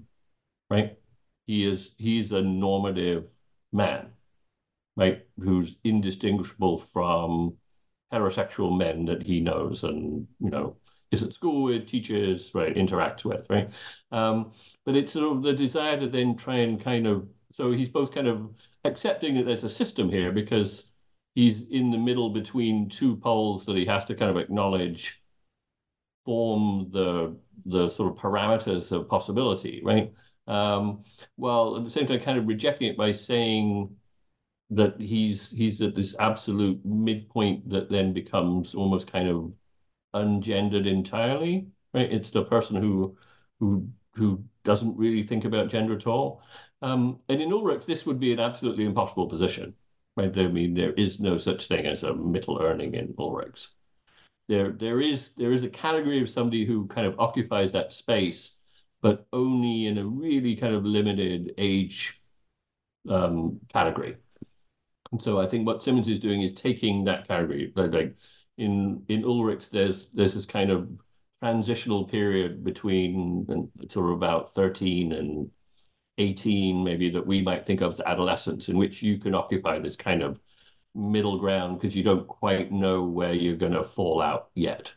right? 0.69 0.97
He 1.45 1.65
is 1.65 1.93
he's 1.97 2.31
a 2.31 2.41
normative 2.41 3.25
man 3.73 4.11
right, 4.95 5.25
who's 5.39 5.77
indistinguishable 5.83 6.79
from 6.79 7.57
heterosexual 8.13 8.77
men 8.77 9.05
that 9.05 9.23
he 9.23 9.39
knows 9.39 9.83
and, 9.83 10.27
you 10.39 10.49
know, 10.49 10.75
is 11.11 11.23
at 11.23 11.33
school 11.33 11.63
with, 11.63 11.87
teaches, 11.87 12.51
right, 12.53 12.75
interacts 12.75 13.25
with, 13.25 13.45
right? 13.49 13.69
Um, 14.11 14.51
but 14.85 14.95
it's 14.95 15.13
sort 15.13 15.35
of 15.35 15.43
the 15.43 15.53
desire 15.53 15.99
to 15.99 16.07
then 16.07 16.37
try 16.37 16.57
and 16.57 16.81
kind 16.81 17.07
of, 17.07 17.27
so 17.53 17.71
he's 17.71 17.89
both 17.89 18.13
kind 18.13 18.27
of 18.27 18.49
accepting 18.85 19.35
that 19.35 19.45
there's 19.45 19.63
a 19.63 19.69
system 19.69 20.09
here 20.09 20.31
because 20.31 20.90
he's 21.35 21.63
in 21.69 21.91
the 21.91 21.97
middle 21.97 22.29
between 22.29 22.89
two 22.89 23.15
poles 23.17 23.65
that 23.65 23.75
he 23.77 23.85
has 23.85 24.05
to 24.05 24.15
kind 24.15 24.31
of 24.31 24.37
acknowledge 24.37 25.21
form 26.25 26.89
the 26.91 27.35
the 27.65 27.89
sort 27.89 28.11
of 28.11 28.17
parameters 28.17 28.91
of 28.91 29.07
possibility, 29.09 29.81
right? 29.83 30.11
Um, 30.47 31.03
while 31.35 31.77
at 31.77 31.83
the 31.83 31.89
same 31.91 32.07
time 32.07 32.19
kind 32.21 32.37
of 32.37 32.47
rejecting 32.47 32.87
it 32.89 32.97
by 32.97 33.11
saying 33.11 33.95
that 34.71 34.99
he's 35.01 35.51
he's 35.51 35.81
at 35.81 35.95
this 35.95 36.15
absolute 36.19 36.83
midpoint 36.85 37.69
that 37.69 37.89
then 37.89 38.13
becomes 38.13 38.75
almost 38.75 39.11
kind 39.11 39.27
of 39.27 39.53
ungendered 40.15 40.87
entirely, 40.87 41.67
right? 41.93 42.11
It's 42.11 42.31
the 42.31 42.43
person 42.45 42.77
who 42.77 43.17
who 43.59 43.87
who 44.15 44.43
doesn't 44.63 44.97
really 44.97 45.23
think 45.23 45.45
about 45.45 45.69
gender 45.69 45.95
at 45.95 46.07
all. 46.07 46.43
Um, 46.81 47.19
and 47.29 47.41
in 47.41 47.51
Ulrichs, 47.51 47.85
this 47.85 48.05
would 48.05 48.19
be 48.19 48.33
an 48.33 48.39
absolutely 48.39 48.85
impossible 48.85 49.27
position, 49.27 49.75
I 50.17 50.27
mean, 50.27 50.73
there 50.73 50.93
is 50.93 51.19
no 51.19 51.37
such 51.37 51.67
thing 51.67 51.85
as 51.85 52.03
a 52.03 52.13
middle 52.13 52.59
Urning 52.59 52.93
in 52.95 53.13
Ulrichs. 53.17 53.69
There, 54.47 54.71
there 54.71 54.99
is 54.99 55.31
there 55.37 55.53
is 55.53 55.63
a 55.63 55.69
category 55.69 56.21
of 56.21 56.29
somebody 56.29 56.65
who 56.65 56.87
kind 56.87 57.07
of 57.07 57.19
occupies 57.19 57.71
that 57.71 57.93
space, 57.93 58.55
but 59.01 59.25
only 59.31 59.87
in 59.87 59.97
a 59.97 60.05
really 60.05 60.55
kind 60.55 60.75
of 60.75 60.85
limited 60.85 61.53
age 61.57 62.21
um, 63.09 63.59
category. 63.69 64.17
And 65.11 65.21
so 65.21 65.39
I 65.39 65.47
think 65.47 65.65
what 65.65 65.83
Symonds 65.83 66.09
is 66.09 66.19
doing 66.19 66.41
is 66.41 66.53
taking 66.53 67.05
that 67.05 67.27
category, 67.27 67.71
like 67.75 68.15
in 68.57 69.03
in 69.07 69.23
Ulrichs, 69.23 69.69
there's 69.69 70.07
there's 70.13 70.33
this 70.33 70.45
kind 70.45 70.71
of 70.71 70.89
transitional 71.41 72.05
period 72.05 72.63
between 72.63 73.69
sort 73.89 74.07
of 74.07 74.11
about 74.11 74.53
13 74.53 75.11
and 75.13 75.49
18, 76.17 76.83
maybe 76.83 77.09
that 77.11 77.25
we 77.25 77.41
might 77.41 77.65
think 77.65 77.81
of 77.81 77.93
as 77.93 78.01
adolescence, 78.01 78.69
in 78.69 78.77
which 78.77 79.01
you 79.01 79.17
can 79.17 79.35
occupy 79.35 79.79
this 79.79 79.95
kind 79.95 80.21
of 80.21 80.39
middle 80.93 81.39
ground 81.39 81.79
because 81.79 81.95
you 81.95 82.03
don't 82.03 82.27
quite 82.27 82.71
know 82.71 83.03
where 83.03 83.33
you're 83.33 83.55
going 83.55 83.71
to 83.71 83.83
fall 83.83 84.21
out 84.21 84.49
yet. 84.55 84.91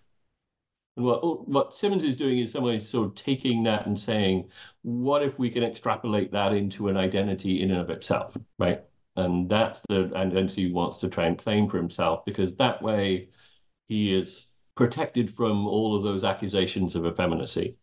And 0.97 1.05
what 1.07 1.49
what 1.49 1.75
Symonds 1.75 2.05
is 2.05 2.17
doing 2.17 2.39
is 2.39 2.53
some 2.53 2.65
way 2.65 2.79
sort 2.81 3.09
of 3.09 3.15
taking 3.15 3.65
that 3.65 3.87
and 3.87 3.99
saying, 3.99 4.51
what 4.83 5.23
if 5.23 5.39
we 5.39 5.51
can 5.51 5.65
extrapolate 5.65 6.31
that 6.33 6.53
into 6.53 6.89
an 6.89 6.97
identity 6.97 7.63
in 7.63 7.71
and 7.71 7.81
of 7.81 7.91
itself, 7.91 8.37
right? 8.59 8.83
And 9.17 9.49
that's 9.49 9.81
the 9.89 10.11
identity 10.15 10.67
he 10.69 10.73
wants 10.73 10.99
to 10.99 11.09
try 11.09 11.27
and 11.27 11.39
claim 11.39 11.69
for 11.69 11.79
himself 11.79 12.25
because 12.25 12.55
that 12.57 12.83
way 12.83 13.31
he 13.89 14.15
is 14.15 14.49
protected 14.77 15.35
from 15.35 15.67
all 15.67 15.97
of 15.97 16.03
those 16.03 16.25
accusations 16.25 16.97
of 16.97 17.07
effeminacy. 17.07 17.77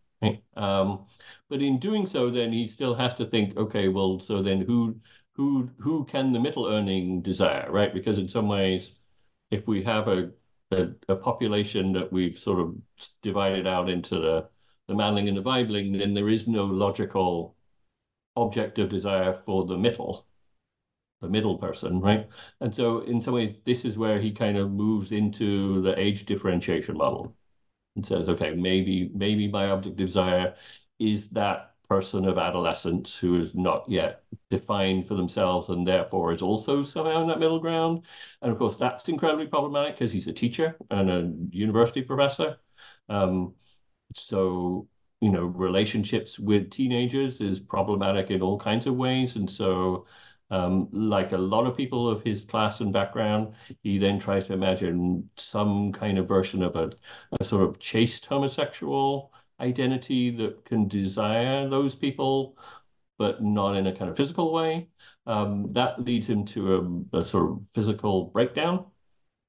Um, 0.56 1.08
but 1.50 1.62
in 1.62 1.80
doing 1.80 2.08
so, 2.08 2.30
then 2.30 2.52
he 2.54 2.68
still 2.68 2.94
has 2.96 3.14
to 3.16 3.26
think, 3.26 3.58
okay, 3.58 3.88
well, 3.88 4.20
so 4.20 4.42
then 4.42 4.62
who 4.62 5.00
who 5.34 5.70
who 5.80 6.06
can 6.06 6.32
the 6.32 6.40
middle 6.40 6.66
Urning 6.66 7.24
desire, 7.24 7.72
right? 7.72 7.94
Because 7.94 8.18
in 8.20 8.28
some 8.28 8.48
ways, 8.48 8.94
if 9.52 9.68
we 9.68 9.84
have 9.84 10.08
a 10.08 10.32
a, 10.72 10.90
a 11.10 11.16
population 11.16 11.92
that 11.94 12.12
we've 12.12 12.38
sort 12.40 12.60
of 12.60 12.76
divided 13.22 13.68
out 13.68 13.90
into 13.90 14.20
the 14.20 14.50
the 14.88 14.96
mannling 14.96 15.28
and 15.28 15.38
the 15.38 15.44
weibling, 15.44 15.98
then 15.98 16.14
there 16.14 16.30
is 16.30 16.48
no 16.48 16.66
logical 16.66 17.56
object 18.38 18.80
of 18.80 18.90
desire 18.90 19.34
for 19.46 19.66
the 19.66 19.78
middle 19.78 20.26
the 21.22 21.30
middle 21.30 21.58
person, 21.58 22.00
right? 22.02 22.28
And 22.62 22.74
so 22.76 23.00
in 23.00 23.22
some 23.22 23.36
ways, 23.36 23.56
this 23.66 23.86
is 23.86 23.98
where 23.98 24.20
he 24.20 24.32
kind 24.32 24.58
of 24.58 24.72
moves 24.72 25.12
into 25.12 25.82
the 25.82 25.98
age 26.00 26.26
differentiation 26.26 26.98
model 26.98 27.36
and 27.96 28.06
says, 28.06 28.30
okay, 28.30 28.54
maybe 28.54 29.12
maybe 29.14 29.48
my 29.48 29.70
object 29.70 29.96
desire 29.98 30.56
is 31.00 31.30
that 31.30 31.76
person 31.90 32.26
of 32.26 32.38
adolescence 32.38 33.16
who 33.18 33.36
is 33.42 33.54
not 33.54 33.84
yet 33.90 34.24
defined 34.50 35.08
for 35.08 35.16
themselves 35.16 35.70
and 35.70 35.86
therefore 35.86 36.32
is 36.32 36.42
also 36.42 36.84
somehow 36.84 37.22
in 37.22 37.28
that 37.28 37.40
middle 37.40 37.60
ground. 37.60 38.04
And 38.42 38.52
of 38.52 38.58
course, 38.58 38.78
that's 38.78 39.10
incredibly 39.10 39.48
problematic 39.48 39.96
because 39.96 40.12
he's 40.12 40.28
a 40.28 40.34
teacher 40.34 40.78
and 40.90 41.10
a 41.10 41.34
university 41.56 42.02
professor. 42.02 42.58
Um, 43.10 43.56
so 44.16 44.88
you 45.22 45.30
know, 45.32 45.46
relationships 45.46 46.40
with 46.40 46.72
teenagers 46.72 47.42
is 47.42 47.60
problematic 47.60 48.32
in 48.32 48.42
all 48.42 48.58
kinds 48.60 48.88
of 48.88 48.96
ways. 48.96 49.36
And 49.36 49.50
so 49.50 50.08
um, 50.52 50.90
like 50.92 51.32
a 51.32 51.38
lot 51.38 51.66
of 51.66 51.78
people 51.78 52.10
of 52.10 52.22
his 52.24 52.42
class 52.44 52.82
and 52.82 52.92
background, 52.94 53.54
he 53.84 53.98
then 53.98 54.20
tries 54.20 54.48
to 54.48 54.54
imagine 54.54 55.30
some 55.38 55.94
kind 55.94 56.18
of 56.18 56.28
version 56.28 56.62
of 56.62 56.76
a, 56.76 56.92
a 57.40 57.44
sort 57.44 57.64
of 57.64 57.80
chaste 57.80 58.26
homosexual 58.26 59.34
identity 59.62 60.30
that 60.36 60.66
can 60.66 60.88
desire 60.88 61.70
those 61.70 61.96
people, 61.96 62.58
but 63.18 63.42
not 63.42 63.78
in 63.78 63.88
a 63.88 63.96
kind 63.96 64.12
of 64.12 64.18
physical 64.18 64.52
way. 64.52 64.90
Um, 65.26 65.72
that 65.74 66.02
leads 66.04 66.28
him 66.28 66.46
to 66.48 67.06
a, 67.14 67.20
a 67.20 67.26
sort 67.26 67.52
of 67.52 67.62
physical 67.74 68.26
breakdown 68.26 68.86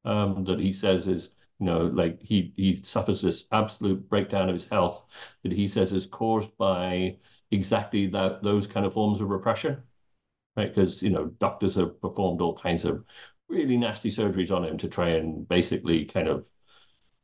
um, 0.04 0.44
that 0.44 0.60
he 0.60 0.72
says 0.72 1.08
is, 1.08 1.30
you 1.58 1.66
know, 1.66 1.86
like 1.86 2.20
he 2.22 2.52
he 2.56 2.76
suffers 2.76 3.20
this 3.20 3.46
absolute 3.52 4.08
breakdown 4.08 4.48
of 4.48 4.54
his 4.54 4.68
health 4.68 5.04
that 5.42 5.52
he 5.52 5.66
says 5.68 5.92
is 5.92 6.06
caused 6.06 6.56
by 6.58 7.16
exactly 7.50 8.06
that 8.08 8.42
those 8.42 8.66
kind 8.66 8.86
of 8.86 8.92
forms 8.94 9.20
of 9.20 9.28
repression 9.28 9.82
right? 10.56 10.74
Because 10.74 11.02
you 11.02 11.10
know 11.10 11.26
doctors 11.40 11.74
have 11.76 12.00
performed 12.00 12.40
all 12.40 12.56
kinds 12.56 12.84
of 12.84 13.04
really 13.48 13.76
nasty 13.76 14.10
surgeries 14.10 14.54
on 14.54 14.64
him 14.64 14.78
to 14.78 14.88
try 14.88 15.10
and 15.10 15.46
basically 15.48 16.04
kind 16.06 16.28
of 16.28 16.46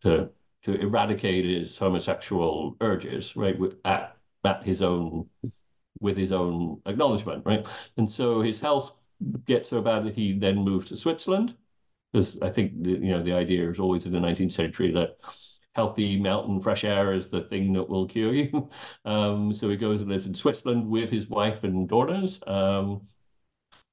to 0.03 0.31
to 0.63 0.75
eradicate 0.81 1.45
his 1.45 1.77
homosexual 1.79 2.77
urges, 2.81 3.37
right? 3.37 3.57
At 3.85 4.17
at 4.45 4.63
his 4.65 4.83
own 4.83 5.29
with 6.01 6.17
his 6.17 6.33
own 6.33 6.81
acknowledgement, 6.87 7.45
right? 7.47 7.67
And 7.97 8.11
so 8.11 8.41
his 8.41 8.61
health 8.61 8.93
gets 9.47 9.71
so 9.71 9.81
bad 9.83 10.05
that 10.05 10.15
he 10.15 10.39
then 10.39 10.57
moves 10.59 10.87
to 10.87 10.97
Switzerland, 10.97 11.57
because 12.13 12.37
I 12.43 12.51
think 12.51 12.83
the, 12.83 12.91
you 12.93 13.11
know 13.11 13.23
the 13.23 13.33
idea 13.35 13.71
is 13.71 13.79
always 13.81 14.07
in 14.07 14.13
the 14.13 14.21
19th 14.21 14.53
century 14.53 14.93
that 14.93 15.19
healthy 15.75 16.19
mountain 16.19 16.61
fresh 16.61 16.85
air 16.85 17.13
is 17.15 17.29
the 17.29 17.43
thing 17.43 17.73
that 17.75 17.89
will 17.89 18.07
cure 18.07 18.35
you. 18.35 18.71
Um, 19.05 19.55
so 19.55 19.71
he 19.71 19.77
goes 19.77 20.01
and 20.01 20.11
lives 20.11 20.27
in 20.27 20.35
Switzerland 20.35 20.87
with 20.89 21.11
his 21.11 21.29
wife 21.29 21.65
and 21.65 21.89
daughters. 21.89 22.41
Um, 22.47 23.07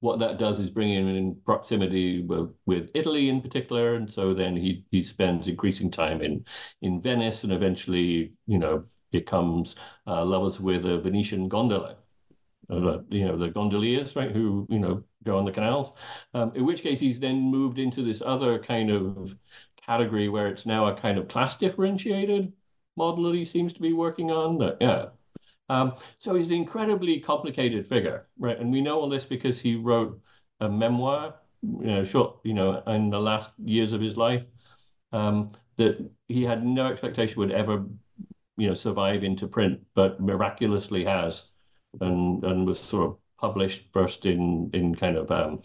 what 0.05 0.19
that 0.19 0.37
does 0.37 0.59
is 0.59 0.69
bring 0.69 0.93
him 0.93 1.07
in 1.07 1.35
proximity 1.45 2.21
with, 2.21 2.53
with 2.65 2.91
Italy 2.93 3.29
in 3.29 3.41
particular, 3.41 3.95
and 3.95 4.11
so 4.11 4.33
then 4.33 4.55
he 4.55 4.85
he 4.91 5.03
spends 5.03 5.47
increasing 5.47 5.91
time 5.91 6.21
in 6.21 6.45
in 6.81 7.01
Venice, 7.01 7.43
and 7.43 7.51
eventually, 7.53 8.33
you 8.47 8.59
know, 8.59 8.85
becomes 9.11 9.75
uh, 10.07 10.23
lovers 10.23 10.59
with 10.59 10.85
a 10.85 10.99
Venetian 10.99 11.49
gondola. 11.49 11.97
Uh, 12.69 12.99
you 13.09 13.25
know 13.25 13.37
the 13.37 13.49
gondoliers, 13.49 14.15
right? 14.15 14.31
Who 14.31 14.67
you 14.69 14.79
know 14.79 15.03
go 15.23 15.37
on 15.37 15.45
the 15.45 15.51
canals. 15.51 15.91
Um, 16.33 16.51
in 16.55 16.65
which 16.65 16.81
case, 16.81 16.99
he's 16.99 17.19
then 17.19 17.41
moved 17.41 17.79
into 17.79 18.03
this 18.03 18.21
other 18.25 18.59
kind 18.59 18.89
of 18.91 19.35
category 19.85 20.29
where 20.29 20.47
it's 20.47 20.65
now 20.65 20.87
a 20.87 20.99
kind 20.99 21.17
of 21.17 21.27
class 21.27 21.57
differentiated 21.57 22.53
model 22.97 23.25
that 23.25 23.35
he 23.35 23.45
seems 23.45 23.73
to 23.73 23.81
be 23.81 23.93
working 23.93 24.31
on. 24.31 24.57
That, 24.59 24.77
yeah, 24.81 25.07
um, 25.69 25.95
so 26.19 26.35
he's 26.35 26.47
an 26.47 26.53
incredibly 26.53 27.19
complicated 27.19 27.87
figure, 27.87 28.27
right? 28.37 28.59
And 28.59 28.71
we 28.71 28.81
know 28.81 28.99
all 28.99 29.09
this 29.09 29.25
because 29.25 29.59
he 29.59 29.75
wrote 29.75 30.21
a 30.59 30.69
memoir, 30.69 31.35
you 31.61 31.87
know, 31.87 32.03
short, 32.03 32.37
you 32.43 32.53
know, 32.53 32.81
in 32.87 33.09
the 33.09 33.19
last 33.19 33.51
years 33.63 33.91
of 33.91 34.01
his 34.01 34.17
life, 34.17 34.43
um, 35.11 35.51
that 35.77 35.97
he 36.27 36.43
had 36.43 36.65
no 36.65 36.87
expectation 36.87 37.39
would 37.39 37.51
ever, 37.51 37.85
you 38.57 38.67
know, 38.67 38.73
survive 38.73 39.23
into 39.23 39.47
print, 39.47 39.81
but 39.95 40.19
miraculously 40.21 41.03
has, 41.05 41.43
and 42.01 42.43
and 42.43 42.65
was 42.65 42.79
sort 42.79 43.07
of 43.09 43.17
published 43.39 43.87
first 43.93 44.25
in 44.25 44.69
in 44.73 44.95
kind 44.95 45.17
of 45.17 45.31
um, 45.31 45.61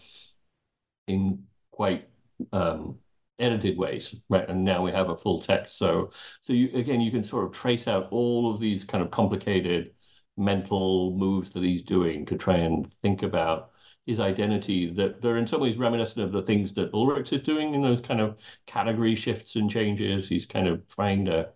in 1.07 1.43
quite 1.71 2.09
um, 2.53 2.97
edited 3.41 3.77
ways, 3.77 4.15
right? 4.29 4.47
And 4.47 4.63
now 4.63 4.83
we 4.83 4.91
have 4.91 5.09
a 5.09 5.17
full 5.17 5.41
text. 5.41 5.77
So, 5.77 6.11
so 6.41 6.53
you 6.53 6.69
again, 6.73 7.01
you 7.01 7.11
can 7.11 7.23
sort 7.23 7.45
of 7.45 7.51
trace 7.51 7.87
out 7.87 8.07
all 8.11 8.53
of 8.53 8.61
these 8.61 8.83
kind 8.83 9.03
of 9.03 9.11
complicated 9.11 9.91
mental 10.37 11.15
moves 11.17 11.51
that 11.51 11.63
he's 11.63 11.83
doing 11.83 12.25
to 12.25 12.37
try 12.37 12.57
and 12.57 12.93
think 13.01 13.23
about 13.23 13.71
his 14.05 14.19
identity. 14.19 14.91
That 14.93 15.21
they're 15.21 15.37
in 15.37 15.47
some 15.47 15.61
ways 15.61 15.77
reminiscent 15.77 16.23
of 16.23 16.31
the 16.31 16.43
things 16.43 16.73
that 16.73 16.91
Ulrichs 16.93 17.33
is 17.33 17.41
doing 17.43 17.73
in 17.73 17.81
those 17.81 18.01
kind 18.01 18.21
of 18.21 18.37
category 18.67 19.15
shifts 19.15 19.55
and 19.55 19.69
changes. 19.69 20.27
He's 20.29 20.45
kind 20.45 20.67
of 20.67 20.87
trying 20.87 21.25
to 21.25 21.49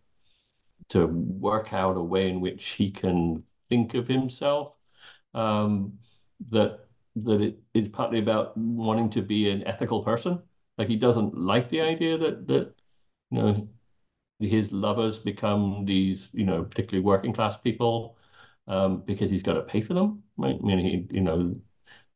to 0.90 1.08
work 1.08 1.74
out 1.74 1.98
a 1.98 2.04
way 2.04 2.30
in 2.30 2.42
which 2.42 2.70
he 2.70 2.92
can 2.92 3.44
think 3.70 3.94
of 3.96 4.08
himself. 4.08 4.74
Um, 5.34 6.00
that 6.50 6.88
that 7.18 7.42
it 7.42 7.60
is 7.74 7.88
partly 7.90 8.20
about 8.20 8.58
wanting 8.58 9.10
to 9.12 9.22
be 9.22 9.50
an 9.50 9.66
ethical 9.66 10.04
person 10.04 10.42
like 10.78 10.88
he 10.88 10.96
doesn't 10.96 11.38
like 11.38 11.70
the 11.70 11.82
idea 11.82 12.18
that 12.18 12.48
that 12.48 12.74
you 13.32 13.38
know 13.40 13.70
his 14.40 14.72
lovers 14.72 15.20
become 15.20 15.86
these 15.86 16.30
you 16.34 16.46
know 16.46 16.64
particularly 16.64 17.04
working 17.06 17.34
class 17.34 17.58
people 17.58 18.18
um, 18.68 19.02
because 19.06 19.32
he's 19.32 19.44
got 19.44 19.54
to 19.54 19.62
pay 19.64 19.82
for 19.82 19.94
them. 19.94 20.24
Right? 20.38 20.58
I 20.62 20.66
mean, 20.66 20.80
he 20.80 21.16
you 21.16 21.22
know, 21.22 21.56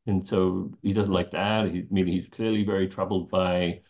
and 0.08 0.28
so 0.28 0.72
he 0.84 0.94
doesn't 0.94 1.14
like 1.14 1.32
that. 1.32 1.68
He, 1.72 1.82
I 1.82 1.88
mean, 1.92 2.08
he's 2.08 2.30
clearly 2.30 2.64
very 2.64 2.88
troubled 2.88 3.30
by 3.30 3.82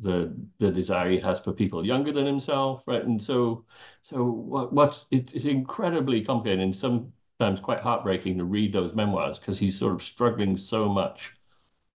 the 0.00 0.36
the 0.60 0.72
desire 0.72 1.10
he 1.10 1.18
has 1.20 1.40
for 1.40 1.52
people 1.54 1.86
younger 1.86 2.12
than 2.12 2.26
himself, 2.26 2.84
right? 2.86 3.04
And 3.04 3.22
so 3.22 3.66
so 4.04 4.24
what 4.24 4.72
what's 4.74 5.06
it, 5.12 5.32
it's 5.34 5.46
incredibly 5.46 6.24
complicated 6.24 6.60
and 6.64 6.76
sometimes 6.76 7.60
quite 7.62 7.80
heartbreaking 7.80 8.38
to 8.38 8.46
read 8.46 8.72
those 8.74 8.94
memoirs 8.94 9.40
because 9.40 9.58
he's 9.60 9.78
sort 9.78 9.94
of 9.94 10.02
struggling 10.02 10.56
so 10.58 10.88
much 10.88 11.37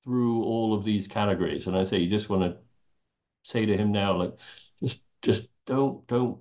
through 0.04 0.44
all 0.44 0.74
of 0.74 0.84
these 0.86 1.08
categories. 1.08 1.68
And 1.68 1.76
I 1.78 1.84
say, 1.84 2.00
you 2.00 2.10
just 2.10 2.30
want 2.30 2.44
to 2.44 2.60
say 3.44 3.66
to 3.66 3.78
him 3.78 3.92
now, 3.92 4.18
like, 4.18 4.34
just 4.82 5.00
just 5.22 5.48
don't 5.66 6.06
don't 6.08 6.40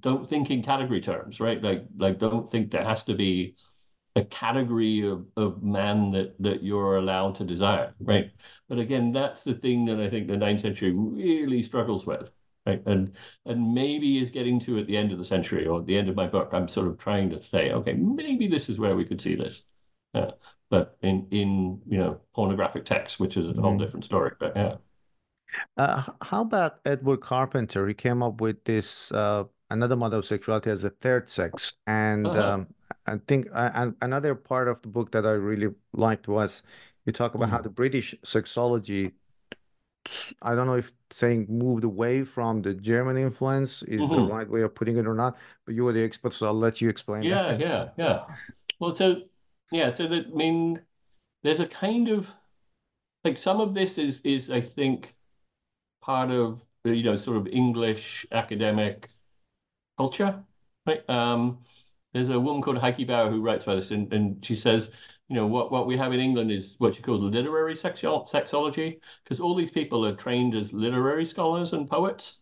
don't 0.00 0.28
think 0.28 0.50
in 0.50 0.62
category 0.62 1.00
terms, 1.00 1.40
right? 1.40 1.62
Like 1.62 1.86
like 1.98 2.18
don't 2.18 2.50
think 2.50 2.70
there 2.70 2.84
has 2.84 3.04
to 3.04 3.14
be 3.14 3.56
a 4.16 4.22
category 4.24 5.06
of, 5.08 5.26
of 5.36 5.62
man 5.62 6.10
that 6.12 6.34
that 6.42 6.62
you're 6.62 6.96
allowed 6.96 7.36
to 7.36 7.44
desire, 7.44 7.94
right? 8.00 8.30
But 8.68 8.78
again, 8.78 9.12
that's 9.12 9.44
the 9.44 9.54
thing 9.54 9.84
that 9.86 10.00
I 10.00 10.10
think 10.10 10.26
the 10.28 10.36
ninth 10.36 10.60
century 10.62 10.92
really 10.92 11.62
struggles 11.62 12.06
with, 12.06 12.30
right? 12.66 12.82
And 12.86 13.16
and 13.46 13.74
maybe 13.74 14.18
is 14.18 14.30
getting 14.30 14.60
to 14.60 14.78
at 14.78 14.86
the 14.86 14.96
end 14.96 15.12
of 15.12 15.18
the 15.18 15.24
century 15.24 15.66
or 15.66 15.80
at 15.80 15.86
the 15.86 15.96
end 15.98 16.08
of 16.08 16.16
my 16.16 16.26
book, 16.26 16.50
I'm 16.52 16.68
sort 16.68 16.88
of 16.88 16.98
trying 16.98 17.30
to 17.30 17.42
say, 17.42 17.72
okay, 17.72 17.94
maybe 17.94 18.48
this 18.48 18.68
is 18.68 18.78
where 18.78 18.96
we 18.96 19.04
could 19.04 19.20
see 19.22 19.36
this. 19.36 19.62
Uh, 20.14 20.32
but 20.70 20.96
in 21.02 21.26
in 21.30 21.80
you 21.86 21.98
know 21.98 22.20
pornographic 22.34 22.84
text, 22.84 23.20
which 23.20 23.36
is 23.36 23.48
a 23.48 23.60
whole 23.60 23.72
mm-hmm. 23.72 23.82
different 23.82 24.04
story. 24.04 24.32
But 24.38 24.56
yeah. 24.56 24.76
Uh, 25.76 26.02
how 26.22 26.42
about 26.42 26.78
Edward 26.84 27.20
Carpenter? 27.20 27.86
He 27.88 27.94
came 27.94 28.22
up 28.22 28.40
with 28.40 28.62
this 28.64 29.10
uh, 29.10 29.44
another 29.68 29.96
model 29.96 30.20
of 30.20 30.24
sexuality 30.24 30.70
as 30.70 30.84
a 30.84 30.90
third 30.90 31.28
sex, 31.28 31.76
and 31.86 32.26
uh-huh. 32.26 32.52
um, 32.52 32.66
I 33.06 33.18
think 33.26 33.48
uh, 33.52 33.90
another 34.00 34.34
part 34.36 34.68
of 34.68 34.80
the 34.82 34.88
book 34.88 35.10
that 35.12 35.26
I 35.26 35.32
really 35.32 35.74
liked 35.92 36.28
was 36.28 36.62
you 37.04 37.12
talk 37.12 37.34
about 37.34 37.48
mm. 37.48 37.52
how 37.52 37.60
the 37.60 37.70
British 37.70 38.14
sexology. 38.24 39.12
I 40.40 40.54
don't 40.54 40.66
know 40.66 40.74
if 40.74 40.92
saying 41.10 41.46
moved 41.50 41.84
away 41.84 42.24
from 42.24 42.62
the 42.62 42.72
German 42.72 43.18
influence 43.18 43.82
is 43.82 44.00
mm-hmm. 44.00 44.14
the 44.14 44.32
right 44.32 44.48
way 44.48 44.62
of 44.62 44.74
putting 44.74 44.96
it 44.96 45.06
or 45.06 45.14
not, 45.14 45.36
but 45.66 45.74
you 45.74 45.86
are 45.88 45.92
the 45.92 46.02
expert, 46.02 46.32
so 46.32 46.46
I'll 46.46 46.54
let 46.54 46.80
you 46.80 46.88
explain. 46.88 47.22
Yeah, 47.22 47.52
that. 47.52 47.60
yeah, 47.60 47.88
yeah. 47.98 48.24
Well, 48.78 48.94
so 48.94 49.22
yeah, 49.70 49.90
so 49.90 50.06
that 50.08 50.26
I 50.26 50.30
mean, 50.30 50.80
there's 51.42 51.60
a 51.60 51.66
kind 51.66 52.08
of 52.08 52.28
like 53.24 53.38
some 53.38 53.60
of 53.60 53.74
this 53.74 53.98
is 53.98 54.20
is 54.24 54.50
I 54.50 54.62
think 54.62 55.14
part 56.02 56.30
of 56.32 56.62
you 56.84 57.04
know 57.04 57.18
sort 57.18 57.38
of 57.38 57.48
English 57.48 58.26
academic 58.32 59.10
culture, 59.98 60.44
right? 60.86 61.08
Um, 61.10 61.60
there's 62.14 62.30
a 62.30 62.40
woman 62.40 62.62
called 62.62 62.78
Heike 62.78 63.06
Bauer 63.08 63.30
who 63.30 63.42
writes 63.42 63.64
about 63.64 63.76
this, 63.76 63.92
and, 63.92 64.12
and 64.14 64.44
she 64.46 64.56
says, 64.56 64.90
you 65.28 65.36
know, 65.36 65.46
what, 65.46 65.72
what 65.72 65.86
we 65.86 65.96
have 65.98 66.12
in 66.14 66.20
England 66.20 66.52
is 66.52 66.76
what 66.78 66.98
you 66.98 67.04
call 67.04 67.18
literary 67.20 67.74
sexo- 67.76 68.28
sexology, 68.30 69.00
because 69.24 69.40
all 69.40 69.56
these 69.56 69.72
people 69.72 70.06
are 70.06 70.16
trained 70.16 70.56
as 70.56 70.72
literary 70.74 71.26
scholars 71.26 71.74
and 71.74 71.90
poets. 71.90 72.39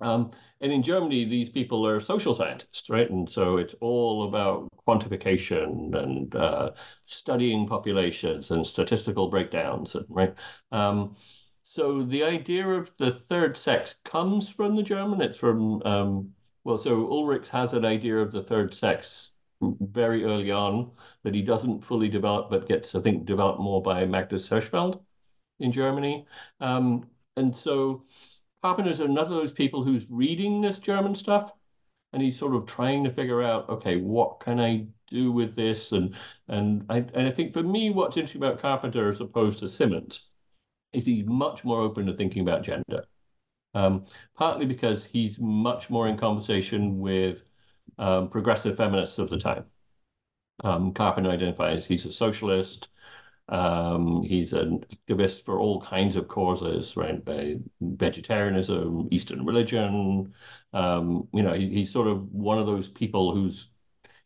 Um, 0.00 0.32
and 0.60 0.72
in 0.72 0.82
Germany, 0.82 1.24
these 1.24 1.48
people 1.48 1.86
are 1.86 2.00
social 2.00 2.34
scientists, 2.34 2.90
right? 2.90 3.08
And 3.08 3.28
so 3.28 3.56
it's 3.56 3.74
all 3.80 4.28
about 4.28 4.68
quantification 4.86 5.94
and 5.96 6.34
uh, 6.34 6.70
studying 7.06 7.66
populations 7.66 8.50
and 8.50 8.66
statistical 8.66 9.28
breakdowns, 9.28 9.94
and, 9.94 10.04
right? 10.08 10.34
Um, 10.72 11.16
so 11.62 12.02
the 12.02 12.22
idea 12.22 12.68
of 12.68 12.90
the 12.98 13.12
third 13.12 13.56
sex 13.56 13.96
comes 14.04 14.48
from 14.48 14.76
the 14.76 14.82
German. 14.82 15.20
It's 15.20 15.38
from 15.38 15.82
um, 15.82 16.34
well, 16.64 16.78
so 16.78 17.06
Ulrichs 17.08 17.48
has 17.50 17.74
an 17.74 17.84
idea 17.84 18.16
of 18.16 18.32
the 18.32 18.42
third 18.42 18.72
sex 18.74 19.30
very 19.62 20.24
early 20.24 20.50
on 20.50 20.90
that 21.22 21.34
he 21.34 21.42
doesn't 21.42 21.84
fully 21.84 22.08
develop, 22.08 22.50
but 22.50 22.68
gets 22.68 22.94
I 22.94 23.00
think 23.00 23.26
developed 23.26 23.60
more 23.60 23.82
by 23.82 24.04
Magnus 24.06 24.48
Hirschfeld 24.48 25.00
in 25.60 25.72
Germany. 25.72 26.26
Um, 26.60 27.06
and 27.36 27.54
so 27.54 28.04
Carpenter's 28.64 29.00
another 29.00 29.34
of 29.34 29.42
those 29.42 29.52
people 29.52 29.84
who's 29.84 30.10
reading 30.10 30.62
this 30.62 30.78
German 30.78 31.14
stuff 31.14 31.52
and 32.14 32.22
he's 32.22 32.38
sort 32.38 32.54
of 32.54 32.64
trying 32.64 33.04
to 33.04 33.12
figure 33.12 33.42
out, 33.42 33.68
okay, 33.68 33.98
what 33.98 34.40
can 34.40 34.58
I 34.58 34.86
do 35.06 35.30
with 35.30 35.54
this? 35.54 35.92
And 35.92 36.14
and 36.48 36.86
I 36.88 37.04
and 37.12 37.28
I 37.28 37.30
think 37.30 37.52
for 37.52 37.62
me, 37.62 37.90
what's 37.90 38.16
interesting 38.16 38.42
about 38.42 38.62
Carpenter 38.62 39.10
as 39.10 39.20
opposed 39.20 39.58
to 39.58 39.68
Symonds 39.68 40.30
is 40.94 41.04
he's 41.04 41.26
much 41.26 41.62
more 41.62 41.82
open 41.82 42.06
to 42.06 42.16
thinking 42.16 42.40
about 42.40 42.62
gender. 42.62 43.04
Um, 43.74 44.06
partly 44.34 44.64
because 44.64 45.04
he's 45.04 45.38
much 45.38 45.90
more 45.90 46.08
in 46.08 46.16
conversation 46.16 47.00
with 47.00 47.42
um, 47.98 48.30
progressive 48.30 48.78
feminists 48.78 49.18
of 49.18 49.28
the 49.28 49.36
time. 49.36 49.66
Um, 50.62 50.94
Carpenter 50.94 51.28
identifies 51.28 51.84
he's 51.84 52.06
a 52.06 52.12
socialist. 52.12 52.88
Um, 53.48 54.22
he's 54.22 54.52
an 54.54 54.84
activist 55.08 55.44
for 55.44 55.58
all 55.60 55.80
kinds 55.82 56.16
of 56.16 56.28
causes, 56.28 56.96
right? 56.96 57.22
vegetarianism, 57.80 59.08
Eastern 59.10 59.44
religion. 59.44 60.32
Um, 60.72 61.28
you 61.32 61.42
know, 61.42 61.52
he, 61.54 61.68
he's 61.68 61.92
sort 61.92 62.08
of 62.08 62.32
one 62.32 62.58
of 62.58 62.66
those 62.66 62.88
people 62.88 63.34
who's 63.34 63.68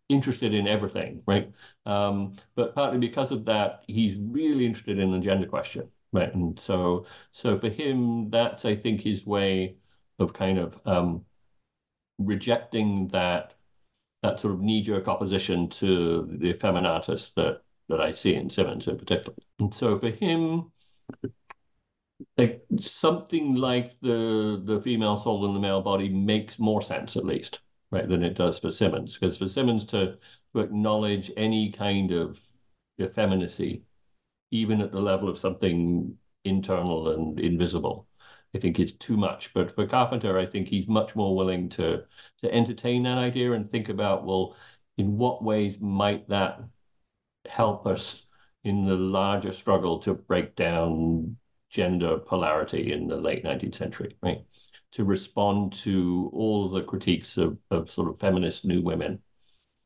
interested 0.09 0.55
in 0.55 0.67
everything, 0.69 1.23
right? 1.27 1.53
Um, 1.87 2.37
but 2.55 2.75
partly 2.75 2.99
because 2.99 3.31
of 3.33 3.45
that, 3.47 3.85
he's 3.87 4.17
really 4.17 4.67
interested 4.67 4.99
in 4.99 5.11
the 5.13 5.19
gender 5.21 5.47
question, 5.47 5.91
right? 6.13 6.35
And 6.35 6.59
so, 6.59 7.07
so 7.33 7.59
for 7.59 7.69
him, 7.69 8.31
that's 8.31 8.65
I 8.65 8.77
think 8.77 9.01
his 9.03 9.27
way 9.27 9.77
of 10.19 10.33
kind 10.33 10.59
of 10.59 10.81
um, 10.87 11.25
rejecting 12.19 13.09
that 13.09 13.55
that 14.23 14.41
sort 14.41 14.55
of 14.55 14.61
knee-jerk 14.63 15.09
opposition 15.09 15.69
to 15.69 16.27
the 16.41 16.55
feminatus 16.55 17.33
that 17.35 17.63
that 17.89 18.01
I 18.01 18.13
see 18.13 18.35
in 18.35 18.51
Symonds 18.51 18.87
in 18.87 18.99
particular. 18.99 19.37
And 19.59 19.73
so 19.73 19.99
for 19.99 20.11
him, 20.11 20.71
like 22.37 22.65
something 22.81 23.55
like 23.55 23.99
the 24.01 24.61
the 24.65 24.81
female 24.83 25.19
soul 25.19 25.47
in 25.47 25.55
the 25.55 25.61
male 25.61 25.83
body 25.83 26.09
makes 26.09 26.59
more 26.59 26.83
sense 26.83 27.17
at 27.17 27.25
least, 27.25 27.61
right, 27.91 28.09
than 28.09 28.23
it 28.23 28.35
does 28.35 28.59
for 28.59 28.71
Symonds. 28.71 29.17
Because 29.17 29.39
for 29.39 29.49
Symonds 29.49 29.85
to, 29.87 30.19
to 30.55 30.61
acknowledge 30.61 31.31
any 31.37 31.73
kind 31.73 32.13
of 32.13 32.39
effeminacy, 33.01 33.85
even 34.51 34.81
at 34.81 34.93
the 34.93 35.01
level 35.01 35.29
of 35.29 35.39
something 35.39 36.17
internal 36.45 37.11
and 37.11 37.39
invisible, 37.41 38.07
I 38.55 38.59
think 38.59 38.81
is 38.81 38.93
too 38.93 39.17
much. 39.17 39.53
But 39.55 39.75
for 39.75 39.87
Carpenter, 39.87 40.39
I 40.39 40.47
think 40.47 40.69
he's 40.69 40.89
much 40.89 41.15
more 41.15 41.37
willing 41.37 41.69
to 41.71 42.05
to 42.43 42.55
entertain 42.55 43.05
that 43.05 43.19
idea 43.19 43.53
and 43.53 43.71
think 43.71 43.89
about, 43.89 44.27
well, 44.27 44.57
in 44.97 45.17
what 45.17 45.45
ways 45.45 45.81
might 45.81 46.29
that 46.29 46.61
help 47.49 47.87
us 47.87 48.23
in 48.65 48.85
the 48.87 48.95
larger 48.95 49.53
struggle 49.53 49.99
to 50.01 50.15
break 50.15 50.55
down 50.57 51.37
gender 51.71 52.19
polarity 52.19 52.93
in 52.93 53.07
the 53.07 53.17
late 53.17 53.45
19th 53.45 53.75
century, 53.75 54.17
right? 54.23 54.45
To 54.93 55.05
respond 55.05 55.73
to 55.85 56.31
all 56.33 56.69
the 56.69 56.83
critiques 56.83 57.37
of, 57.37 57.59
of 57.71 57.91
sort 57.91 58.09
of 58.09 58.19
feminist 58.19 58.65
new 58.65 58.83
women 58.83 59.21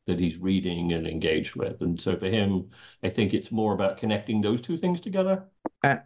that 0.07 0.19
he's 0.19 0.37
reading 0.37 0.93
and 0.93 1.07
engaged 1.07 1.55
with. 1.55 1.81
And 1.81 1.99
so 1.99 2.17
for 2.17 2.27
him, 2.27 2.69
I 3.03 3.09
think 3.09 3.33
it's 3.33 3.51
more 3.51 3.73
about 3.73 3.97
connecting 3.97 4.41
those 4.41 4.61
two 4.61 4.77
things 4.77 4.99
together. 4.99 5.43
Uh, 5.83 5.97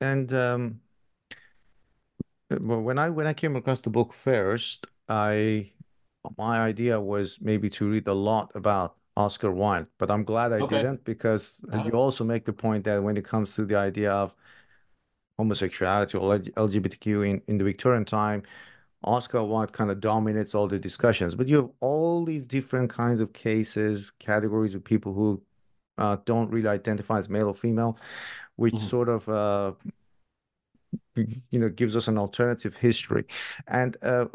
and 0.00 0.32
um, 0.32 0.80
when 2.48 2.98
I 2.98 3.10
when 3.10 3.26
I 3.26 3.34
came 3.34 3.56
across 3.56 3.80
the 3.80 3.90
book 3.90 4.12
first, 4.12 4.86
I 5.08 5.72
my 6.36 6.60
idea 6.60 7.00
was 7.00 7.38
maybe 7.40 7.70
to 7.70 7.88
read 7.88 8.08
a 8.08 8.14
lot 8.14 8.50
about 8.54 8.96
Oscar 9.24 9.50
Wilde, 9.50 9.86
but 9.98 10.10
I'm 10.10 10.24
glad 10.24 10.52
I 10.52 10.60
Okay. 10.60 10.76
didn't 10.76 11.04
because 11.04 11.62
you 11.84 11.92
also 11.92 12.24
make 12.24 12.44
the 12.44 12.52
point 12.52 12.84
that 12.84 13.02
when 13.02 13.16
it 13.16 13.24
comes 13.24 13.54
to 13.56 13.64
the 13.66 13.76
idea 13.76 14.10
of 14.12 14.34
homosexuality 15.38 16.16
or 16.18 16.38
LGBTQ 16.38 17.28
in, 17.28 17.42
in 17.48 17.58
the 17.58 17.64
Victorian 17.64 18.04
time, 18.04 18.42
Oscar 19.04 19.42
Wilde 19.42 19.72
kind 19.72 19.90
of 19.90 20.00
dominates 20.00 20.54
all 20.54 20.68
the 20.68 20.78
discussions. 20.78 21.34
But 21.34 21.48
you 21.48 21.56
have 21.56 21.70
all 21.80 22.24
these 22.24 22.46
different 22.46 22.90
kinds 22.90 23.20
of 23.20 23.32
cases, 23.32 24.10
categories 24.18 24.74
of 24.74 24.84
people 24.84 25.12
who 25.14 25.42
uh, 25.98 26.16
don't 26.24 26.50
really 26.50 26.68
identify 26.68 27.18
as 27.18 27.28
male 27.28 27.48
or 27.48 27.54
female, 27.54 27.98
which 28.56 28.74
Mhm. 28.74 28.80
sort 28.80 29.08
of 29.08 29.28
uh, 29.28 29.72
you 31.50 31.58
know 31.58 31.68
gives 31.68 31.96
us 31.96 32.08
an 32.08 32.18
alternative 32.18 32.76
history. 32.76 33.24
And 33.66 33.96
uh, 34.02 34.26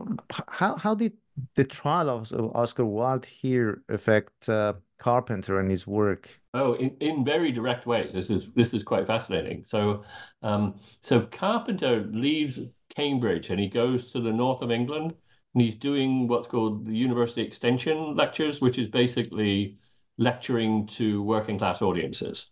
how 0.49 0.75
how 0.75 0.95
did 0.95 1.13
the 1.55 1.63
trial 1.63 2.09
of 2.09 2.31
Oscar 2.55 2.85
Wilde 2.85 3.25
here 3.25 3.81
affect 3.89 4.47
uh, 4.49 4.73
Carpenter 4.97 5.59
and 5.59 5.69
his 5.69 5.85
work? 5.85 6.29
Oh, 6.53 6.73
in, 6.73 6.95
in 6.99 7.25
very 7.25 7.51
direct 7.51 7.85
ways. 7.85 8.13
This 8.13 8.29
is 8.29 8.49
this 8.55 8.73
is 8.73 8.83
quite 8.83 9.07
fascinating. 9.07 9.63
So, 9.65 10.03
um, 10.41 10.79
so 11.01 11.21
Carpenter 11.21 12.07
leaves 12.11 12.59
Cambridge 12.95 13.49
and 13.49 13.59
he 13.59 13.67
goes 13.67 14.11
to 14.11 14.21
the 14.21 14.31
north 14.31 14.61
of 14.61 14.71
England 14.71 15.13
and 15.53 15.61
he's 15.61 15.75
doing 15.75 16.27
what's 16.27 16.47
called 16.47 16.85
the 16.85 16.95
University 16.95 17.41
Extension 17.41 18.15
lectures, 18.15 18.61
which 18.61 18.77
is 18.77 18.89
basically 18.89 19.77
lecturing 20.17 20.87
to 20.87 21.23
working 21.23 21.57
class 21.57 21.81
audiences, 21.81 22.47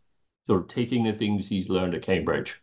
sort 0.47 0.61
of 0.61 0.67
taking 0.67 1.03
the 1.03 1.13
things 1.13 1.47
he's 1.47 1.69
learned 1.69 1.95
at 1.95 2.01
Cambridge 2.01 2.61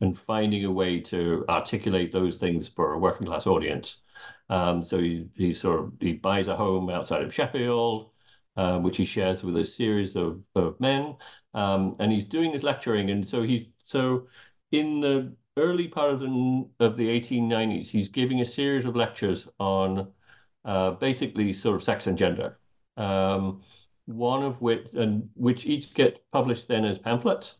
and 0.00 0.18
finding 0.18 0.64
a 0.64 0.70
way 0.70 1.00
to 1.00 1.44
articulate 1.48 2.12
those 2.12 2.36
things 2.36 2.68
for 2.68 2.92
a 2.92 2.98
working 2.98 3.26
class 3.26 3.46
audience. 3.46 3.98
Um, 4.50 4.84
so 4.84 4.98
he, 4.98 5.28
he 5.34 5.52
sort 5.52 5.80
of 5.80 5.92
he 6.00 6.12
buys 6.14 6.48
a 6.48 6.56
home 6.56 6.90
outside 6.90 7.22
of 7.22 7.34
Sheffield 7.34 8.10
uh, 8.56 8.78
which 8.78 8.96
he 8.96 9.04
shares 9.04 9.42
with 9.42 9.56
a 9.56 9.64
series 9.64 10.16
of, 10.16 10.40
of 10.54 10.78
men. 10.80 11.16
Um, 11.54 11.96
and 11.98 12.12
he's 12.12 12.24
doing 12.24 12.52
his 12.52 12.62
lecturing. 12.62 13.10
And 13.10 13.28
so 13.28 13.42
he's 13.42 13.66
so 13.84 14.28
in 14.72 15.00
the 15.00 15.34
early 15.56 15.88
part 15.88 16.12
of 16.12 16.20
the 16.20 16.66
of 16.80 16.96
the 16.96 17.08
1890s, 17.08 17.88
he's 17.88 18.08
giving 18.08 18.40
a 18.40 18.46
series 18.46 18.84
of 18.84 18.96
lectures 18.96 19.48
on 19.58 20.12
uh, 20.64 20.92
basically 20.92 21.52
sort 21.52 21.76
of 21.76 21.82
sex 21.82 22.06
and 22.06 22.18
gender. 22.18 22.58
Um, 22.96 23.62
one 24.06 24.42
of 24.42 24.60
which 24.60 24.86
and 24.94 25.28
which 25.34 25.66
each 25.66 25.94
get 25.94 26.22
published 26.30 26.68
then 26.68 26.84
as 26.84 26.98
pamphlets. 26.98 27.56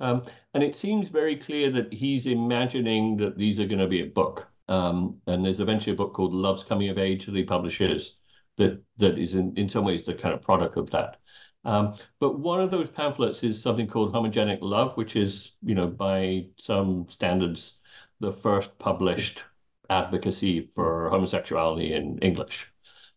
Um, 0.00 0.24
and 0.54 0.62
it 0.62 0.76
seems 0.76 1.08
very 1.08 1.36
clear 1.36 1.70
that 1.70 1.92
he's 1.92 2.26
imagining 2.26 3.16
that 3.18 3.38
these 3.38 3.58
are 3.60 3.66
going 3.66 3.78
to 3.78 3.86
be 3.86 4.02
a 4.02 4.06
book. 4.06 4.48
Um, 4.68 5.20
and 5.26 5.44
there's 5.44 5.60
eventually 5.60 5.92
a 5.92 5.96
book 5.96 6.14
called 6.14 6.34
Love's 6.34 6.64
Coming 6.64 6.88
of 6.88 6.98
Age 6.98 7.26
that 7.26 7.34
he 7.34 7.44
publishes 7.44 8.16
that 8.58 8.82
that 8.98 9.18
is 9.18 9.34
in, 9.34 9.54
in 9.56 9.68
some 9.68 9.84
ways 9.84 10.04
the 10.04 10.14
kind 10.14 10.34
of 10.34 10.42
product 10.42 10.76
of 10.76 10.90
that. 10.90 11.18
Um, 11.64 11.94
but 12.20 12.38
one 12.38 12.60
of 12.60 12.70
those 12.70 12.88
pamphlets 12.88 13.42
is 13.42 13.60
something 13.60 13.88
called 13.88 14.12
Homogenic 14.12 14.58
Love, 14.62 14.96
which 14.96 15.16
is, 15.16 15.52
you 15.62 15.74
know, 15.74 15.88
by 15.88 16.46
some 16.58 17.06
standards, 17.08 17.78
the 18.20 18.32
first 18.32 18.78
published 18.78 19.42
advocacy 19.90 20.70
for 20.74 21.10
homosexuality 21.10 21.92
in 21.92 22.18
English. 22.18 22.70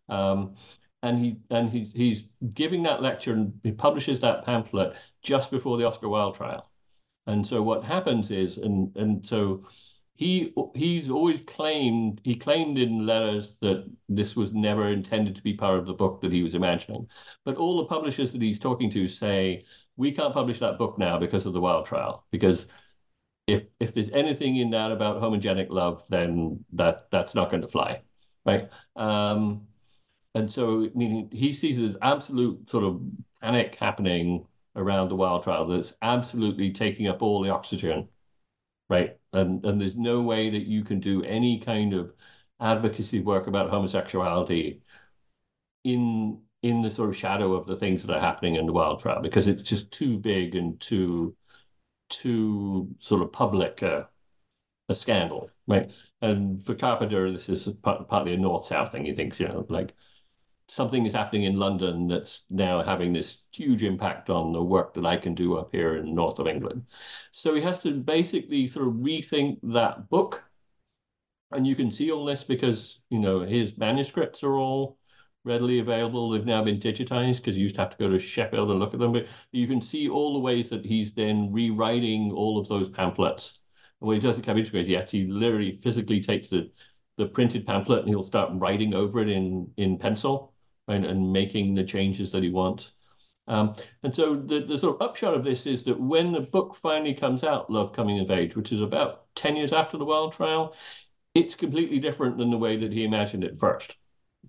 Um, 0.10 0.56
and 1.02 1.18
he 1.18 1.38
and 1.50 1.70
he's 1.70 1.94
he's 1.94 2.28
giving 2.54 2.84
that 2.84 3.02
lecture 3.02 3.34
and 3.34 3.54
he 3.64 3.72
publishes 3.72 4.20
that 4.20 4.44
pamphlet 4.44 4.96
just 5.22 5.52
before 5.52 5.78
the 5.78 5.86
Oscar 5.86 6.10
Wilde 6.10 6.36
trial. 6.36 6.70
And 7.28 7.46
so 7.46 7.62
what 7.62 7.84
happens 7.84 8.32
is, 8.32 8.58
and 8.58 8.96
and 8.98 9.26
so 9.26 9.64
he 10.20 10.54
he's 10.76 11.10
always 11.10 11.40
claimed 11.48 12.20
he 12.26 12.36
claimed 12.36 12.78
in 12.78 13.06
letters 13.06 13.56
that 13.62 13.90
this 14.10 14.36
was 14.36 14.54
never 14.54 14.90
intended 14.90 15.34
to 15.38 15.42
be 15.42 15.54
part 15.54 15.80
of 15.80 15.86
the 15.86 15.94
book 15.94 16.20
that 16.22 16.34
he 16.34 16.44
was 16.44 16.56
imagining. 16.56 17.08
But 17.46 17.56
all 17.56 17.78
the 17.78 17.86
publishers 17.86 18.34
that 18.34 18.42
he's 18.42 18.60
talking 18.60 18.92
to 18.92 19.08
say 19.08 19.64
we 19.96 20.12
can't 20.12 20.34
publish 20.34 20.60
that 20.60 20.78
book 20.78 20.98
now 20.98 21.18
because 21.18 21.46
of 21.46 21.54
the 21.54 21.62
Wilde 21.62 21.86
trial 21.86 22.26
because 22.32 22.68
if 23.48 23.64
if 23.80 23.94
there's 23.94 24.12
anything 24.12 24.58
in 24.58 24.72
that 24.72 24.92
about 24.92 25.22
homogenic 25.22 25.70
love, 25.70 26.04
then 26.10 26.66
that 26.74 27.08
that's 27.12 27.36
not 27.36 27.52
going 27.52 27.62
to 27.64 27.70
fly, 27.70 28.02
right? 28.46 28.70
Um, 28.98 29.68
and 30.36 30.52
so 30.52 30.86
I 30.86 30.90
mean, 30.96 31.30
he 31.32 31.54
sees 31.54 31.78
this 31.78 31.98
absolute 32.02 32.70
sort 32.72 32.86
of 32.86 33.02
panic 33.42 33.76
happening 33.76 34.48
around 34.76 35.10
the 35.10 35.16
Wilde 35.18 35.44
trial 35.44 35.68
that's 35.68 35.94
absolutely 36.02 36.72
taking 36.74 37.08
up 37.08 37.22
all 37.24 37.42
the 37.44 37.52
oxygen, 37.52 38.10
right? 38.90 39.19
And 39.34 39.64
and 39.66 39.80
there's 39.80 39.96
no 39.96 40.22
way 40.22 40.50
that 40.50 40.68
you 40.68 40.84
can 40.84 41.00
do 41.00 41.24
any 41.24 41.60
kind 41.60 41.94
of 41.94 42.14
advocacy 42.60 43.22
work 43.22 43.48
about 43.48 43.70
homosexuality 43.70 44.82
in 45.84 46.42
in 46.62 46.82
the 46.82 46.92
sort 46.92 47.10
of 47.10 47.16
shadow 47.16 47.54
of 47.54 47.66
the 47.66 47.76
things 47.78 48.04
that 48.04 48.14
are 48.16 48.20
happening 48.20 48.56
in 48.56 48.66
the 48.66 48.74
Wilde 48.74 49.00
trial 49.00 49.22
because 49.22 49.48
it's 49.48 49.64
just 49.64 49.92
too 49.92 50.18
big 50.18 50.56
and 50.56 50.80
too 50.82 51.36
too 52.10 52.90
sort 53.00 53.22
of 53.24 53.32
public 53.34 53.84
uh, 53.84 54.04
a 54.90 54.96
scandal, 54.96 55.50
right? 55.68 55.92
And 56.22 56.66
for 56.66 56.76
Carpenter, 56.76 57.32
this 57.32 57.50
is 57.50 57.70
partly 57.84 58.34
a 58.34 58.38
north-south 58.38 58.92
thing. 58.92 59.06
He 59.06 59.14
thinks, 59.16 59.40
you 59.40 59.48
know, 59.48 59.66
like 59.70 59.94
something 60.70 61.06
is 61.06 61.14
happening 61.14 61.44
in 61.44 61.58
London 61.58 62.08
that's 62.08 62.46
now 62.50 62.84
having 62.84 63.14
this 63.14 63.40
huge 63.52 63.84
impact 63.84 64.30
on 64.30 64.54
the 64.54 64.62
work 64.62 64.94
that 64.94 65.06
I 65.06 65.18
can 65.18 65.34
do 65.36 65.58
up 65.58 65.70
here 65.72 65.98
in 65.98 66.06
the 66.06 66.12
north 66.12 66.40
of 66.40 66.48
England. 66.48 66.86
So 67.32 67.56
he 67.56 67.62
has 67.62 67.82
to 67.84 67.94
basically 67.94 68.68
sort 68.68 68.88
of 68.88 68.94
rethink 68.94 69.60
that 69.64 70.10
book. 70.10 70.44
And 71.52 71.66
you 71.66 71.76
can 71.76 71.90
see 71.90 72.12
all 72.12 72.26
this 72.26 72.44
because, 72.44 73.00
you 73.10 73.20
know, 73.20 73.40
his 73.42 73.78
manuscripts 73.78 74.44
are 74.44 74.56
all 74.56 74.98
readily 75.44 75.80
available. 75.80 76.30
They've 76.30 76.46
now 76.46 76.64
been 76.64 76.80
digitized 76.80 77.38
because 77.38 77.58
you 77.58 77.64
used 77.64 77.76
to 77.76 77.82
have 77.82 77.92
to 77.92 77.98
go 77.98 78.10
to 78.10 78.20
Sheffield 78.20 78.70
and 78.70 78.80
look 78.80 78.94
at 78.94 79.00
them. 79.00 79.14
But 79.14 79.28
you 79.52 79.68
can 79.68 79.82
see 79.82 80.10
all 80.10 80.34
the 80.34 80.40
ways 80.40 80.70
that 80.70 80.86
he's 80.86 81.14
then 81.14 81.52
rewriting 81.52 82.32
all 82.32 82.60
of 82.60 82.68
those 82.68 82.90
pamphlets. 82.90 83.60
And 84.02 84.08
when 84.08 84.22
he 84.22 84.28
does 84.28 84.40
come 84.42 84.58
into 84.58 84.78
he 84.84 84.96
actually 84.96 85.28
literally 85.28 85.80
physically 85.84 86.22
takes 86.22 86.50
the 86.50 86.72
the 87.18 87.26
printed 87.26 87.66
pamphlet 87.68 88.00
and 88.00 88.08
he'll 88.08 88.24
start 88.24 88.50
writing 88.54 88.94
over 88.94 89.20
it 89.20 89.28
in 89.30 89.70
in 89.76 89.98
pencil 89.98 90.54
and, 90.90 91.06
and 91.06 91.32
making 91.32 91.76
the 91.76 91.84
changes 91.84 92.32
that 92.32 92.44
he 92.44 92.50
wants. 92.50 92.92
Um, 93.48 93.76
and 94.04 94.14
so 94.14 94.36
the, 94.36 94.66
the 94.68 94.78
sort 94.78 94.96
of 94.96 95.02
upshot 95.02 95.34
of 95.34 95.44
this 95.44 95.66
is 95.66 95.84
that 95.84 96.00
when 96.00 96.32
the 96.32 96.42
book 96.42 96.78
finally 96.82 97.14
comes 97.14 97.44
out, 97.44 97.72
Love 97.72 97.94
Coming 97.94 98.20
of 98.20 98.30
Age, 98.30 98.56
which 98.56 98.72
is 98.72 98.82
about 98.82 99.34
10 99.36 99.56
years 99.56 99.74
after 99.74 99.98
the 99.98 100.06
Wilde 100.06 100.34
trial, 100.34 100.76
it's 101.34 101.56
completely 101.56 102.00
different 102.00 102.38
than 102.38 102.52
the 102.52 102.58
way 102.58 102.78
that 102.78 102.92
he 102.92 103.06
imagined 103.06 103.44
it 103.44 103.60
first. 103.60 103.96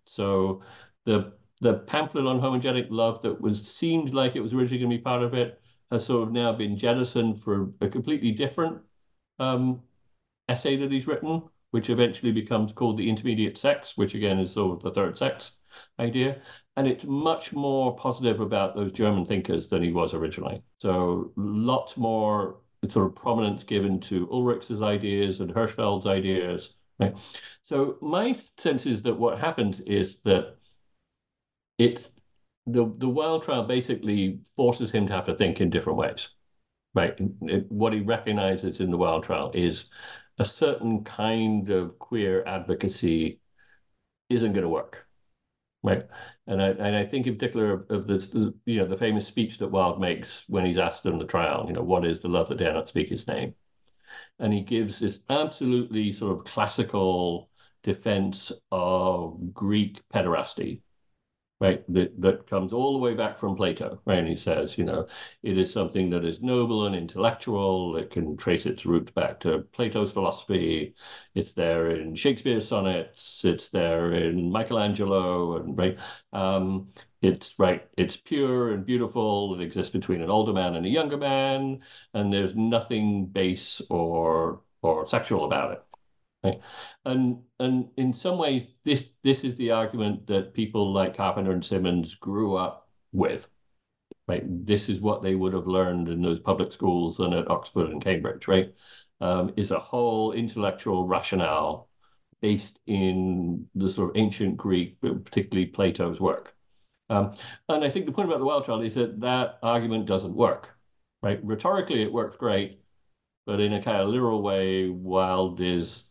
So 0.07 0.63
the 1.05 1.33
the 1.63 1.75
pamphlet 1.81 2.25
on 2.27 2.41
homogenic 2.41 2.87
love 2.89 3.21
that 3.21 3.39
was 3.39 3.61
seemed 3.69 4.15
like 4.15 4.35
it 4.35 4.41
was 4.41 4.55
originally 4.55 4.79
going 4.79 4.91
to 4.91 4.97
be 4.97 5.03
part 5.03 5.23
of 5.23 5.35
it 5.35 5.61
has 5.91 6.07
sort 6.07 6.27
of 6.27 6.33
now 6.33 6.53
been 6.55 6.79
jettisoned 6.79 7.43
for 7.43 7.69
a 7.83 7.89
completely 7.89 8.31
different 8.33 8.81
um, 9.39 9.83
essay 10.49 10.77
that 10.77 10.91
he's 10.91 11.07
written, 11.07 11.43
which 11.73 11.91
eventually 11.91 12.33
becomes 12.33 12.73
called 12.73 12.97
the 12.97 13.11
intermediate 13.11 13.59
sex, 13.59 13.95
which 13.99 14.15
again 14.15 14.39
is 14.39 14.53
sort 14.53 14.79
of 14.79 14.83
the 14.83 14.91
third 14.91 15.19
sex 15.19 15.59
idea. 15.99 16.41
And 16.77 16.87
it's 16.87 17.05
much 17.05 17.53
more 17.53 17.97
positive 17.97 18.41
about 18.41 18.75
those 18.75 18.93
German 18.93 19.27
thinkers 19.27 19.69
than 19.69 19.83
he 19.83 19.93
was 19.93 20.15
originally. 20.15 20.63
So 20.79 21.33
lots 21.37 21.97
more 21.97 22.61
sort 22.89 23.07
of 23.07 23.15
prominence 23.15 23.65
given 23.65 24.01
to 24.01 24.29
Ulrich's 24.31 24.83
ideas 24.83 25.41
and 25.41 25.53
Hirschfeld's 25.53 26.07
ideas. 26.07 26.75
Right? 26.99 27.17
So 27.63 27.97
my 28.01 28.37
sense 28.59 28.87
is 28.87 29.03
that 29.03 29.15
what 29.15 29.39
happens 29.39 29.81
is 29.81 30.17
that 30.25 30.57
it's 31.79 32.11
the 32.67 32.93
the 32.99 33.09
Wilde 33.09 33.43
trial 33.43 33.65
basically 33.65 34.41
forces 34.57 34.91
him 34.91 35.07
to 35.07 35.13
have 35.13 35.27
to 35.27 35.35
think 35.35 35.61
in 35.61 35.71
different 35.71 35.99
ways. 35.99 36.29
Right. 36.95 37.15
It, 37.43 37.71
what 37.71 37.93
he 37.93 38.01
recognizes 38.01 38.81
in 38.81 38.91
the 38.91 38.97
Wilde 38.97 39.25
trial 39.25 39.51
is 39.55 39.87
a 40.39 40.45
certain 40.45 41.05
kind 41.05 41.71
of 41.71 41.99
queer 41.99 42.45
advocacy 42.47 43.41
isn't 44.29 44.53
going 44.53 44.63
to 44.63 44.69
work. 44.69 45.07
Right. 45.83 46.07
And 46.47 46.61
I, 46.61 46.69
and 46.71 46.95
I 46.97 47.07
think 47.07 47.27
in 47.27 47.35
particular 47.35 47.73
of, 47.73 47.91
of 47.91 48.07
this, 48.07 48.29
you 48.35 48.79
know, 48.81 48.87
the 48.87 48.97
famous 48.99 49.27
speech 49.27 49.59
that 49.59 49.71
Wilde 49.71 49.99
makes 50.01 50.43
when 50.47 50.65
he's 50.67 50.77
asked 50.79 51.07
in 51.07 51.19
the 51.19 51.25
trial, 51.25 51.65
you 51.67 51.73
know, 51.73 51.83
what 51.83 52.05
is 52.05 52.21
the 52.21 52.29
love 52.29 52.49
that 52.49 52.59
dare 52.59 52.75
not 52.75 52.89
speak 52.89 53.09
his 53.09 53.27
name? 53.27 53.55
And 54.41 54.53
he 54.53 54.63
gives 54.63 55.01
this 55.01 55.21
absolutely 55.31 56.13
sort 56.13 56.39
of 56.39 56.45
classical 56.45 57.51
defense 57.83 58.53
of 58.73 59.55
Greek 59.55 60.03
pederasty 60.13 60.83
right? 61.61 61.85
That 61.93 62.21
that 62.21 62.47
comes 62.49 62.73
all 62.73 62.93
the 62.93 62.99
way 62.99 63.15
back 63.15 63.39
from 63.39 63.57
Plato, 63.57 64.01
right? 64.07 64.19
And 64.19 64.29
he 64.29 64.37
says, 64.37 64.79
you 64.79 64.85
know, 64.85 65.07
it 65.43 65.59
is 65.59 65.73
something 65.73 66.11
that 66.11 66.25
is 66.25 66.43
noble 66.43 66.87
and 66.87 66.95
intellectual. 66.97 67.97
It 67.97 68.11
can 68.11 68.37
trace 68.37 68.67
its 68.67 68.87
roots 68.87 69.11
back 69.13 69.41
to 69.41 69.61
Plato's 69.73 70.13
philosophy. 70.13 70.95
It's 71.35 71.53
there 71.53 71.91
in 71.91 72.15
Shakespeare's 72.15 72.69
sonnets. 72.69 73.45
It's 73.45 73.69
there 73.71 74.13
in 74.13 74.51
Michelangelo, 74.51 75.57
and 75.57 75.77
right. 75.77 75.99
Um, 76.33 76.93
it's 77.23 77.59
right. 77.59 77.87
It's 77.97 78.17
pure 78.17 78.73
and 78.73 78.85
beautiful. 78.87 79.55
It 79.55 79.63
exists 79.63 79.93
between 79.93 80.23
an 80.23 80.31
older 80.31 80.53
man 80.53 80.75
and 80.77 80.87
a 80.87 80.89
younger 80.89 81.17
man, 81.19 81.81
and 82.15 82.33
there's 82.33 82.55
nothing 82.57 83.27
base 83.27 83.81
or 83.91 84.63
or 84.83 85.07
sexual 85.07 85.45
about 85.45 85.73
it. 85.73 85.83
Right? 86.43 86.61
And 87.05 87.43
and 87.59 87.91
in 87.97 88.13
some 88.15 88.39
ways, 88.39 88.69
this 88.85 89.11
this 89.23 89.45
is 89.45 89.57
the 89.57 89.73
argument 89.73 90.27
that 90.29 90.55
people 90.55 90.93
like 90.93 91.17
Carpenter 91.17 91.53
and 91.53 91.65
Symonds 91.65 92.15
grew 92.15 92.57
up 92.57 92.89
with. 93.13 93.47
Right? 94.27 94.45
This 94.67 94.89
is 94.89 95.01
what 95.01 95.23
they 95.23 95.35
would 95.35 95.53
have 95.53 95.67
learned 95.67 96.09
in 96.09 96.23
those 96.23 96.41
public 96.41 96.73
schools 96.73 97.19
and 97.21 97.35
at 97.35 97.51
Oxford 97.51 97.91
and 97.91 98.03
Cambridge. 98.03 98.49
Right? 98.49 98.75
Um, 99.21 99.53
is 99.57 99.71
a 99.71 99.79
whole 99.79 100.33
intellectual 100.33 101.07
rationale 101.07 101.89
based 102.41 102.79
in 102.87 103.67
the 103.75 103.91
sort 103.91 104.11
of 104.11 104.17
ancient 104.17 104.57
Greek, 104.57 104.99
particularly 105.01 105.67
Plato's 105.67 106.21
work. 106.21 106.55
Um, 107.11 107.35
and 107.69 107.85
I 107.85 107.91
think 107.91 108.07
the 108.07 108.13
point 108.13 108.29
about 108.29 108.39
the 108.39 108.47
wild 108.47 108.65
child 108.65 108.85
is 108.85 108.95
that 108.95 109.21
that 109.21 109.59
argument 109.63 110.07
doesn't 110.07 110.35
work. 110.35 110.71
Right? 111.23 111.39
Rhetorically, 111.45 112.03
it 112.03 112.11
works 112.11 112.37
great, 112.39 112.81
but 113.45 113.61
in 113.61 113.75
a 113.75 113.83
kind 113.83 114.01
of 114.01 114.09
literal 114.09 114.43
way, 114.43 114.89
Wilde 114.89 115.61
is 115.61 116.05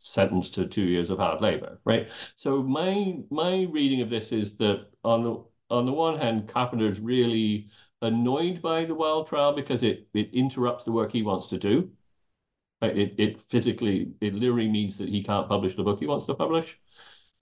sentenced 0.00 0.54
to 0.54 0.66
two 0.66 0.82
years 0.84 1.10
of 1.10 1.18
hard 1.18 1.40
labor, 1.40 1.80
right? 1.84 2.08
So 2.36 2.62
my 2.62 3.18
my 3.30 3.62
reading 3.70 4.00
of 4.02 4.10
this 4.10 4.32
is 4.32 4.56
that 4.58 4.86
on 5.04 5.22
the 5.24 5.44
on 5.70 5.86
the 5.86 5.92
one 5.92 6.18
hand, 6.18 6.48
Carpenter's 6.48 7.00
really 7.00 7.68
annoyed 8.02 8.62
by 8.62 8.84
the 8.84 8.94
Wilde 8.94 9.26
trial 9.28 9.52
because 9.54 9.82
it 9.82 10.08
it 10.14 10.32
interrupts 10.34 10.84
the 10.84 10.92
work 10.92 11.12
he 11.12 11.22
wants 11.22 11.46
to 11.48 11.58
do. 11.58 11.90
Right? 12.82 12.96
It 12.96 13.14
it 13.18 13.40
physically 13.50 14.12
it 14.20 14.34
literally 14.34 14.68
means 14.68 14.96
that 14.98 15.08
he 15.08 15.22
can't 15.24 15.48
publish 15.48 15.74
the 15.76 15.82
book 15.82 15.98
he 16.00 16.06
wants 16.06 16.26
to 16.26 16.34
publish. 16.34 16.78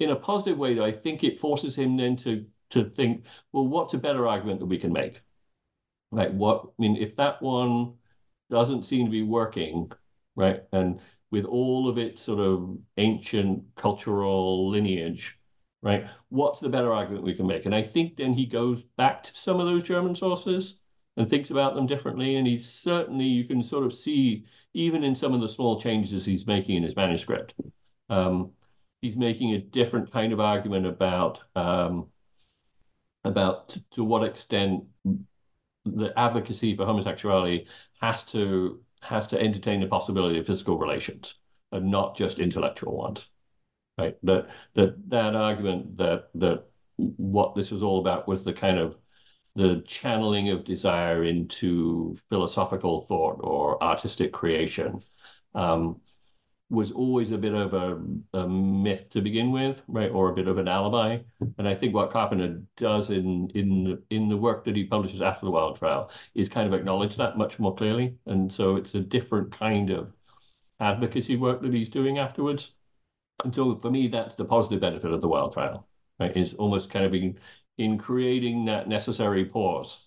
In 0.01 0.11
a 0.11 0.17
positive 0.17 0.59
way, 0.59 0.75
though, 0.75 0.85
I 0.85 0.93
think 0.93 1.25
it 1.25 1.41
forces 1.41 1.77
him 1.77 1.97
then 1.97 2.17
to 2.19 2.47
to 2.71 2.91
think, 2.91 3.27
well, 3.53 3.67
what's 3.69 3.95
a 3.95 3.99
better 3.99 4.27
argument 4.29 4.61
that 4.61 4.67
we 4.67 4.79
can 4.79 4.93
make? 4.93 5.23
Like 6.13 6.33
What 6.33 6.65
I 6.67 6.83
mean, 6.83 6.97
if 6.97 7.17
that 7.17 7.43
one 7.43 7.95
doesn't 8.51 8.85
seem 8.87 9.07
to 9.07 9.11
be 9.13 9.23
working, 9.23 9.93
right, 10.37 10.65
and 10.73 11.01
with 11.31 11.45
all 11.45 11.89
of 11.89 11.99
its 11.99 12.23
sort 12.23 12.41
of 12.41 12.79
ancient 12.97 13.65
cultural 13.77 14.71
lineage, 14.71 15.39
right? 15.83 16.07
What's 16.29 16.61
the 16.61 16.69
better 16.69 16.93
argument 16.93 17.25
we 17.25 17.35
can 17.35 17.47
make? 17.47 17.67
And 17.67 17.75
I 17.75 17.83
think 17.83 18.17
then 18.17 18.33
he 18.33 18.47
goes 18.47 18.83
back 18.97 19.25
to 19.25 19.37
some 19.37 19.61
of 19.61 19.67
those 19.67 19.83
German 19.83 20.15
sources 20.15 20.77
and 21.17 21.29
thinks 21.29 21.51
about 21.51 21.75
them 21.75 21.87
differently. 21.87 22.37
And 22.37 22.47
he's 22.47 22.69
certainly, 22.69 23.25
you 23.25 23.45
can 23.45 23.63
sort 23.63 23.85
of 23.85 23.95
see, 23.95 24.45
even 24.75 25.03
in 25.03 25.15
some 25.15 25.35
of 25.35 25.41
the 25.41 25.49
small 25.49 25.81
changes 25.81 26.25
he's 26.25 26.47
making 26.47 26.77
in 26.77 26.83
his 26.83 26.97
manuscript, 26.97 27.55
um, 28.09 28.53
he's 29.01 29.17
making 29.17 29.55
a 29.55 29.59
different 29.59 30.13
kind 30.13 30.33
of 30.33 30.41
argument 30.41 30.87
about 30.87 31.41
um, 31.55 32.07
about 33.25 33.71
to, 33.71 33.83
to 33.91 34.05
what 34.05 34.23
extent 34.23 34.85
the 35.85 36.13
advocacy 36.17 36.77
for 36.77 36.85
homosexuality 36.85 37.67
has 38.01 38.25
to 38.25 38.81
has 39.09 39.27
to 39.29 39.41
entertain 39.41 39.81
the 39.81 39.87
possibility 39.87 40.39
of 40.39 40.47
physical 40.47 40.79
relations 40.79 41.35
and 41.73 41.91
not 41.91 42.17
just 42.17 42.39
intellectual 42.39 42.97
ones. 42.97 43.29
Right? 43.99 44.17
That 44.25 44.51
that 44.75 45.09
that 45.11 45.35
argument 45.35 45.97
that 45.99 46.29
that 46.35 46.65
what 46.97 47.55
this 47.55 47.71
was 47.71 47.83
all 47.83 47.99
about 48.01 48.29
was 48.29 48.45
the 48.45 48.53
kind 48.53 48.79
of 48.79 48.97
the 49.55 49.83
channeling 49.87 50.51
of 50.51 50.65
desire 50.65 51.25
into 51.25 52.17
philosophical 52.29 53.01
thought 53.01 53.41
or 53.41 53.83
artistic 53.83 54.33
creation 54.33 55.01
um, 55.55 56.01
was 56.69 56.91
always 56.91 57.31
a 57.31 57.39
bit 57.39 57.55
of 57.55 57.75
a, 57.75 58.01
a, 58.39 58.49
myth 58.49 59.09
to 59.11 59.21
begin 59.21 59.53
with, 59.53 59.81
right, 59.87 60.11
or 60.11 60.31
a 60.31 60.35
bit 60.35 60.49
of 60.49 60.59
an 60.59 60.67
alibi. 60.67 61.19
And 61.59 61.69
I 61.69 61.75
think 61.77 61.95
what 61.95 62.11
Carpenter 62.11 62.61
does 62.77 63.11
in 63.11 63.51
in 63.55 64.03
in 64.11 64.29
the 64.29 64.37
work 64.37 64.65
that 64.65 64.75
he 64.75 64.85
publishes 64.85 65.23
after 65.23 65.47
the 65.47 65.53
Wilde 65.53 65.79
Trial 65.79 66.11
is 66.35 66.49
kind 66.49 66.67
of 66.67 66.75
acknowledge 66.79 67.17
that 67.17 67.39
much 67.39 67.59
more 67.59 67.75
clearly. 67.75 68.17
And 68.27 68.53
so 68.53 68.77
it's 68.77 68.95
a 68.95 69.01
different 69.01 69.53
kind 69.57 69.91
of 69.91 70.13
advocacy 70.81 71.37
work 71.37 71.63
that 71.63 71.73
he's 71.73 71.89
doing 71.89 72.19
afterwards. 72.19 72.73
And 73.45 73.55
so 73.55 73.79
for 73.79 73.91
me, 73.91 74.09
that's 74.09 74.35
the 74.35 74.45
positive 74.45 74.81
benefit 74.81 75.13
of 75.13 75.21
the 75.21 75.29
Wilde 75.29 75.53
Trial, 75.53 75.87
right? 76.19 76.37
Is 76.37 76.55
almost 76.55 76.91
kind 76.91 77.05
of 77.05 77.13
being 77.13 77.39
in 77.79 77.99
creating 77.99 78.65
that 78.65 78.89
necessary 78.89 79.45
pause. 79.45 80.07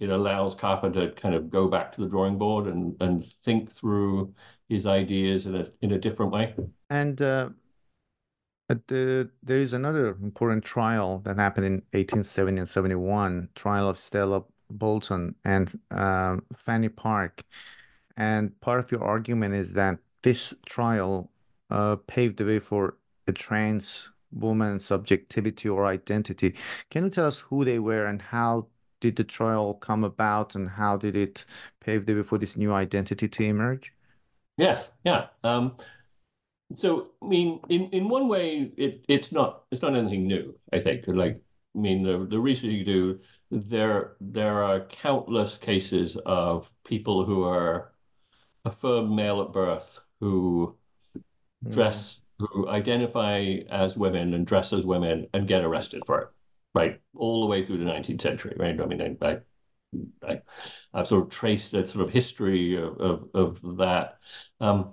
It 0.00 0.08
allows 0.08 0.54
Carpenter 0.54 1.10
to 1.10 1.20
kind 1.20 1.34
of 1.34 1.50
go 1.50 1.68
back 1.68 1.92
to 1.92 2.00
the 2.00 2.08
drawing 2.08 2.38
board 2.38 2.66
and 2.66 2.96
and 3.00 3.24
think 3.44 3.70
through 3.70 4.34
his 4.70 4.86
ideas 4.86 5.46
in 5.46 5.54
a 5.56 5.66
in 5.82 5.92
a 5.92 5.98
different 5.98 6.32
way. 6.32 6.54
And 6.88 7.20
uh, 7.20 7.50
the, 8.68 9.28
there 9.42 9.58
is 9.58 9.72
another 9.72 10.16
important 10.22 10.64
trial 10.64 11.18
that 11.24 11.36
happened 11.36 11.66
in 11.66 11.72
1870 11.92 12.60
and 12.60 12.68
71, 12.68 13.48
trial 13.54 13.88
of 13.88 13.98
Stella 13.98 14.44
Boulton 14.70 15.34
and 15.44 15.78
uh, 15.90 16.36
Fanny 16.56 16.88
Park. 16.88 17.42
And 18.16 18.58
part 18.60 18.80
of 18.80 18.92
your 18.92 19.02
argument 19.02 19.54
is 19.54 19.72
that 19.72 19.98
this 20.22 20.54
trial 20.66 21.30
uh, 21.70 21.96
paved 22.06 22.36
the 22.38 22.44
way 22.44 22.58
for 22.60 22.96
a 23.26 23.32
trans 23.32 24.08
woman's 24.32 24.84
subjectivity 24.84 25.68
or 25.68 25.86
identity. 25.86 26.54
Can 26.90 27.04
you 27.04 27.10
tell 27.10 27.26
us 27.26 27.38
who 27.38 27.64
they 27.64 27.80
were 27.80 28.06
and 28.06 28.22
how 28.22 28.68
did 29.00 29.16
the 29.16 29.24
trial 29.24 29.74
come 29.74 30.04
about 30.04 30.54
and 30.54 30.68
how 30.68 30.96
did 30.96 31.16
it 31.16 31.44
pave 31.80 32.06
the 32.06 32.14
way 32.14 32.22
for 32.22 32.38
this 32.38 32.56
new 32.56 32.72
identity 32.72 33.26
to 33.26 33.42
emerge? 33.42 33.92
Yes, 34.60 34.90
yeah. 35.04 35.28
Um, 35.42 35.76
so 36.76 37.12
I 37.22 37.26
mean, 37.26 37.60
in, 37.70 37.88
in 37.92 38.08
one 38.10 38.28
way, 38.28 38.70
it 38.76 39.04
it's 39.08 39.32
not 39.32 39.64
it's 39.70 39.80
not 39.80 39.96
anything 39.96 40.26
new. 40.26 40.54
I 40.72 40.80
think. 40.80 41.04
Like, 41.06 41.40
I 41.74 41.78
mean, 41.78 42.02
the 42.02 42.26
the 42.28 42.38
research 42.38 42.70
you 42.70 42.84
do, 42.84 43.20
there 43.50 44.16
there 44.20 44.62
are 44.62 44.86
countless 44.86 45.56
cases 45.56 46.18
of 46.26 46.70
people 46.84 47.24
who 47.24 47.42
are 47.44 47.92
affirmed 48.66 49.10
male 49.10 49.40
at 49.42 49.52
birth 49.54 49.98
who 50.20 50.76
mm. 51.64 51.72
dress 51.72 52.20
who 52.38 52.68
identify 52.68 53.60
as 53.70 53.96
women 53.96 54.34
and 54.34 54.46
dress 54.46 54.72
as 54.74 54.84
women 54.84 55.26
and 55.34 55.48
get 55.48 55.64
arrested 55.64 56.02
for 56.06 56.20
it, 56.20 56.28
right? 56.74 57.00
All 57.16 57.40
the 57.40 57.46
way 57.46 57.64
through 57.64 57.78
the 57.78 57.84
19th 57.84 58.20
century, 58.22 58.56
right? 58.58 58.78
I 58.80 58.86
mean, 58.86 59.18
I, 59.22 59.38
I 60.26 60.40
have 60.94 61.06
sort 61.06 61.24
of 61.24 61.30
traced 61.30 61.74
a 61.74 61.86
sort 61.86 62.04
of 62.04 62.12
history 62.12 62.76
of, 62.76 63.00
of, 63.00 63.28
of 63.34 63.76
that. 63.78 64.18
Um, 64.60 64.92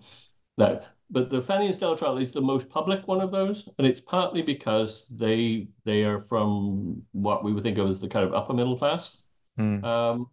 that 0.57 0.87
but 1.09 1.29
the 1.29 1.41
Fanny 1.41 1.67
and 1.67 1.75
Stella 1.75 1.97
trial 1.97 2.17
is 2.17 2.31
the 2.31 2.41
most 2.41 2.67
public 2.67 3.07
one 3.07 3.21
of 3.21 3.31
those, 3.31 3.69
and 3.77 3.87
it's 3.87 4.01
partly 4.01 4.41
because 4.41 5.05
they 5.09 5.67
they 5.85 6.03
are 6.03 6.19
from 6.21 7.01
what 7.13 7.43
we 7.43 7.53
would 7.53 7.63
think 7.63 7.77
of 7.77 7.89
as 7.89 7.99
the 7.99 8.09
kind 8.09 8.25
of 8.25 8.33
upper 8.33 8.53
middle 8.53 8.77
class. 8.77 9.17
Mm. 9.59 9.83
Um, 9.83 10.29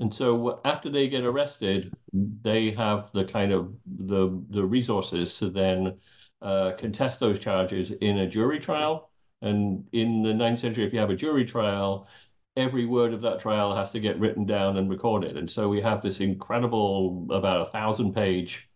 and 0.00 0.14
so 0.14 0.60
after 0.64 0.90
they 0.90 1.08
get 1.08 1.24
arrested, 1.24 1.92
they 2.12 2.70
have 2.72 3.10
the 3.12 3.24
kind 3.24 3.52
of 3.52 3.74
the 3.86 4.40
the 4.50 4.64
resources 4.64 5.36
to 5.38 5.50
then 5.50 5.98
uh, 6.42 6.72
contest 6.78 7.18
those 7.20 7.38
charges 7.38 7.90
in 7.90 8.18
a 8.18 8.28
jury 8.28 8.60
trial. 8.60 9.10
And 9.42 9.86
in 9.92 10.22
the 10.22 10.32
9th 10.32 10.60
century, 10.60 10.86
if 10.86 10.92
you 10.92 11.00
have 11.00 11.10
a 11.10 11.16
jury 11.16 11.44
trial, 11.44 12.08
every 12.56 12.86
word 12.86 13.12
of 13.12 13.22
that 13.22 13.40
trial 13.40 13.74
has 13.74 13.90
to 13.90 14.00
get 14.00 14.18
written 14.18 14.46
down 14.46 14.76
and 14.76 14.88
recorded. 14.88 15.36
And 15.36 15.50
so 15.50 15.68
we 15.68 15.80
have 15.80 16.02
this 16.02 16.20
incredible, 16.20 17.26
about 17.30 17.66
a 17.66 17.70
thousand 17.70 18.14
page 18.14 18.68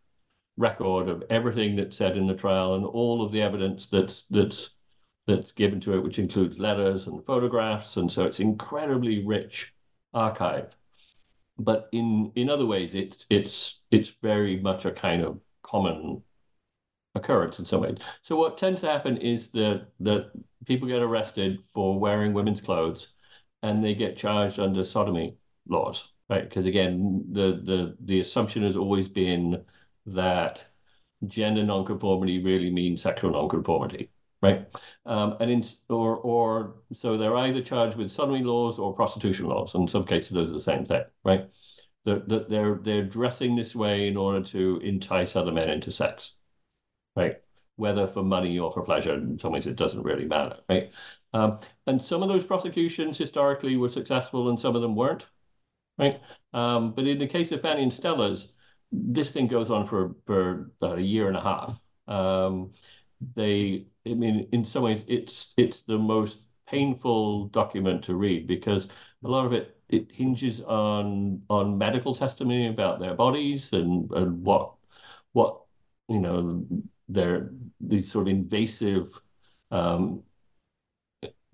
record 0.57 1.09
of 1.09 1.22
everything 1.31 1.76
that's 1.76 1.97
said 1.97 2.16
in 2.16 2.26
the 2.26 2.35
trial 2.35 2.74
and 2.74 2.85
all 2.85 3.24
of 3.24 3.33
the 3.33 3.41
evidence 3.41 3.87
that's 3.87 4.24
that's 4.31 4.70
that's 5.26 5.53
given 5.53 5.81
to 5.81 5.95
it, 5.95 6.03
which 6.03 6.18
includes 6.18 6.59
letters 6.59 7.07
and 7.07 7.24
photographs. 7.24 7.97
And 7.97 8.11
so 8.11 8.24
it's 8.24 8.41
incredibly 8.41 9.24
rich 9.24 9.72
archive. 10.14 10.74
But 11.59 11.89
in 11.93 12.33
in 12.35 12.51
other 12.51 12.66
ways, 12.66 12.95
it's 12.95 13.26
it's 13.31 13.81
it's 13.91 14.11
very 14.22 14.59
much 14.61 14.85
a 14.85 14.93
kind 14.93 15.22
of 15.22 15.41
common 15.62 16.22
occurrence 17.14 17.59
in 17.59 17.64
some 17.64 17.83
ways. 17.83 17.99
So 18.22 18.37
what 18.37 18.59
tends 18.59 18.81
to 18.81 18.89
happen 18.89 19.16
is 19.18 19.51
that 19.51 19.89
that 20.01 20.31
people 20.66 20.89
get 20.89 21.03
arrested 21.03 21.59
for 21.72 21.99
wearing 21.99 22.33
women's 22.33 22.61
clothes 22.61 23.09
and 23.62 23.84
they 23.84 23.94
get 23.94 24.16
charged 24.16 24.59
under 24.59 24.84
sodomy 24.84 25.36
laws, 25.68 26.12
right? 26.30 26.48
Because 26.48 26.66
again, 26.66 27.24
the 27.32 27.61
the 27.64 27.96
the 28.04 28.20
assumption 28.20 28.62
has 28.62 28.76
always 28.76 29.09
been 29.09 29.64
that 30.06 30.62
gender 31.26 31.64
nonconformity 31.64 32.42
really 32.42 32.70
means 32.70 33.02
sexual 33.02 33.30
nonconformity, 33.32 34.11
right? 34.42 34.66
Um, 35.06 35.36
and 35.40 35.50
in 35.50 35.64
or 35.88 36.16
or 36.18 36.76
so 36.94 37.16
they're 37.18 37.36
either 37.36 37.62
charged 37.62 37.96
with 37.96 38.11
sodomy 38.12 38.42
laws 38.44 38.78
or 38.78 38.94
prostitution 38.94 39.46
laws. 39.46 39.74
In 39.74 39.88
some 39.88 40.04
cases, 40.06 40.32
those 40.32 40.50
are 40.50 40.54
the 40.54 40.61
same 40.61 40.84
thing, 40.86 41.04
right? 41.24 41.48
That 42.04 42.48
they're 42.48 42.76
they're 42.76 43.04
dressing 43.06 43.56
this 43.56 43.74
way 43.74 44.09
in 44.09 44.16
order 44.16 44.42
to 44.48 44.78
entice 44.84 45.36
other 45.36 45.52
men 45.52 45.70
into 45.70 45.90
sex, 45.92 46.34
right? 47.16 47.36
whether 47.76 48.09
for 48.09 48.24
money 48.24 48.59
or 48.59 48.72
for 48.72 48.82
pleasure. 48.82 49.14
In 49.14 49.38
some 49.38 49.52
ways, 49.52 49.66
it 49.66 49.76
doesn't 49.76 50.02
really 50.02 50.24
matter, 50.24 50.56
right? 50.68 50.90
Um, 51.35 51.61
and 51.87 52.01
some 52.01 52.22
of 52.22 52.29
those 52.29 52.45
prosecutions 52.45 53.18
historically 53.18 53.76
were 53.76 53.89
successful, 53.89 54.49
and 54.49 54.59
some 54.59 54.74
of 54.76 54.83
them 54.83 54.97
weren't, 54.97 55.26
right? 55.99 56.20
Um, 56.55 56.95
but 56.95 57.07
in 57.07 57.18
the 57.18 57.26
case 57.26 57.53
of 57.53 57.62
Fanny 57.62 57.83
and 57.83 57.93
Stella's, 57.93 58.53
this 58.93 59.31
thing 59.31 59.49
goes 59.49 59.70
on 59.70 59.87
for 59.87 60.16
for 60.26 60.70
about 60.81 60.99
a 60.99 61.03
year 61.03 61.29
and 61.29 61.37
a 61.37 61.41
half. 61.41 61.81
Um, 62.09 62.72
they, 63.35 63.87
I 64.07 64.14
mean, 64.14 64.49
in 64.53 64.64
some 64.64 64.83
ways, 64.85 65.05
it's 65.09 65.55
it's 65.57 65.83
the 65.83 65.99
most 65.99 66.43
painful 66.66 67.49
document 67.49 68.05
to 68.05 68.14
read 68.14 68.47
because 68.47 68.89
a 69.24 69.29
lot 69.29 69.47
of 69.47 69.53
it 69.53 69.76
it 69.89 70.11
hinges 70.12 70.61
on 70.62 71.43
on 71.51 71.79
medical 71.79 72.14
testimony 72.14 72.68
about 72.68 73.01
their 73.01 73.14
bodies 73.14 73.72
and 73.72 74.11
and 74.12 74.43
what 74.45 74.74
what 75.33 75.61
you 76.09 76.20
know 76.20 76.66
their 77.09 77.51
these 77.81 78.11
sort 78.11 78.29
of 78.29 78.35
invasive 78.35 79.18
um, 79.70 80.22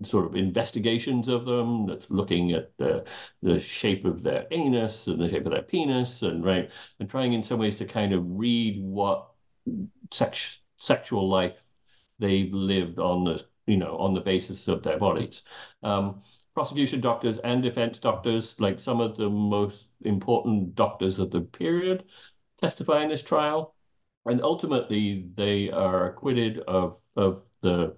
sort 0.03 0.25
of 0.25 0.35
investigations 0.35 1.27
of 1.27 1.45
them 1.45 1.87
that's 1.87 2.09
looking 2.09 2.51
at 2.51 2.71
the 2.77 3.05
the 3.41 3.59
shape 3.59 4.03
of 4.05 4.23
their 4.23 4.45
anus 4.51 5.07
and 5.07 5.21
the 5.21 5.29
shape 5.29 5.45
of 5.45 5.51
their 5.53 5.61
penis 5.61 6.21
and 6.21 6.43
right 6.43 6.69
and 6.99 7.09
trying 7.09 7.33
in 7.33 7.43
some 7.43 7.59
ways 7.59 7.77
to 7.77 7.85
kind 7.85 8.13
of 8.13 8.23
read 8.25 8.83
what 8.83 9.31
sex 10.11 10.59
sexual 10.77 11.29
life 11.29 11.55
they've 12.19 12.53
lived 12.53 12.99
on 12.99 13.23
the 13.23 13.45
you 13.67 13.77
know 13.77 13.97
on 13.97 14.13
the 14.13 14.21
basis 14.21 14.67
of 14.67 14.83
their 14.83 14.97
bodies. 14.99 15.43
Um, 15.83 16.21
prosecution 16.53 17.01
doctors 17.01 17.37
and 17.39 17.61
defense 17.61 17.99
doctors 17.99 18.59
like 18.59 18.79
some 18.79 19.01
of 19.01 19.17
the 19.17 19.29
most 19.29 19.85
important 20.01 20.75
doctors 20.75 21.19
of 21.19 21.31
the 21.31 21.41
period 21.41 22.05
testify 22.61 23.03
in 23.03 23.09
this 23.09 23.23
trial. 23.23 23.75
And 24.25 24.41
ultimately 24.41 25.29
they 25.35 25.69
are 25.71 26.09
acquitted 26.09 26.59
of 26.59 26.97
of 27.15 27.43
the 27.61 27.95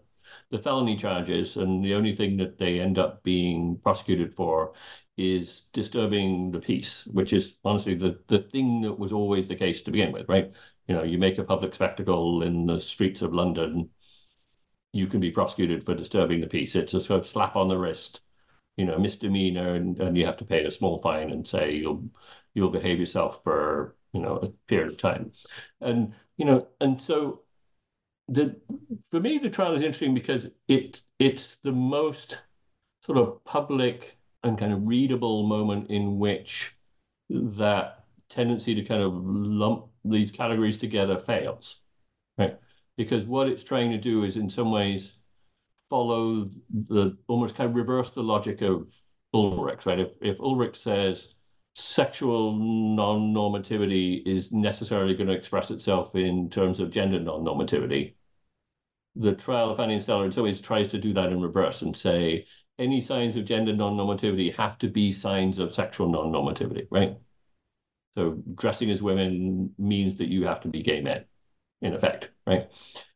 the 0.50 0.60
felony 0.60 0.96
charges, 0.98 1.58
and 1.58 1.84
the 1.84 1.94
only 1.94 2.16
thing 2.16 2.38
that 2.38 2.58
they 2.58 2.80
end 2.80 2.98
up 2.98 3.24
being 3.24 3.78
prosecuted 3.84 4.34
for 4.36 4.74
is 5.18 5.62
disturbing 5.74 6.52
the 6.52 6.60
peace, 6.60 7.06
which 7.08 7.34
is 7.34 7.56
honestly 7.66 7.96
the, 7.96 8.20
the 8.28 8.40
thing 8.40 8.82
that 8.82 9.00
was 9.00 9.12
always 9.12 9.48
the 9.48 9.56
case 9.56 9.82
to 9.82 9.92
begin 9.92 10.12
with, 10.12 10.30
right? 10.30 10.52
You 10.88 10.96
know, 10.96 11.04
you 11.04 11.18
make 11.18 11.38
a 11.38 11.44
public 11.44 11.74
spectacle 11.74 12.44
in 12.44 12.66
the 12.68 12.80
streets 12.80 13.22
of 13.22 13.34
London, 13.34 13.90
you 14.94 15.08
can 15.08 15.20
be 15.20 15.32
prosecuted 15.32 15.86
for 15.86 15.94
disturbing 15.96 16.42
the 16.42 16.48
peace. 16.48 16.76
It's 16.76 16.94
a 16.94 17.02
sort 17.02 17.20
of 17.22 17.28
slap 17.28 17.56
on 17.56 17.68
the 17.68 17.78
wrist, 17.78 18.22
you 18.78 18.86
know, 18.86 18.98
misdemeanor, 18.98 19.76
and, 19.76 20.00
and 20.00 20.18
you 20.18 20.26
have 20.26 20.38
to 20.38 20.46
pay 20.46 20.66
a 20.66 20.72
small 20.72 21.02
fine 21.02 21.32
and 21.32 21.48
say 21.48 21.74
you'll 21.76 22.10
you'll 22.54 22.70
behave 22.72 23.00
yourself 23.00 23.44
for 23.44 23.96
you 24.14 24.22
know 24.22 24.38
a 24.38 24.50
period 24.68 24.90
of 24.90 24.98
time, 24.98 25.32
and 25.82 26.14
you 26.38 26.46
know, 26.46 26.68
and 26.82 27.02
so 27.02 27.44
the 28.30 28.56
for 29.12 29.20
me 29.20 29.38
the 29.38 29.50
trial 29.50 29.76
is 29.76 29.84
interesting 29.84 30.14
because 30.14 30.48
it 30.68 31.02
it's 31.20 31.58
the 31.64 31.72
most 31.72 32.38
sort 33.06 33.18
of 33.18 33.44
public 33.46 34.18
and 34.44 34.58
kind 34.58 34.74
of 34.74 34.86
readable 34.86 35.48
moment 35.48 35.90
in 35.90 36.18
which 36.20 36.74
that 37.30 38.06
tendency 38.30 38.76
to 38.76 38.84
kind 38.84 39.02
of 39.02 39.14
lump 39.14 39.86
these 40.04 40.32
categories 40.32 40.78
together 40.78 41.18
fails 41.18 41.80
right 42.38 42.58
because 42.98 43.24
what 43.26 43.48
it's 43.48 43.64
trying 43.64 43.92
to 43.92 43.98
do 43.98 44.24
is 44.24 44.36
in 44.36 44.50
some 44.50 44.72
ways 44.72 45.14
follow 45.90 46.50
the 46.90 47.18
almost 47.28 47.56
kind 47.56 47.70
of 47.70 47.76
reverse 47.76 48.12
the 48.12 48.24
logic 48.24 48.62
of 48.62 48.88
Ulrichs, 49.34 49.86
right? 49.86 50.00
If 50.00 50.10
if 50.22 50.38
Ulrichs 50.40 50.78
says 50.82 51.34
sexual 51.76 52.54
non-normativity 52.58 54.26
is 54.26 54.52
necessarily 54.52 55.14
going 55.14 55.28
to 55.28 55.34
express 55.34 55.70
itself 55.70 56.16
in 56.16 56.50
terms 56.50 56.80
of 56.80 56.90
gender 56.90 57.20
non-normativity, 57.20 58.14
the 59.20 59.34
trial 59.34 59.72
of 59.72 60.01
Stella 60.01 60.24
in 60.24 60.32
some 60.32 60.43
ways 60.43 60.61
tries 60.61 60.88
to 60.89 60.97
do 60.97 61.13
that 61.13 61.32
in 61.32 61.41
reverse 61.41 61.82
and 61.82 61.95
say 61.95 62.45
any 62.80 63.01
signs 63.01 63.36
of 63.36 63.45
gender 63.45 63.74
non-normativity 63.74 64.55
have 64.55 64.78
to 64.80 64.88
be 64.88 65.11
signs 65.11 65.57
of 65.57 65.74
sexual 65.74 66.09
non-normativity, 66.09 66.88
right? 66.91 67.18
So 68.15 68.41
dressing 68.55 68.89
as 68.91 69.01
women 69.01 69.74
means 69.78 70.18
that 70.18 70.30
you 70.30 70.45
have 70.45 70.61
to 70.61 70.70
be 70.70 70.82
gay 70.82 71.01
men, 71.01 71.26
in 71.82 71.93
effect, 71.93 72.30
right? 72.45 72.72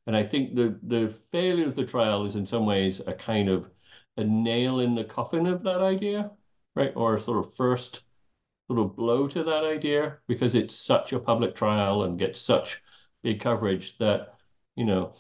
And 0.07 0.15
I 0.15 0.23
think 0.23 0.55
the 0.55 0.79
the 0.83 1.13
failure 1.31 1.67
of 1.67 1.75
the 1.75 1.85
trial 1.85 2.25
is 2.25 2.35
in 2.35 2.45
some 2.45 2.65
ways 2.65 3.01
a 3.05 3.13
kind 3.13 3.49
of 3.49 3.69
a 4.17 4.23
nail 4.23 4.79
in 4.79 4.95
the 4.95 5.03
coffin 5.03 5.47
of 5.47 5.63
that 5.63 5.81
idea, 5.81 6.31
right? 6.75 6.93
Or 6.95 7.15
a 7.15 7.21
sort 7.21 7.45
of 7.45 7.55
first 7.55 8.01
sort 8.67 8.79
of 8.79 8.95
blow 8.95 9.27
to 9.27 9.43
that 9.43 9.63
idea 9.63 10.17
because 10.27 10.55
it's 10.55 10.75
such 10.75 11.13
a 11.13 11.19
public 11.19 11.55
trial 11.55 12.03
and 12.03 12.19
gets 12.19 12.39
such 12.39 12.81
big 13.23 13.41
coverage 13.41 13.97
that, 13.99 14.35
you 14.75 14.85
know, 14.85 15.13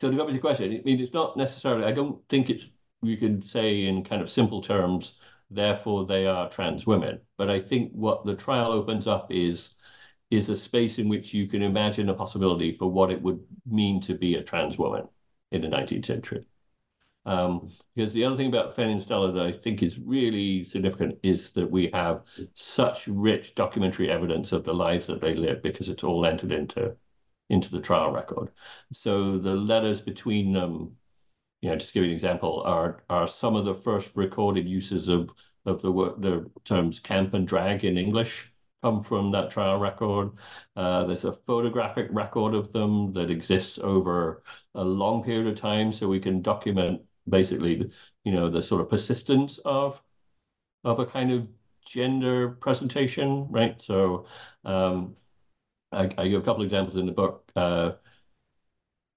so 0.00 0.10
to 0.10 0.16
go 0.16 0.22
back 0.22 0.28
to 0.28 0.32
your 0.34 0.40
question, 0.40 0.72
I 0.72 0.82
mean, 0.84 1.00
it's 1.00 1.12
not 1.12 1.36
necessarily, 1.36 1.84
I 1.84 1.92
don't 1.92 2.20
think 2.28 2.50
it's, 2.50 2.70
you 3.02 3.16
could 3.16 3.44
say 3.44 3.84
in 3.86 4.04
kind 4.04 4.22
of 4.22 4.30
simple 4.30 4.60
terms, 4.62 5.18
therefore 5.50 6.06
they 6.06 6.26
are 6.26 6.50
trans 6.50 6.86
women. 6.86 7.20
But 7.36 7.50
I 7.50 7.60
think 7.60 7.92
what 7.92 8.24
the 8.24 8.34
trial 8.34 8.72
opens 8.72 9.06
up 9.06 9.28
is 9.30 9.74
is 10.30 10.50
a 10.50 10.56
space 10.56 10.98
in 10.98 11.08
which 11.08 11.32
you 11.32 11.46
can 11.48 11.62
imagine 11.62 12.10
a 12.10 12.14
possibility 12.14 12.76
for 12.76 12.90
what 12.90 13.10
it 13.10 13.22
would 13.22 13.42
mean 13.66 13.98
to 13.98 14.14
be 14.14 14.34
a 14.34 14.42
trans 14.42 14.78
woman 14.78 15.08
in 15.52 15.62
the 15.62 15.68
19th 15.68 16.04
century. 16.04 16.44
Um, 17.24 17.70
because 17.94 18.12
the 18.12 18.24
other 18.24 18.36
thing 18.36 18.48
about 18.48 18.76
Fanny 18.76 18.92
and 18.92 19.02
Stella 19.02 19.32
that 19.32 19.46
I 19.46 19.52
think 19.52 19.82
is 19.82 19.98
really 19.98 20.64
significant 20.64 21.18
is 21.22 21.50
that 21.52 21.70
we 21.70 21.90
have 21.92 22.24
such 22.54 23.06
rich 23.08 23.54
documentary 23.54 24.10
evidence 24.10 24.52
of 24.52 24.64
the 24.64 24.74
lives 24.74 25.06
that 25.06 25.20
they 25.20 25.34
lived 25.34 25.62
because 25.62 25.88
it's 25.88 26.04
all 26.04 26.26
entered 26.26 26.52
into 26.52 26.96
into 27.50 27.70
the 27.70 27.80
trial 27.80 28.10
record. 28.12 28.50
So 28.92 29.38
the 29.38 29.54
letters 29.54 30.00
between 30.00 30.52
them, 30.52 30.96
you 31.60 31.70
know, 31.70 31.76
just 31.76 31.92
give 31.94 32.04
you 32.04 32.10
an 32.10 32.14
example, 32.14 32.62
are 32.64 33.04
are 33.08 33.28
some 33.28 33.56
of 33.56 33.64
the 33.64 33.74
first 33.74 34.14
recorded 34.14 34.68
uses 34.68 35.08
of 35.08 35.30
of 35.66 35.82
the 35.82 35.92
word 35.92 36.22
the 36.22 36.50
terms 36.64 37.00
camp 37.00 37.34
and 37.34 37.46
drag 37.46 37.84
in 37.84 37.98
English 37.98 38.52
come 38.82 39.02
from 39.02 39.32
that 39.32 39.50
trial 39.50 39.78
record. 39.78 40.30
Uh, 40.76 41.04
there's 41.04 41.24
a 41.24 41.32
photographic 41.46 42.08
record 42.10 42.54
of 42.54 42.72
them 42.72 43.12
that 43.12 43.30
exists 43.30 43.78
over 43.78 44.42
a 44.74 44.84
long 44.84 45.22
period 45.24 45.46
of 45.46 45.58
time, 45.58 45.92
so 45.92 46.06
we 46.08 46.20
can 46.20 46.42
document 46.42 47.02
basically, 47.28 47.90
you 48.24 48.32
know, 48.32 48.48
the 48.48 48.62
sort 48.62 48.80
of 48.80 48.88
persistence 48.88 49.58
of 49.64 50.00
of 50.84 51.00
a 51.00 51.06
kind 51.06 51.32
of 51.32 51.48
gender 51.86 52.50
presentation, 52.50 53.46
right? 53.50 53.80
So 53.82 54.26
um, 54.64 55.16
I, 55.92 56.10
I 56.18 56.28
give 56.28 56.42
a 56.42 56.44
couple 56.44 56.62
examples 56.62 56.96
in 56.96 57.06
the 57.06 57.12
book. 57.12 57.50
Uh, 57.56 57.92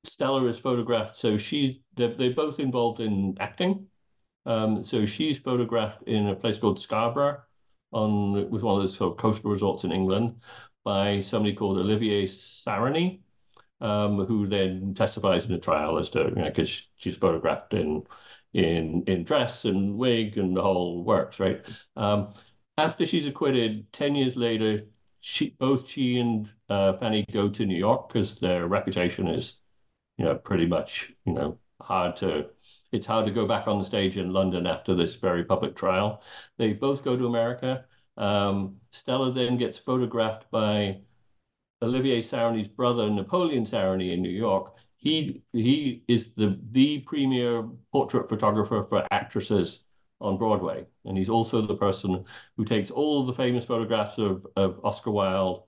Stella 0.04 0.46
is 0.46 0.58
photographed, 0.60 1.16
so 1.16 1.38
she 1.38 1.84
they're, 1.96 2.16
they're 2.16 2.34
both 2.34 2.60
involved 2.60 3.00
in 3.00 3.36
acting. 3.40 3.88
Um, 4.46 4.84
so 4.84 5.06
she's 5.06 5.40
photographed 5.40 6.04
in 6.04 6.28
a 6.28 6.36
place 6.36 6.58
called 6.58 6.80
Scarborough 6.80 7.42
on 7.92 8.50
with 8.50 8.64
one 8.64 8.76
of 8.78 8.82
those 8.84 8.96
sort 8.98 9.14
of 9.14 9.18
coastal 9.20 9.52
resorts 9.52 9.84
in 9.84 9.92
England 9.92 10.42
by 10.84 11.22
somebody 11.22 11.56
called 11.56 11.78
Olivier 11.78 12.26
Sarony, 12.26 13.22
um, 13.82 14.26
who 14.26 14.48
then 14.48 14.94
testifies 14.96 15.46
in 15.46 15.54
the 15.54 15.60
trial 15.60 16.00
as 16.00 16.10
to 16.12 16.26
because 16.36 16.72
you 16.72 16.84
know, 16.84 16.88
she's 16.98 17.18
photographed 17.18 17.74
in 17.74 18.04
in 18.54 19.04
in 19.08 19.24
dress 19.24 19.66
and 19.66 19.98
wig 19.98 20.38
and 20.38 20.58
the 20.58 20.62
whole 20.64 21.04
works, 21.04 21.40
right? 21.40 21.66
Um, 21.98 22.34
after 22.78 23.06
she's 23.06 23.26
acquitted, 23.26 23.92
ten 23.94 24.16
years 24.16 24.36
later, 24.36 24.88
she 25.22 25.52
both 25.60 25.88
she 25.88 26.20
and 26.20 26.50
uh, 26.70 26.94
Fanny 26.98 27.26
go 27.32 27.48
to 27.50 27.66
New 27.66 27.78
York 27.78 28.10
because 28.10 28.36
their 28.40 28.68
reputation 28.68 29.28
is, 29.28 29.56
you 30.18 30.26
know, 30.26 30.36
pretty 30.36 30.66
much 30.66 31.14
you 31.26 31.34
know 31.34 31.58
hard 31.82 32.16
to. 32.18 32.50
It's 32.92 33.08
hard 33.08 33.26
to 33.28 33.32
go 33.32 33.48
back 33.48 33.68
on 33.68 33.80
the 33.80 33.86
stage 33.86 34.18
in 34.18 34.34
London 34.34 34.68
after 34.68 34.96
this 34.96 35.16
very 35.16 35.46
public 35.46 35.76
trial. 35.76 36.24
They 36.58 36.74
both 36.74 37.04
go 37.04 37.16
to 37.16 37.28
America. 37.28 37.86
Um, 38.18 38.78
Stella 38.92 39.32
then 39.32 39.58
gets 39.58 39.80
photographed 39.80 40.50
by 40.52 41.02
Olivier 41.82 42.22
Sarony's 42.22 42.68
brother, 42.68 43.10
Napoleon 43.10 43.66
Sarony, 43.66 44.14
in 44.14 44.22
New 44.22 44.30
York. 44.30 44.76
He 44.98 45.44
he 45.54 46.04
is 46.08 46.34
the 46.34 46.60
the 46.72 47.00
premier 47.00 47.68
portrait 47.92 48.30
photographer 48.30 48.86
for 48.90 49.08
actresses 49.12 49.84
on 50.22 50.38
Broadway. 50.38 50.86
And 51.06 51.18
he's 51.18 51.30
also 51.30 51.66
the 51.66 51.76
person 51.76 52.26
who 52.58 52.66
takes 52.66 52.92
all 52.92 53.26
the 53.26 53.34
famous 53.34 53.66
photographs 53.66 54.18
of, 54.18 54.46
of 54.56 54.80
Oscar 54.84 55.12
Wilde 55.12 55.64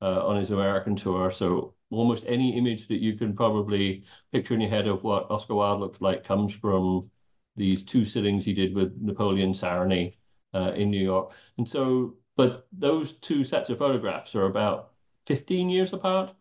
uh, 0.00 0.26
on 0.26 0.38
his 0.38 0.50
American 0.50 0.96
tour. 0.96 1.30
So 1.30 1.74
almost 1.90 2.24
any 2.26 2.56
image 2.56 2.88
that 2.88 3.02
you 3.02 3.14
can 3.14 3.34
probably 3.34 4.04
picture 4.32 4.54
in 4.54 4.60
your 4.60 4.70
head 4.70 4.86
of 4.86 5.02
what 5.02 5.30
Oscar 5.30 5.54
Wilde 5.54 5.80
looked 5.80 6.02
like 6.02 6.24
comes 6.24 6.54
from 6.54 7.10
these 7.56 7.82
two 7.82 8.04
sittings 8.04 8.44
he 8.44 8.52
did 8.52 8.74
with 8.74 8.96
Napoleon 9.00 9.52
Sarony 9.52 10.14
uh, 10.54 10.72
in 10.76 10.90
New 10.90 11.02
York. 11.02 11.32
And 11.58 11.68
so, 11.68 12.14
but 12.36 12.68
those 12.72 13.14
two 13.14 13.42
sets 13.42 13.70
of 13.70 13.78
photographs 13.78 14.34
are 14.34 14.46
about 14.46 14.92
15 15.26 15.68
years 15.68 15.92
apart. 15.92 16.34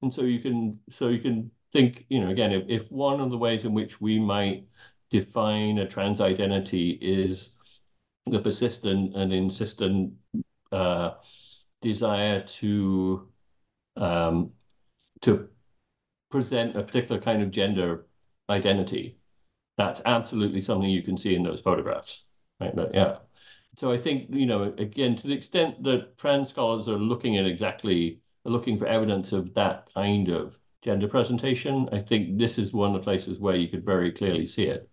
And 0.00 0.12
so 0.12 0.22
you 0.22 0.40
can, 0.40 0.78
so 0.90 1.08
you 1.08 1.20
can 1.20 1.50
think, 1.72 2.06
you 2.08 2.20
know, 2.20 2.30
again, 2.30 2.52
if, 2.52 2.64
if 2.68 2.90
one 2.90 3.20
of 3.20 3.30
the 3.30 3.38
ways 3.38 3.64
in 3.64 3.74
which 3.74 4.00
we 4.00 4.18
might 4.18 4.66
define 5.12 5.78
a 5.78 5.86
trans 5.86 6.20
identity 6.20 6.98
is 7.00 7.50
the 8.26 8.40
persistent 8.40 9.14
and 9.14 9.32
insistent 9.32 10.14
uh, 10.72 11.10
desire 11.82 12.42
to 12.44 13.28
um, 13.96 14.50
to 15.20 15.48
present 16.30 16.76
a 16.76 16.82
particular 16.82 17.20
kind 17.20 17.42
of 17.42 17.50
gender 17.50 18.06
identity, 18.48 19.18
that's 19.76 20.00
absolutely 20.06 20.62
something 20.62 20.88
you 20.88 21.02
can 21.02 21.18
see 21.18 21.34
in 21.34 21.42
those 21.42 21.60
photographs, 21.60 22.24
right? 22.58 22.74
But, 22.74 22.94
yeah. 22.94 23.18
So 23.76 23.92
I 23.92 23.98
think 23.98 24.28
you 24.30 24.46
know 24.46 24.74
again 24.78 25.16
to 25.16 25.26
the 25.26 25.34
extent 25.34 25.82
that 25.84 26.18
trans 26.18 26.48
scholars 26.48 26.88
are 26.88 26.98
looking 26.98 27.36
at 27.38 27.46
exactly 27.46 28.20
looking 28.44 28.78
for 28.78 28.86
evidence 28.86 29.32
of 29.32 29.54
that 29.54 29.88
kind 29.94 30.28
of 30.28 30.58
gender 30.82 31.08
presentation, 31.08 31.88
I 31.92 32.00
think 32.00 32.38
this 32.38 32.58
is 32.58 32.72
one 32.72 32.94
of 32.94 33.00
the 33.00 33.04
places 33.04 33.38
where 33.38 33.56
you 33.56 33.68
could 33.68 33.84
very 33.84 34.10
clearly 34.10 34.46
see 34.46 34.64
it. 34.64 34.88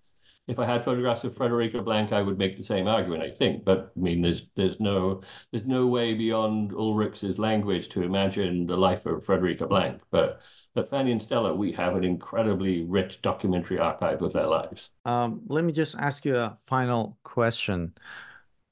If 0.49 0.57
I 0.57 0.65
had 0.65 0.83
photographs 0.83 1.23
of 1.23 1.35
Frederica 1.35 1.79
Blank, 1.81 2.11
I 2.11 2.23
would 2.23 2.39
make 2.39 2.57
the 2.57 2.63
same 2.63 2.87
argument, 2.87 3.21
I 3.21 3.29
think. 3.29 3.63
But 3.63 3.93
I 3.95 3.99
mean, 3.99 4.21
there's 4.21 4.47
there's 4.55 4.79
no 4.79 5.21
there's 5.51 5.67
no 5.67 5.85
way 5.85 6.15
beyond 6.15 6.73
Ulrich's 6.73 7.37
language 7.37 7.89
to 7.89 8.01
imagine 8.01 8.65
the 8.65 8.75
life 8.75 9.05
of 9.05 9.23
Frederica 9.23 9.67
Blank. 9.67 10.01
But 10.09 10.41
but 10.73 10.89
Fanny 10.89 11.11
and 11.11 11.21
Stella, 11.21 11.53
we 11.53 11.71
have 11.73 11.95
an 11.95 12.03
incredibly 12.03 12.83
rich 12.83 13.21
documentary 13.21 13.77
archive 13.77 14.23
of 14.23 14.33
their 14.33 14.47
lives. 14.47 14.89
Um, 15.05 15.41
let 15.47 15.63
me 15.63 15.71
just 15.71 15.95
ask 15.97 16.25
you 16.25 16.35
a 16.35 16.57
final 16.61 17.19
question. 17.23 17.93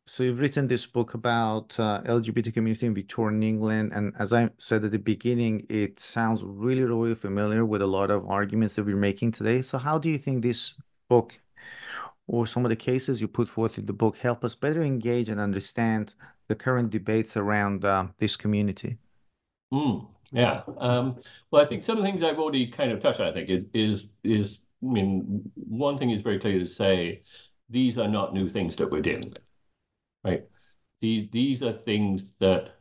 So 0.08 0.24
you've 0.24 0.40
written 0.40 0.68
this 0.68 0.86
book 0.86 1.14
about 1.14 1.80
uh, 1.80 2.02
LGBT 2.04 2.54
community 2.54 2.88
in 2.88 2.96
Victorian 2.96 3.44
England, 3.44 3.92
and 3.94 4.14
as 4.18 4.34
I 4.34 4.50
said 4.58 4.84
at 4.86 4.92
the 4.92 5.00
beginning, 5.00 5.66
it 5.70 6.00
sounds 6.00 6.44
really, 6.44 6.84
really 6.84 7.14
familiar 7.14 7.66
with 7.66 7.82
a 7.82 7.88
lot 7.88 8.10
of 8.10 8.26
arguments 8.26 8.76
that 8.76 8.86
we're 8.86 8.96
making 8.96 9.34
today. 9.34 9.62
So 9.62 9.78
how 9.78 10.00
do 10.00 10.10
you 10.10 10.18
think 10.18 10.44
this 10.44 10.76
book 11.10 11.38
or 12.28 12.46
some 12.46 12.66
of 12.66 12.70
the 12.70 12.76
cases 12.76 13.22
you 13.22 13.28
put 13.28 13.50
forth 13.50 13.78
in 13.78 13.86
the 13.86 13.94
book 13.94 14.18
help 14.18 14.44
us 14.44 14.56
better 14.56 14.84
engage 14.84 15.30
and 15.30 15.40
understand 15.40 16.16
the 16.48 16.56
current 16.56 16.90
debates 16.90 17.38
around 17.38 17.86
uh, 17.86 18.08
this 18.20 18.36
community? 18.36 18.98
Mm, 19.74 20.08
yeah. 20.32 20.62
Um, 20.78 21.18
well, 21.52 21.64
I 21.64 21.68
think 21.68 21.84
some 21.84 21.98
of 21.98 22.04
the 22.04 22.10
things 22.10 22.24
I've 22.24 22.40
already 22.40 22.68
kind 22.68 22.92
of 22.92 23.02
touched 23.02 23.20
on, 23.20 23.28
I 23.28 23.34
think, 23.34 23.50
is, 23.50 23.66
is, 23.74 24.06
is 24.24 24.60
I 24.84 24.88
mean, 24.88 25.50
one 25.56 25.98
thing 25.98 26.12
is 26.12 26.22
very 26.22 26.40
clear 26.40 26.60
to 26.60 26.68
say 26.68 27.24
these 27.70 27.98
are 27.98 28.08
not 28.08 28.34
new 28.34 28.50
things 28.50 28.76
that 28.78 28.90
we're 28.90 29.02
dealing 29.02 29.30
with 29.30 29.40
right? 30.24 30.44
These 31.02 31.30
these 31.32 31.64
are 31.64 31.74
things 31.74 32.34
that 32.40 32.76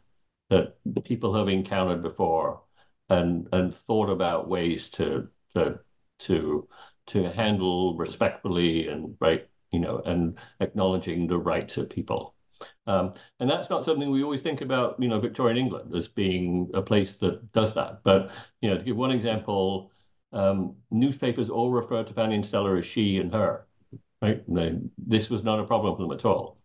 that 0.51 0.77
people 1.05 1.35
have 1.35 1.49
encountered 1.49 2.03
before 2.03 2.63
and 3.09 3.49
and 3.53 3.75
thought 3.75 4.11
about 4.11 4.49
ways 4.49 4.89
to 4.91 5.29
to 5.55 5.81
to 6.21 6.69
to 7.07 7.31
handle 7.33 7.97
respectfully 7.97 8.89
and 8.89 9.17
right 9.21 9.49
you 9.73 9.81
know 9.81 10.03
and 10.05 10.39
acknowledging 10.61 11.27
the 11.27 11.39
rights 11.39 11.77
of 11.77 11.91
people. 11.91 12.35
Um, 12.87 13.15
and 13.41 13.51
that's 13.51 13.69
not 13.69 13.85
something 13.85 14.11
we 14.11 14.23
always 14.23 14.43
think 14.43 14.61
about 14.61 14.97
you 15.01 15.09
know 15.09 15.21
Victorian 15.21 15.59
England 15.59 15.95
as 15.95 16.09
being 16.09 16.71
a 16.75 16.83
place 16.83 17.17
that 17.17 17.53
does 17.53 17.75
that. 17.75 18.03
But 18.05 18.31
you 18.61 18.71
know 18.71 18.79
to 18.79 18.85
give 18.85 18.97
one 18.97 19.11
example 19.11 19.93
um, 20.33 20.77
newspapers 20.91 21.51
all 21.51 21.71
refer 21.71 22.03
to 22.05 22.15
Fanny 22.15 22.35
and 22.37 22.47
Stella 22.47 22.77
as 22.77 22.87
she 22.87 23.19
and 23.19 23.33
her 23.33 23.67
right? 24.23 24.43
They, 24.53 24.79
this 24.99 25.31
was 25.31 25.45
not 25.45 25.61
a 25.61 25.65
problem 25.65 25.97
for 25.97 26.03
them 26.03 26.13
at 26.13 26.25
all 26.25 26.59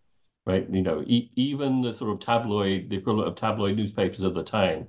right? 0.46 0.68
You 0.70 0.82
know, 0.82 1.04
e 1.06 1.32
even 1.36 1.82
the 1.82 1.94
sort 1.94 2.12
of 2.12 2.20
tabloid, 2.20 2.90
the 2.90 2.98
equivalent 2.98 3.30
of 3.30 3.36
tabloid 3.36 3.76
newspapers 3.76 4.22
of 4.22 4.34
the 4.34 4.44
time, 4.44 4.88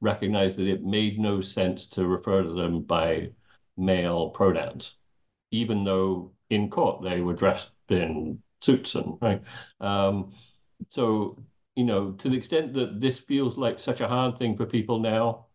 recognized 0.00 0.56
that 0.56 0.68
it 0.68 0.84
made 0.84 1.18
no 1.18 1.40
sense 1.40 1.86
to 1.88 2.06
refer 2.06 2.42
to 2.42 2.52
them 2.54 2.82
by 2.82 3.30
male 3.76 4.30
pronouns, 4.30 4.92
even 5.50 5.84
though 5.84 6.32
in 6.50 6.70
court 6.70 7.02
they 7.02 7.20
were 7.20 7.34
dressed 7.34 7.70
in 7.88 8.42
suits 8.60 8.94
and 8.94 9.18
right. 9.20 9.42
Um, 9.80 10.32
so 10.90 11.38
you 11.76 11.84
know, 11.84 12.12
to 12.12 12.28
the 12.30 12.36
extent 12.36 12.72
that 12.74 13.00
this 13.00 13.18
feels 13.18 13.58
like 13.58 13.78
such 13.78 14.00
a 14.00 14.08
hard 14.08 14.38
thing 14.38 14.56
for 14.56 14.66
people 14.66 14.98
now, 14.98 15.46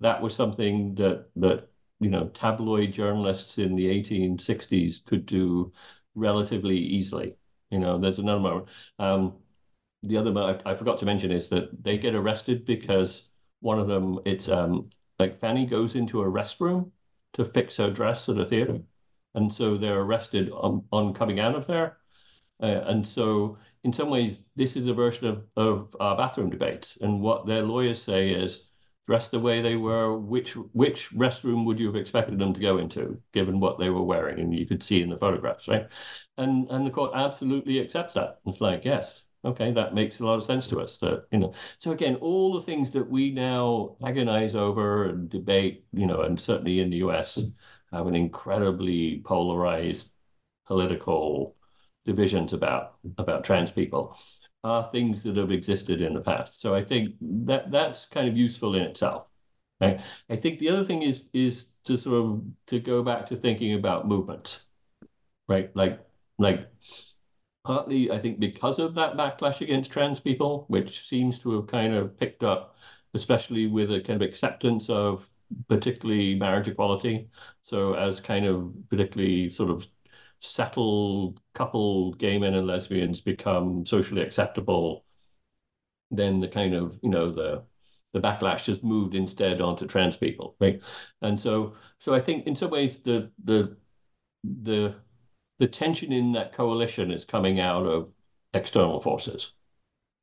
that 0.00 0.20
was 0.20 0.34
something 0.34 0.94
that 0.96 1.26
that 1.36 1.68
you 2.00 2.10
know 2.10 2.28
tabloid 2.28 2.92
journalists 2.92 3.58
in 3.58 3.76
the 3.76 3.86
1860s 3.86 5.04
could 5.06 5.26
do 5.26 5.72
relatively 6.14 6.76
easily. 6.78 7.36
You 7.70 7.78
know, 7.78 7.98
there's 7.98 8.18
another 8.18 8.40
moment. 8.40 8.68
Um, 8.98 9.34
the 10.02 10.16
other 10.16 10.36
I, 10.38 10.72
I, 10.72 10.74
forgot 10.74 10.98
to 11.00 11.06
mention 11.06 11.30
is 11.30 11.48
that 11.48 11.82
they 11.82 11.98
get 11.98 12.14
arrested 12.14 12.64
because 12.64 13.28
one 13.60 13.78
of 13.78 13.86
them, 13.86 14.18
it's 14.24 14.48
um, 14.48 14.90
like 15.18 15.40
Fanny 15.40 15.66
goes 15.66 15.94
into 15.94 16.22
a 16.22 16.24
restroom 16.24 16.90
to 17.34 17.44
fix 17.44 17.76
her 17.76 17.90
dress 17.90 18.28
at 18.28 18.38
a 18.38 18.46
theater. 18.46 18.80
And 19.34 19.52
so 19.52 19.76
they're 19.76 20.00
arrested 20.00 20.50
on, 20.50 20.84
on 20.92 21.14
coming 21.14 21.40
out 21.40 21.54
of 21.54 21.66
there. 21.66 21.98
Uh, 22.62 22.82
and 22.86 23.06
so, 23.06 23.58
in 23.84 23.92
some 23.92 24.10
ways, 24.10 24.38
this 24.56 24.76
is 24.76 24.86
a 24.86 24.92
version 24.92 25.26
of, 25.26 25.44
of 25.56 25.96
our 26.00 26.16
bathroom 26.16 26.50
debates. 26.50 26.98
And 27.00 27.22
what 27.22 27.46
their 27.46 27.62
lawyers 27.62 28.02
say 28.02 28.30
is, 28.30 28.64
dressed 29.06 29.32
the 29.32 29.40
way 29.40 29.60
they 29.60 29.74
were, 29.74 30.16
which 30.16 30.52
which 30.72 31.10
restroom 31.10 31.64
would 31.64 31.80
you 31.80 31.86
have 31.86 31.96
expected 31.96 32.38
them 32.38 32.54
to 32.54 32.60
go 32.60 32.78
into, 32.78 33.20
given 33.32 33.58
what 33.58 33.76
they 33.76 33.90
were 33.90 34.04
wearing? 34.04 34.38
And 34.38 34.54
you 34.54 34.66
could 34.66 34.84
see 34.84 35.02
in 35.02 35.10
the 35.10 35.16
photographs, 35.16 35.66
right? 35.66 35.88
And 36.38 36.68
and 36.70 36.86
the 36.86 36.92
court 36.92 37.10
absolutely 37.14 37.80
accepts 37.80 38.14
that. 38.14 38.38
It's 38.46 38.60
like, 38.60 38.84
yes, 38.84 39.24
okay, 39.44 39.72
that 39.72 39.94
makes 39.94 40.20
a 40.20 40.24
lot 40.26 40.36
of 40.36 40.44
sense 40.44 40.66
to 40.68 40.80
us. 40.80 40.98
That 40.98 41.26
you 41.32 41.38
know, 41.38 41.54
so 41.78 41.92
again, 41.92 42.16
all 42.16 42.54
the 42.54 42.62
things 42.66 42.90
that 42.92 43.08
we 43.08 43.30
now 43.32 43.96
agonize 44.04 44.54
over 44.54 45.06
and 45.06 45.28
debate, 45.28 45.84
you 45.92 46.06
know, 46.06 46.22
and 46.22 46.38
certainly 46.38 46.80
in 46.80 46.90
the 46.90 46.98
U.S. 46.98 47.38
have 47.92 48.06
an 48.06 48.14
incredibly 48.14 49.22
polarized 49.24 50.10
political 50.66 51.56
divisions 52.06 52.52
about 52.52 52.96
about 53.18 53.44
trans 53.44 53.70
people 53.70 54.16
are 54.64 54.90
things 54.92 55.22
that 55.22 55.36
have 55.36 55.50
existed 55.50 56.02
in 56.02 56.14
the 56.14 56.20
past. 56.20 56.60
So 56.60 56.74
I 56.74 56.84
think 56.84 57.14
that 57.20 57.70
that's 57.70 58.06
kind 58.06 58.28
of 58.28 58.36
useful 58.36 58.74
in 58.74 58.82
itself. 58.82 59.26
Right? 59.80 60.00
I 60.28 60.36
think 60.36 60.58
the 60.58 60.68
other 60.68 60.84
thing 60.84 61.02
is 61.02 61.28
is 61.32 61.66
to 61.84 61.96
sort 61.96 62.24
of 62.24 62.42
to 62.68 62.80
go 62.80 63.02
back 63.02 63.26
to 63.28 63.36
thinking 63.36 63.74
about 63.74 64.06
movements, 64.06 64.60
right? 65.48 65.74
Like 65.74 66.00
like 66.38 66.68
partly 67.64 68.10
I 68.10 68.18
think 68.20 68.38
because 68.40 68.78
of 68.78 68.94
that 68.94 69.16
backlash 69.16 69.60
against 69.60 69.90
trans 69.90 70.20
people, 70.20 70.64
which 70.68 71.06
seems 71.08 71.38
to 71.40 71.52
have 71.52 71.66
kind 71.66 71.94
of 71.94 72.16
picked 72.18 72.42
up, 72.42 72.76
especially 73.14 73.66
with 73.66 73.90
a 73.92 74.00
kind 74.00 74.22
of 74.22 74.28
acceptance 74.28 74.88
of 74.90 75.28
particularly 75.68 76.34
marriage 76.36 76.68
equality. 76.68 77.28
So 77.62 77.94
as 77.94 78.20
kind 78.20 78.46
of 78.46 78.72
particularly 78.88 79.50
sort 79.50 79.70
of 79.70 79.86
settled 80.40 81.40
coupled 81.54 82.18
gay 82.18 82.38
men 82.38 82.54
and 82.54 82.66
lesbians 82.66 83.20
become 83.20 83.84
socially 83.86 84.22
acceptable, 84.22 85.04
then 86.10 86.40
the 86.40 86.48
kind 86.48 86.74
of 86.74 86.98
you 87.02 87.08
know 87.10 87.30
the 87.32 87.64
the 88.12 88.20
backlash 88.20 88.64
just 88.64 88.82
moved 88.82 89.14
instead 89.14 89.60
onto 89.60 89.86
trans 89.86 90.16
people, 90.16 90.56
right? 90.60 90.80
And 91.22 91.40
so 91.40 91.76
so 91.98 92.14
I 92.14 92.20
think 92.20 92.46
in 92.46 92.56
some 92.56 92.70
ways 92.70 92.98
the 92.98 93.30
the 93.44 93.76
the 94.44 94.96
the 95.60 95.68
tension 95.68 96.12
in 96.12 96.32
that 96.32 96.52
coalition 96.54 97.12
is 97.12 97.24
coming 97.24 97.60
out 97.60 97.86
of 97.86 98.10
external 98.54 99.00
forces, 99.00 99.52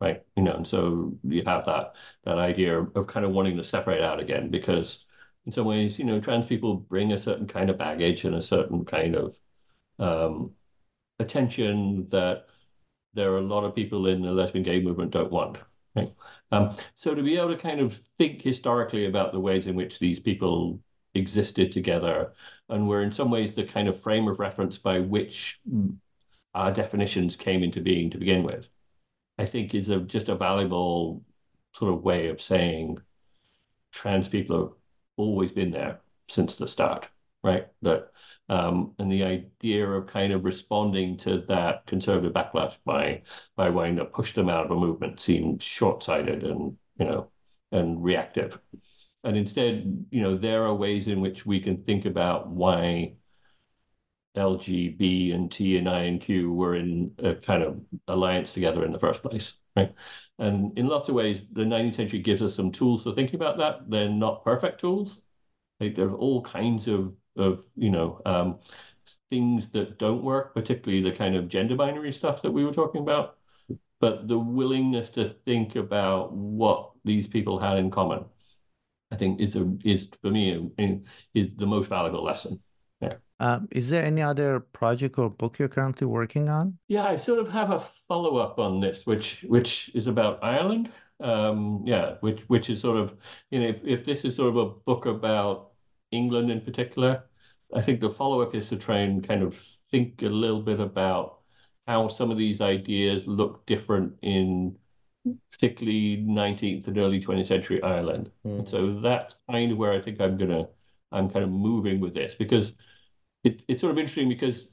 right? 0.01 0.23
You 0.35 0.43
know, 0.43 0.55
and 0.55 0.67
so 0.67 1.17
you 1.23 1.43
have 1.45 1.65
that 1.65 1.95
that 2.25 2.39
idea 2.39 2.81
of 2.81 3.07
kind 3.07 3.25
of 3.25 3.31
wanting 3.31 3.55
to 3.57 3.63
separate 3.63 4.01
out 4.01 4.19
again 4.19 4.49
because 4.49 5.05
in 5.45 5.51
some 5.53 5.65
ways, 5.65 5.99
you 5.99 6.05
know, 6.05 6.19
trans 6.19 6.47
people 6.47 6.75
bring 6.75 7.13
a 7.13 7.17
certain 7.17 7.47
kind 7.47 7.69
of 7.69 7.77
baggage 7.77 8.25
and 8.25 8.35
a 8.35 8.41
certain 8.41 8.83
kind 8.83 9.15
of 9.15 9.37
um, 9.99 10.51
attention 11.19 12.09
that 12.09 12.47
there 13.13 13.31
are 13.33 13.37
a 13.37 13.41
lot 13.41 13.63
of 13.63 13.75
people 13.75 14.07
in 14.07 14.21
the 14.21 14.31
lesbian 14.31 14.63
gay 14.63 14.81
movement 14.81 15.11
don't 15.11 15.31
want. 15.31 15.57
Right? 15.95 16.11
Um, 16.51 16.75
so 16.95 17.15
to 17.15 17.23
be 17.23 17.37
able 17.37 17.49
to 17.49 17.57
kind 17.57 17.79
of 17.79 17.99
think 18.17 18.41
historically 18.41 19.05
about 19.05 19.33
the 19.33 19.39
ways 19.39 19.67
in 19.67 19.75
which 19.75 19.99
these 19.99 20.19
people 20.19 20.79
existed 21.17 21.71
together 21.71 22.33
and 22.69 22.87
were 22.87 23.03
in 23.03 23.11
some 23.11 23.31
ways 23.31 23.53
the 23.53 23.65
kind 23.65 23.87
of 23.87 24.01
frame 24.01 24.27
of 24.27 24.39
reference 24.39 24.77
by 24.77 24.99
which 24.99 25.59
our 26.53 26.71
definitions 26.71 27.35
came 27.35 27.63
into 27.63 27.81
being 27.81 28.09
to 28.11 28.17
begin 28.17 28.43
with, 28.43 28.67
I 29.37 29.45
think 29.45 29.75
is 29.75 29.89
a, 29.89 29.99
just 29.99 30.29
a 30.29 30.35
valuable 30.35 31.23
sort 31.73 31.93
of 31.93 32.03
way 32.03 32.29
of 32.29 32.41
saying 32.41 32.99
trans 33.91 34.27
people 34.27 34.59
have 34.59 34.73
always 35.17 35.51
been 35.51 35.71
there 35.71 35.99
since 36.29 36.55
the 36.55 36.67
start, 36.67 37.07
right? 37.43 37.67
That 37.81 38.11
um, 38.49 38.93
and 38.97 39.11
the 39.11 39.23
idea 39.23 39.87
of 39.87 40.07
kind 40.07 40.31
of 40.33 40.45
responding 40.45 41.17
to 41.17 41.41
that 41.47 41.85
conservative 41.85 42.33
backlash 42.33 42.75
by 42.85 43.23
by 43.55 43.69
wanting 43.69 43.97
to 43.97 44.05
push 44.05 44.33
them 44.33 44.49
out 44.49 44.65
of 44.65 44.71
a 44.71 44.75
movement 44.75 45.19
seemed 45.19 45.61
short-sighted 45.61 46.43
and 46.43 46.77
you 46.99 47.05
know 47.05 47.29
and 47.71 48.03
reactive. 48.03 48.59
And 49.27 49.35
instead, 49.35 50.07
you 50.09 50.21
know, 50.21 50.37
there 50.37 50.63
are 50.63 50.73
ways 50.73 51.07
in 51.09 51.19
which 51.19 51.45
we 51.45 51.59
can 51.59 51.83
think 51.83 52.05
about 52.05 52.47
why 52.47 53.17
L, 54.35 54.55
G, 54.57 54.87
B, 54.89 55.31
and 55.31 55.51
T, 55.51 55.77
and 55.77 55.89
I, 55.89 56.03
and 56.03 56.21
Q 56.21 56.53
were 56.53 56.75
in 56.75 57.13
a 57.19 57.35
kind 57.35 57.61
of 57.61 57.81
alliance 58.07 58.53
together 58.53 58.85
in 58.85 58.93
the 58.93 58.99
first 58.99 59.21
place, 59.21 59.57
right? 59.75 59.93
And 60.39 60.77
in 60.79 60.87
lots 60.87 61.09
of 61.09 61.15
ways, 61.15 61.41
the 61.51 61.65
19th 61.65 61.95
century 61.95 62.19
gives 62.19 62.41
us 62.41 62.55
some 62.55 62.71
tools 62.71 63.03
for 63.03 63.13
thinking 63.13 63.35
about 63.35 63.57
that. 63.57 63.89
They're 63.89 64.09
not 64.09 64.45
perfect 64.45 64.79
tools. 64.79 65.19
Like, 65.81 65.95
there 65.95 66.07
are 66.09 66.15
all 66.17 66.43
kinds 66.43 66.87
of 66.87 67.13
of 67.37 67.65
you 67.75 67.91
know 67.91 68.21
um, 68.25 68.59
things 69.29 69.69
that 69.71 69.99
don't 69.99 70.23
work, 70.23 70.53
particularly 70.55 71.03
the 71.03 71.15
kind 71.17 71.35
of 71.35 71.49
gender 71.49 71.75
binary 71.75 72.13
stuff 72.13 72.41
that 72.43 72.51
we 72.51 72.65
were 72.65 72.73
talking 72.73 73.01
about, 73.01 73.37
but 73.99 74.27
the 74.27 74.39
willingness 74.39 75.09
to 75.11 75.35
think 75.45 75.75
about 75.75 76.33
what 76.33 76.91
these 77.05 77.27
people 77.27 77.59
had 77.59 77.77
in 77.77 77.91
common 77.91 78.25
I 79.11 79.15
think 79.15 79.39
is 79.39 79.55
a 79.55 79.71
is 79.83 80.07
for 80.21 80.31
me 80.31 80.71
is 81.33 81.49
the 81.57 81.65
most 81.65 81.87
valuable 81.87 82.23
lesson. 82.23 82.59
Yeah. 83.01 83.15
Um, 83.39 83.67
is 83.71 83.89
there 83.89 84.03
any 84.03 84.21
other 84.21 84.59
project 84.59 85.17
or 85.19 85.29
book 85.29 85.59
you're 85.59 85.67
currently 85.67 86.07
working 86.07 86.49
on? 86.49 86.77
Yeah, 86.87 87.05
I 87.05 87.17
sort 87.17 87.39
of 87.39 87.49
have 87.49 87.71
a 87.71 87.79
follow 88.07 88.37
up 88.37 88.59
on 88.59 88.79
this, 88.79 89.05
which 89.05 89.45
which 89.47 89.91
is 89.93 90.07
about 90.07 90.43
Ireland. 90.43 90.91
Um, 91.19 91.83
yeah, 91.85 92.15
which 92.21 92.41
which 92.47 92.69
is 92.69 92.81
sort 92.81 92.97
of 92.97 93.13
you 93.51 93.59
know 93.59 93.67
if, 93.69 93.77
if 93.83 94.05
this 94.05 94.25
is 94.25 94.35
sort 94.35 94.49
of 94.49 94.57
a 94.57 94.65
book 94.65 95.05
about 95.05 95.71
England 96.11 96.51
in 96.51 96.61
particular, 96.61 97.23
I 97.73 97.81
think 97.81 98.01
the 98.01 98.09
follow 98.09 98.41
up 98.41 98.55
is 98.55 98.69
to 98.69 98.77
try 98.77 98.99
and 98.99 99.27
kind 99.27 99.43
of 99.43 99.59
think 99.91 100.21
a 100.21 100.25
little 100.25 100.61
bit 100.61 100.79
about 100.79 101.39
how 101.87 102.07
some 102.07 102.31
of 102.31 102.37
these 102.37 102.59
ideas 102.61 103.27
look 103.27 103.65
different 103.65 104.13
in 104.21 104.77
particularly 105.51 106.17
19th 106.17 106.87
and 106.87 106.97
early 106.97 107.21
20th 107.21 107.47
century 107.47 107.81
Ireland. 107.81 108.31
Mm. 108.45 108.59
And 108.59 108.69
so 108.69 108.99
that's 108.99 109.35
kind 109.49 109.71
of 109.71 109.77
where 109.77 109.93
I 109.93 110.01
think 110.01 110.21
I'm 110.21 110.37
gonna 110.37 110.67
I'm 111.11 111.29
kind 111.29 111.43
of 111.43 111.51
moving 111.51 111.99
with 111.99 112.13
this 112.13 112.35
because 112.35 112.73
it, 113.43 113.63
it's 113.67 113.81
sort 113.81 113.91
of 113.91 113.97
interesting 113.97 114.29
because 114.29 114.67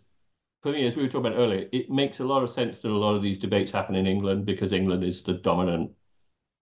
for 0.63 0.73
me, 0.73 0.87
as 0.87 0.97
we 0.97 1.03
were 1.03 1.09
talking 1.09 1.27
about 1.27 1.39
earlier, 1.39 1.69
it 1.73 1.91
makes 1.91 2.21
a 2.21 2.25
lot 2.25 2.43
of 2.43 2.51
sense 2.51 2.81
that 2.81 2.89
a 2.89 2.97
lot 2.97 3.15
of 3.15 3.23
these 3.23 3.39
debates 3.39 3.71
happen 3.71 3.95
in 3.95 4.07
England 4.07 4.47
because 4.47 4.73
England 4.73 5.05
is 5.05 5.23
the 5.23 5.35
dominant 5.35 5.91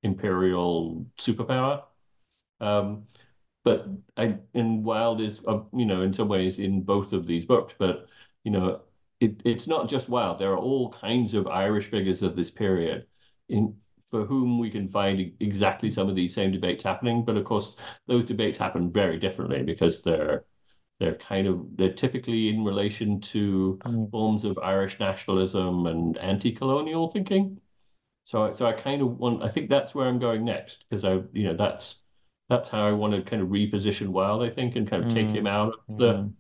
imperial 0.03 1.07
superpower. 1.19 1.85
Um, 2.61 3.05
but 3.65 3.87
I, 4.17 4.39
and 4.55 4.85
Wilde 4.85 5.21
is, 5.21 5.41
uh, 5.47 5.61
you 5.73 5.87
know, 5.87 6.03
in 6.03 6.13
some 6.13 6.29
ways 6.29 6.59
in 6.59 6.83
both 6.83 7.13
of 7.13 7.27
these 7.27 7.45
books, 7.45 7.75
but 7.79 8.07
you 8.45 8.51
know, 8.51 8.81
it, 9.21 9.41
it's 9.45 9.69
not 9.69 9.89
just 9.89 10.09
Wilde. 10.09 10.41
There 10.41 10.53
are 10.53 10.59
all 10.59 10.91
kinds 10.91 11.35
of 11.35 11.47
Irish 11.47 11.87
figures 11.89 12.23
of 12.23 12.35
this 12.35 12.51
period 12.51 13.07
in 13.49 13.77
for 14.13 14.27
whom 14.27 14.59
we 14.59 14.71
can 14.71 14.89
find 14.89 15.33
exactly 15.41 15.91
some 15.91 16.09
of 16.09 16.15
these 16.15 16.35
same 16.35 16.53
debates 16.53 16.85
happening. 16.85 17.25
But 17.25 17.39
of 17.39 17.45
course, 17.45 17.75
those 18.07 18.27
debates 18.27 18.59
happen 18.59 18.93
very 18.93 19.19
differently 19.19 19.63
because 19.63 20.03
they're 20.03 20.45
they're 21.01 21.17
kind 21.17 21.49
of 21.49 21.67
they're 21.77 21.95
typically 21.95 22.51
in 22.51 22.63
relation 22.63 23.21
to 23.23 23.79
mm. 23.85 24.11
forms 24.11 24.45
of 24.45 24.59
Irish 24.59 25.01
nationalism 25.01 25.87
and 25.87 26.19
anti-colonial 26.19 27.11
thinking. 27.11 27.59
So 28.25 28.55
so 28.55 28.67
I 28.67 28.75
kind 28.75 29.01
of 29.01 29.19
want 29.19 29.43
I 29.43 29.49
think 29.49 29.71
that's 29.71 29.95
where 29.95 30.07
I'm 30.07 30.21
going 30.21 30.45
next 30.45 30.85
because 30.89 31.05
I 31.05 31.23
you 31.33 31.45
know 31.45 31.57
that's 31.57 31.97
that's 32.51 32.69
how 32.69 32.87
I 32.87 32.93
want 32.93 33.15
to 33.15 33.29
kind 33.29 33.41
of 33.41 33.49
reposition 33.49 34.09
Wilde 34.09 34.43
I 34.43 34.51
think 34.51 34.77
and 34.77 34.89
kind 34.89 35.03
of 35.03 35.11
mm. 35.11 35.15
take 35.15 35.35
him 35.35 35.47
out 35.47 35.75
of 35.89 35.99
the 35.99 36.13
mm. 36.13 36.33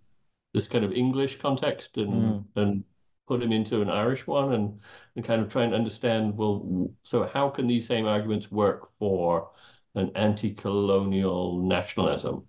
this 0.53 0.69
kind 0.69 0.85
of 0.85 0.93
English 0.93 1.41
context 1.41 1.97
and 1.97 2.13
mm. 2.13 2.45
and 2.57 2.85
put 3.33 3.43
him 3.43 3.53
into 3.53 3.83
an 3.83 3.89
Irish 3.91 4.27
one 4.27 4.53
and, 4.55 4.81
and 5.17 5.25
kind 5.25 5.41
of 5.43 5.49
try 5.49 5.65
and 5.65 5.75
understand, 5.75 6.37
well, 6.37 6.91
so 7.03 7.25
how 7.27 7.49
can 7.51 7.67
these 7.67 7.87
same 7.87 8.07
arguments 8.07 8.51
work 8.51 8.91
for 8.99 9.51
an 9.95 10.11
anti-colonial 10.17 11.63
nationalism, 11.63 12.47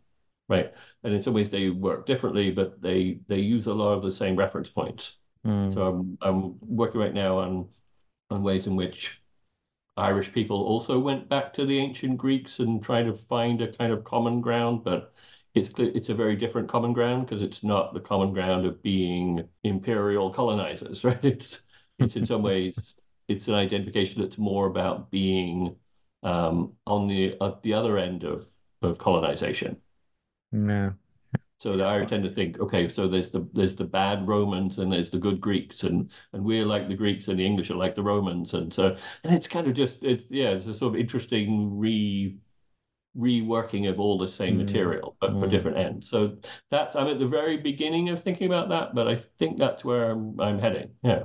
right? 0.50 0.74
And 1.04 1.14
in 1.14 1.22
some 1.22 1.34
ways 1.34 1.50
they 1.50 1.70
work 1.70 2.06
differently, 2.06 2.52
but 2.52 2.82
they 2.82 3.20
they 3.28 3.40
use 3.40 3.68
a 3.68 3.74
lot 3.74 3.94
of 3.94 4.04
the 4.04 4.12
same 4.12 4.36
reference 4.36 4.70
points. 4.70 5.18
Mm. 5.46 5.74
So 5.74 5.88
I'm 5.88 6.18
I'm 6.22 6.60
working 6.62 7.02
right 7.02 7.14
now 7.14 7.40
on 7.40 7.70
on 8.30 8.44
ways 8.44 8.68
in 8.68 8.76
which 8.76 9.22
Irish 9.98 10.32
people 10.34 10.64
also 10.66 11.00
went 11.00 11.30
back 11.30 11.54
to 11.54 11.66
the 11.66 11.80
ancient 11.80 12.18
Greeks 12.18 12.60
and 12.60 12.84
tried 12.84 13.04
to 13.04 13.18
find 13.30 13.62
a 13.62 13.72
kind 13.74 13.92
of 13.94 14.04
common 14.04 14.42
ground, 14.42 14.84
but 14.84 15.14
it's 15.54 15.70
it's 15.78 16.10
a 16.10 16.16
very 16.16 16.36
different 16.36 16.70
common 16.70 16.94
ground 16.94 17.26
because 17.26 17.42
it's 17.42 17.64
not 17.64 17.94
the 17.94 18.00
common 18.00 18.34
ground 18.34 18.66
of 18.66 18.82
being 18.82 19.48
imperial 19.64 20.32
colonizers, 20.34 21.04
right? 21.06 21.24
It's 21.24 21.62
it's 22.00 22.16
in 22.16 22.26
some 22.26 22.42
ways 22.44 22.96
it's 23.28 23.48
an 23.48 23.54
identification 23.56 24.22
that's 24.22 24.38
more 24.38 24.68
about 24.68 25.12
being 25.12 25.76
um, 26.24 26.76
on 26.88 27.08
the 27.08 27.38
at 27.42 27.62
the 27.64 27.74
other 27.74 27.98
end 27.98 28.24
of 28.24 28.48
of 28.82 28.98
colonization. 28.98 29.82
Yeah. 30.52 30.94
So 31.60 31.78
the 31.78 31.86
Irish 31.86 32.10
tend 32.10 32.24
to 32.26 32.34
think, 32.34 32.60
okay, 32.60 32.90
so 32.90 33.08
there's 33.08 33.30
the 33.32 33.48
there's 33.54 33.76
the 33.76 33.86
bad 33.86 34.28
Romans 34.28 34.80
and 34.80 34.92
there's 34.92 35.10
the 35.10 35.18
good 35.18 35.40
Greeks, 35.40 35.84
and 35.84 36.12
and 36.34 36.44
we're 36.44 36.66
like 36.66 36.88
the 36.90 36.96
Greeks 36.96 37.28
and 37.30 37.40
the 37.40 37.46
English 37.46 37.70
are 37.72 37.76
like 37.76 37.96
the 37.96 38.04
Romans, 38.04 38.54
and 38.54 38.74
so 38.74 38.98
and 39.24 39.34
it's 39.34 39.48
kind 39.48 39.68
of 39.68 39.74
just 39.74 40.04
it's 40.04 40.26
yeah, 40.30 40.50
it's 40.52 40.68
a 40.68 40.74
sort 40.74 40.94
of 40.94 41.00
interesting 41.00 41.78
re 41.80 42.38
reworking 43.18 43.90
of 43.90 44.00
all 44.00 44.18
the 44.18 44.28
same 44.28 44.56
mm. 44.56 44.66
material 44.66 45.16
but 45.22 45.32
mm. 45.32 45.40
for 45.40 45.48
different 45.48 45.78
ends. 45.78 46.10
So 46.10 46.38
that's 46.72 46.96
I'm 46.96 47.08
at 47.08 47.20
the 47.20 47.28
very 47.28 47.58
beginning 47.58 48.10
of 48.10 48.24
thinking 48.24 48.48
about 48.48 48.70
that, 48.70 48.96
but 48.96 49.08
I 49.08 49.24
think 49.40 49.58
that's 49.58 49.86
where 49.86 50.12
I'm 50.12 50.40
I'm 50.40 50.60
heading. 50.60 50.92
Yeah. 51.04 51.24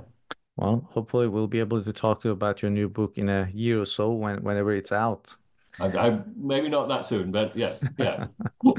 Well, 0.57 0.89
hopefully 0.91 1.29
we'll 1.29 1.47
be 1.47 1.61
able 1.61 1.83
to 1.83 1.93
talk 1.93 2.23
to 2.23 2.29
you 2.29 2.33
about 2.33 2.63
your 2.63 2.71
new 2.71 2.89
book 2.89 3.17
in 3.17 3.29
a 3.29 3.49
year 3.55 3.81
or 3.81 3.87
so 3.87 4.13
when 4.13 4.43
whenever 4.43 4.73
it's 4.73 4.93
out. 4.93 5.35
I, 5.81 5.87
I 5.87 6.19
maybe 6.37 6.69
not 6.69 6.89
that 6.89 7.07
soon, 7.07 7.31
but 7.31 7.57
yes, 7.57 7.81
yeah. 7.97 8.27
cool. 8.63 8.77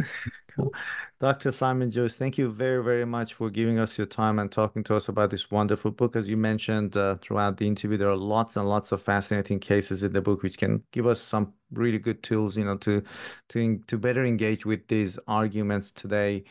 Dr. 1.19 1.51
Simon 1.51 1.91
Joyce, 1.91 2.15
thank 2.15 2.37
you 2.37 2.49
very, 2.49 2.81
very 2.81 3.05
much 3.05 3.33
for 3.33 3.49
giving 3.49 3.77
us 3.77 3.97
your 3.97 4.07
time 4.07 4.39
and 4.39 4.49
talking 4.49 4.85
to 4.85 4.95
us 4.95 5.09
about 5.09 5.31
this 5.31 5.51
wonderful 5.51 5.91
book. 5.91 6.15
As 6.15 6.29
you 6.29 6.37
mentioned 6.37 6.95
uh, 6.95 7.15
throughout 7.15 7.57
the 7.57 7.67
interview, 7.67 7.97
there 7.97 8.09
are 8.09 8.15
lots 8.15 8.55
and 8.55 8.69
lots 8.69 8.93
of 8.93 9.01
fascinating 9.01 9.59
cases 9.59 10.01
in 10.01 10.13
the 10.13 10.21
book, 10.21 10.43
which 10.43 10.57
can 10.57 10.81
give 10.93 11.05
us 11.05 11.19
some 11.19 11.51
really 11.73 11.99
good 11.99 12.23
tools, 12.23 12.55
you 12.55 12.63
know, 12.63 12.77
to 12.77 13.03
to 13.49 13.79
to 13.87 13.97
better 13.97 14.23
engage 14.23 14.65
with 14.65 14.87
these 14.87 15.19
arguments 15.27 15.91
today. 15.91 16.45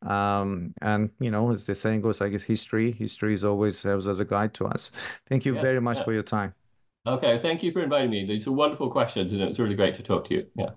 Um, 0.00 0.72
and 0.80 1.10
you 1.20 1.30
know, 1.30 1.52
as 1.52 1.66
the 1.66 1.74
saying 1.74 2.00
goes, 2.00 2.22
I 2.22 2.30
guess 2.30 2.44
history 2.44 2.92
history 2.92 3.34
is 3.34 3.44
always 3.44 3.78
serves 3.78 4.08
as 4.08 4.20
a 4.20 4.24
guide 4.24 4.54
to 4.54 4.64
us. 4.64 4.90
Thank 5.28 5.44
you 5.44 5.54
yeah, 5.54 5.60
very 5.60 5.82
much 5.82 5.98
yeah. 5.98 6.04
for 6.04 6.12
your 6.14 6.22
time. 6.22 6.54
Okay, 7.06 7.38
thank 7.42 7.62
you 7.62 7.72
for 7.72 7.82
inviting 7.82 8.08
me. 8.08 8.24
These 8.24 8.46
are 8.46 8.52
wonderful 8.52 8.90
questions, 8.90 9.32
and 9.32 9.42
it's 9.42 9.58
really 9.58 9.74
great 9.74 9.96
to 9.96 10.02
talk 10.02 10.26
to 10.28 10.34
you. 10.34 10.46
Yeah. 10.56 10.70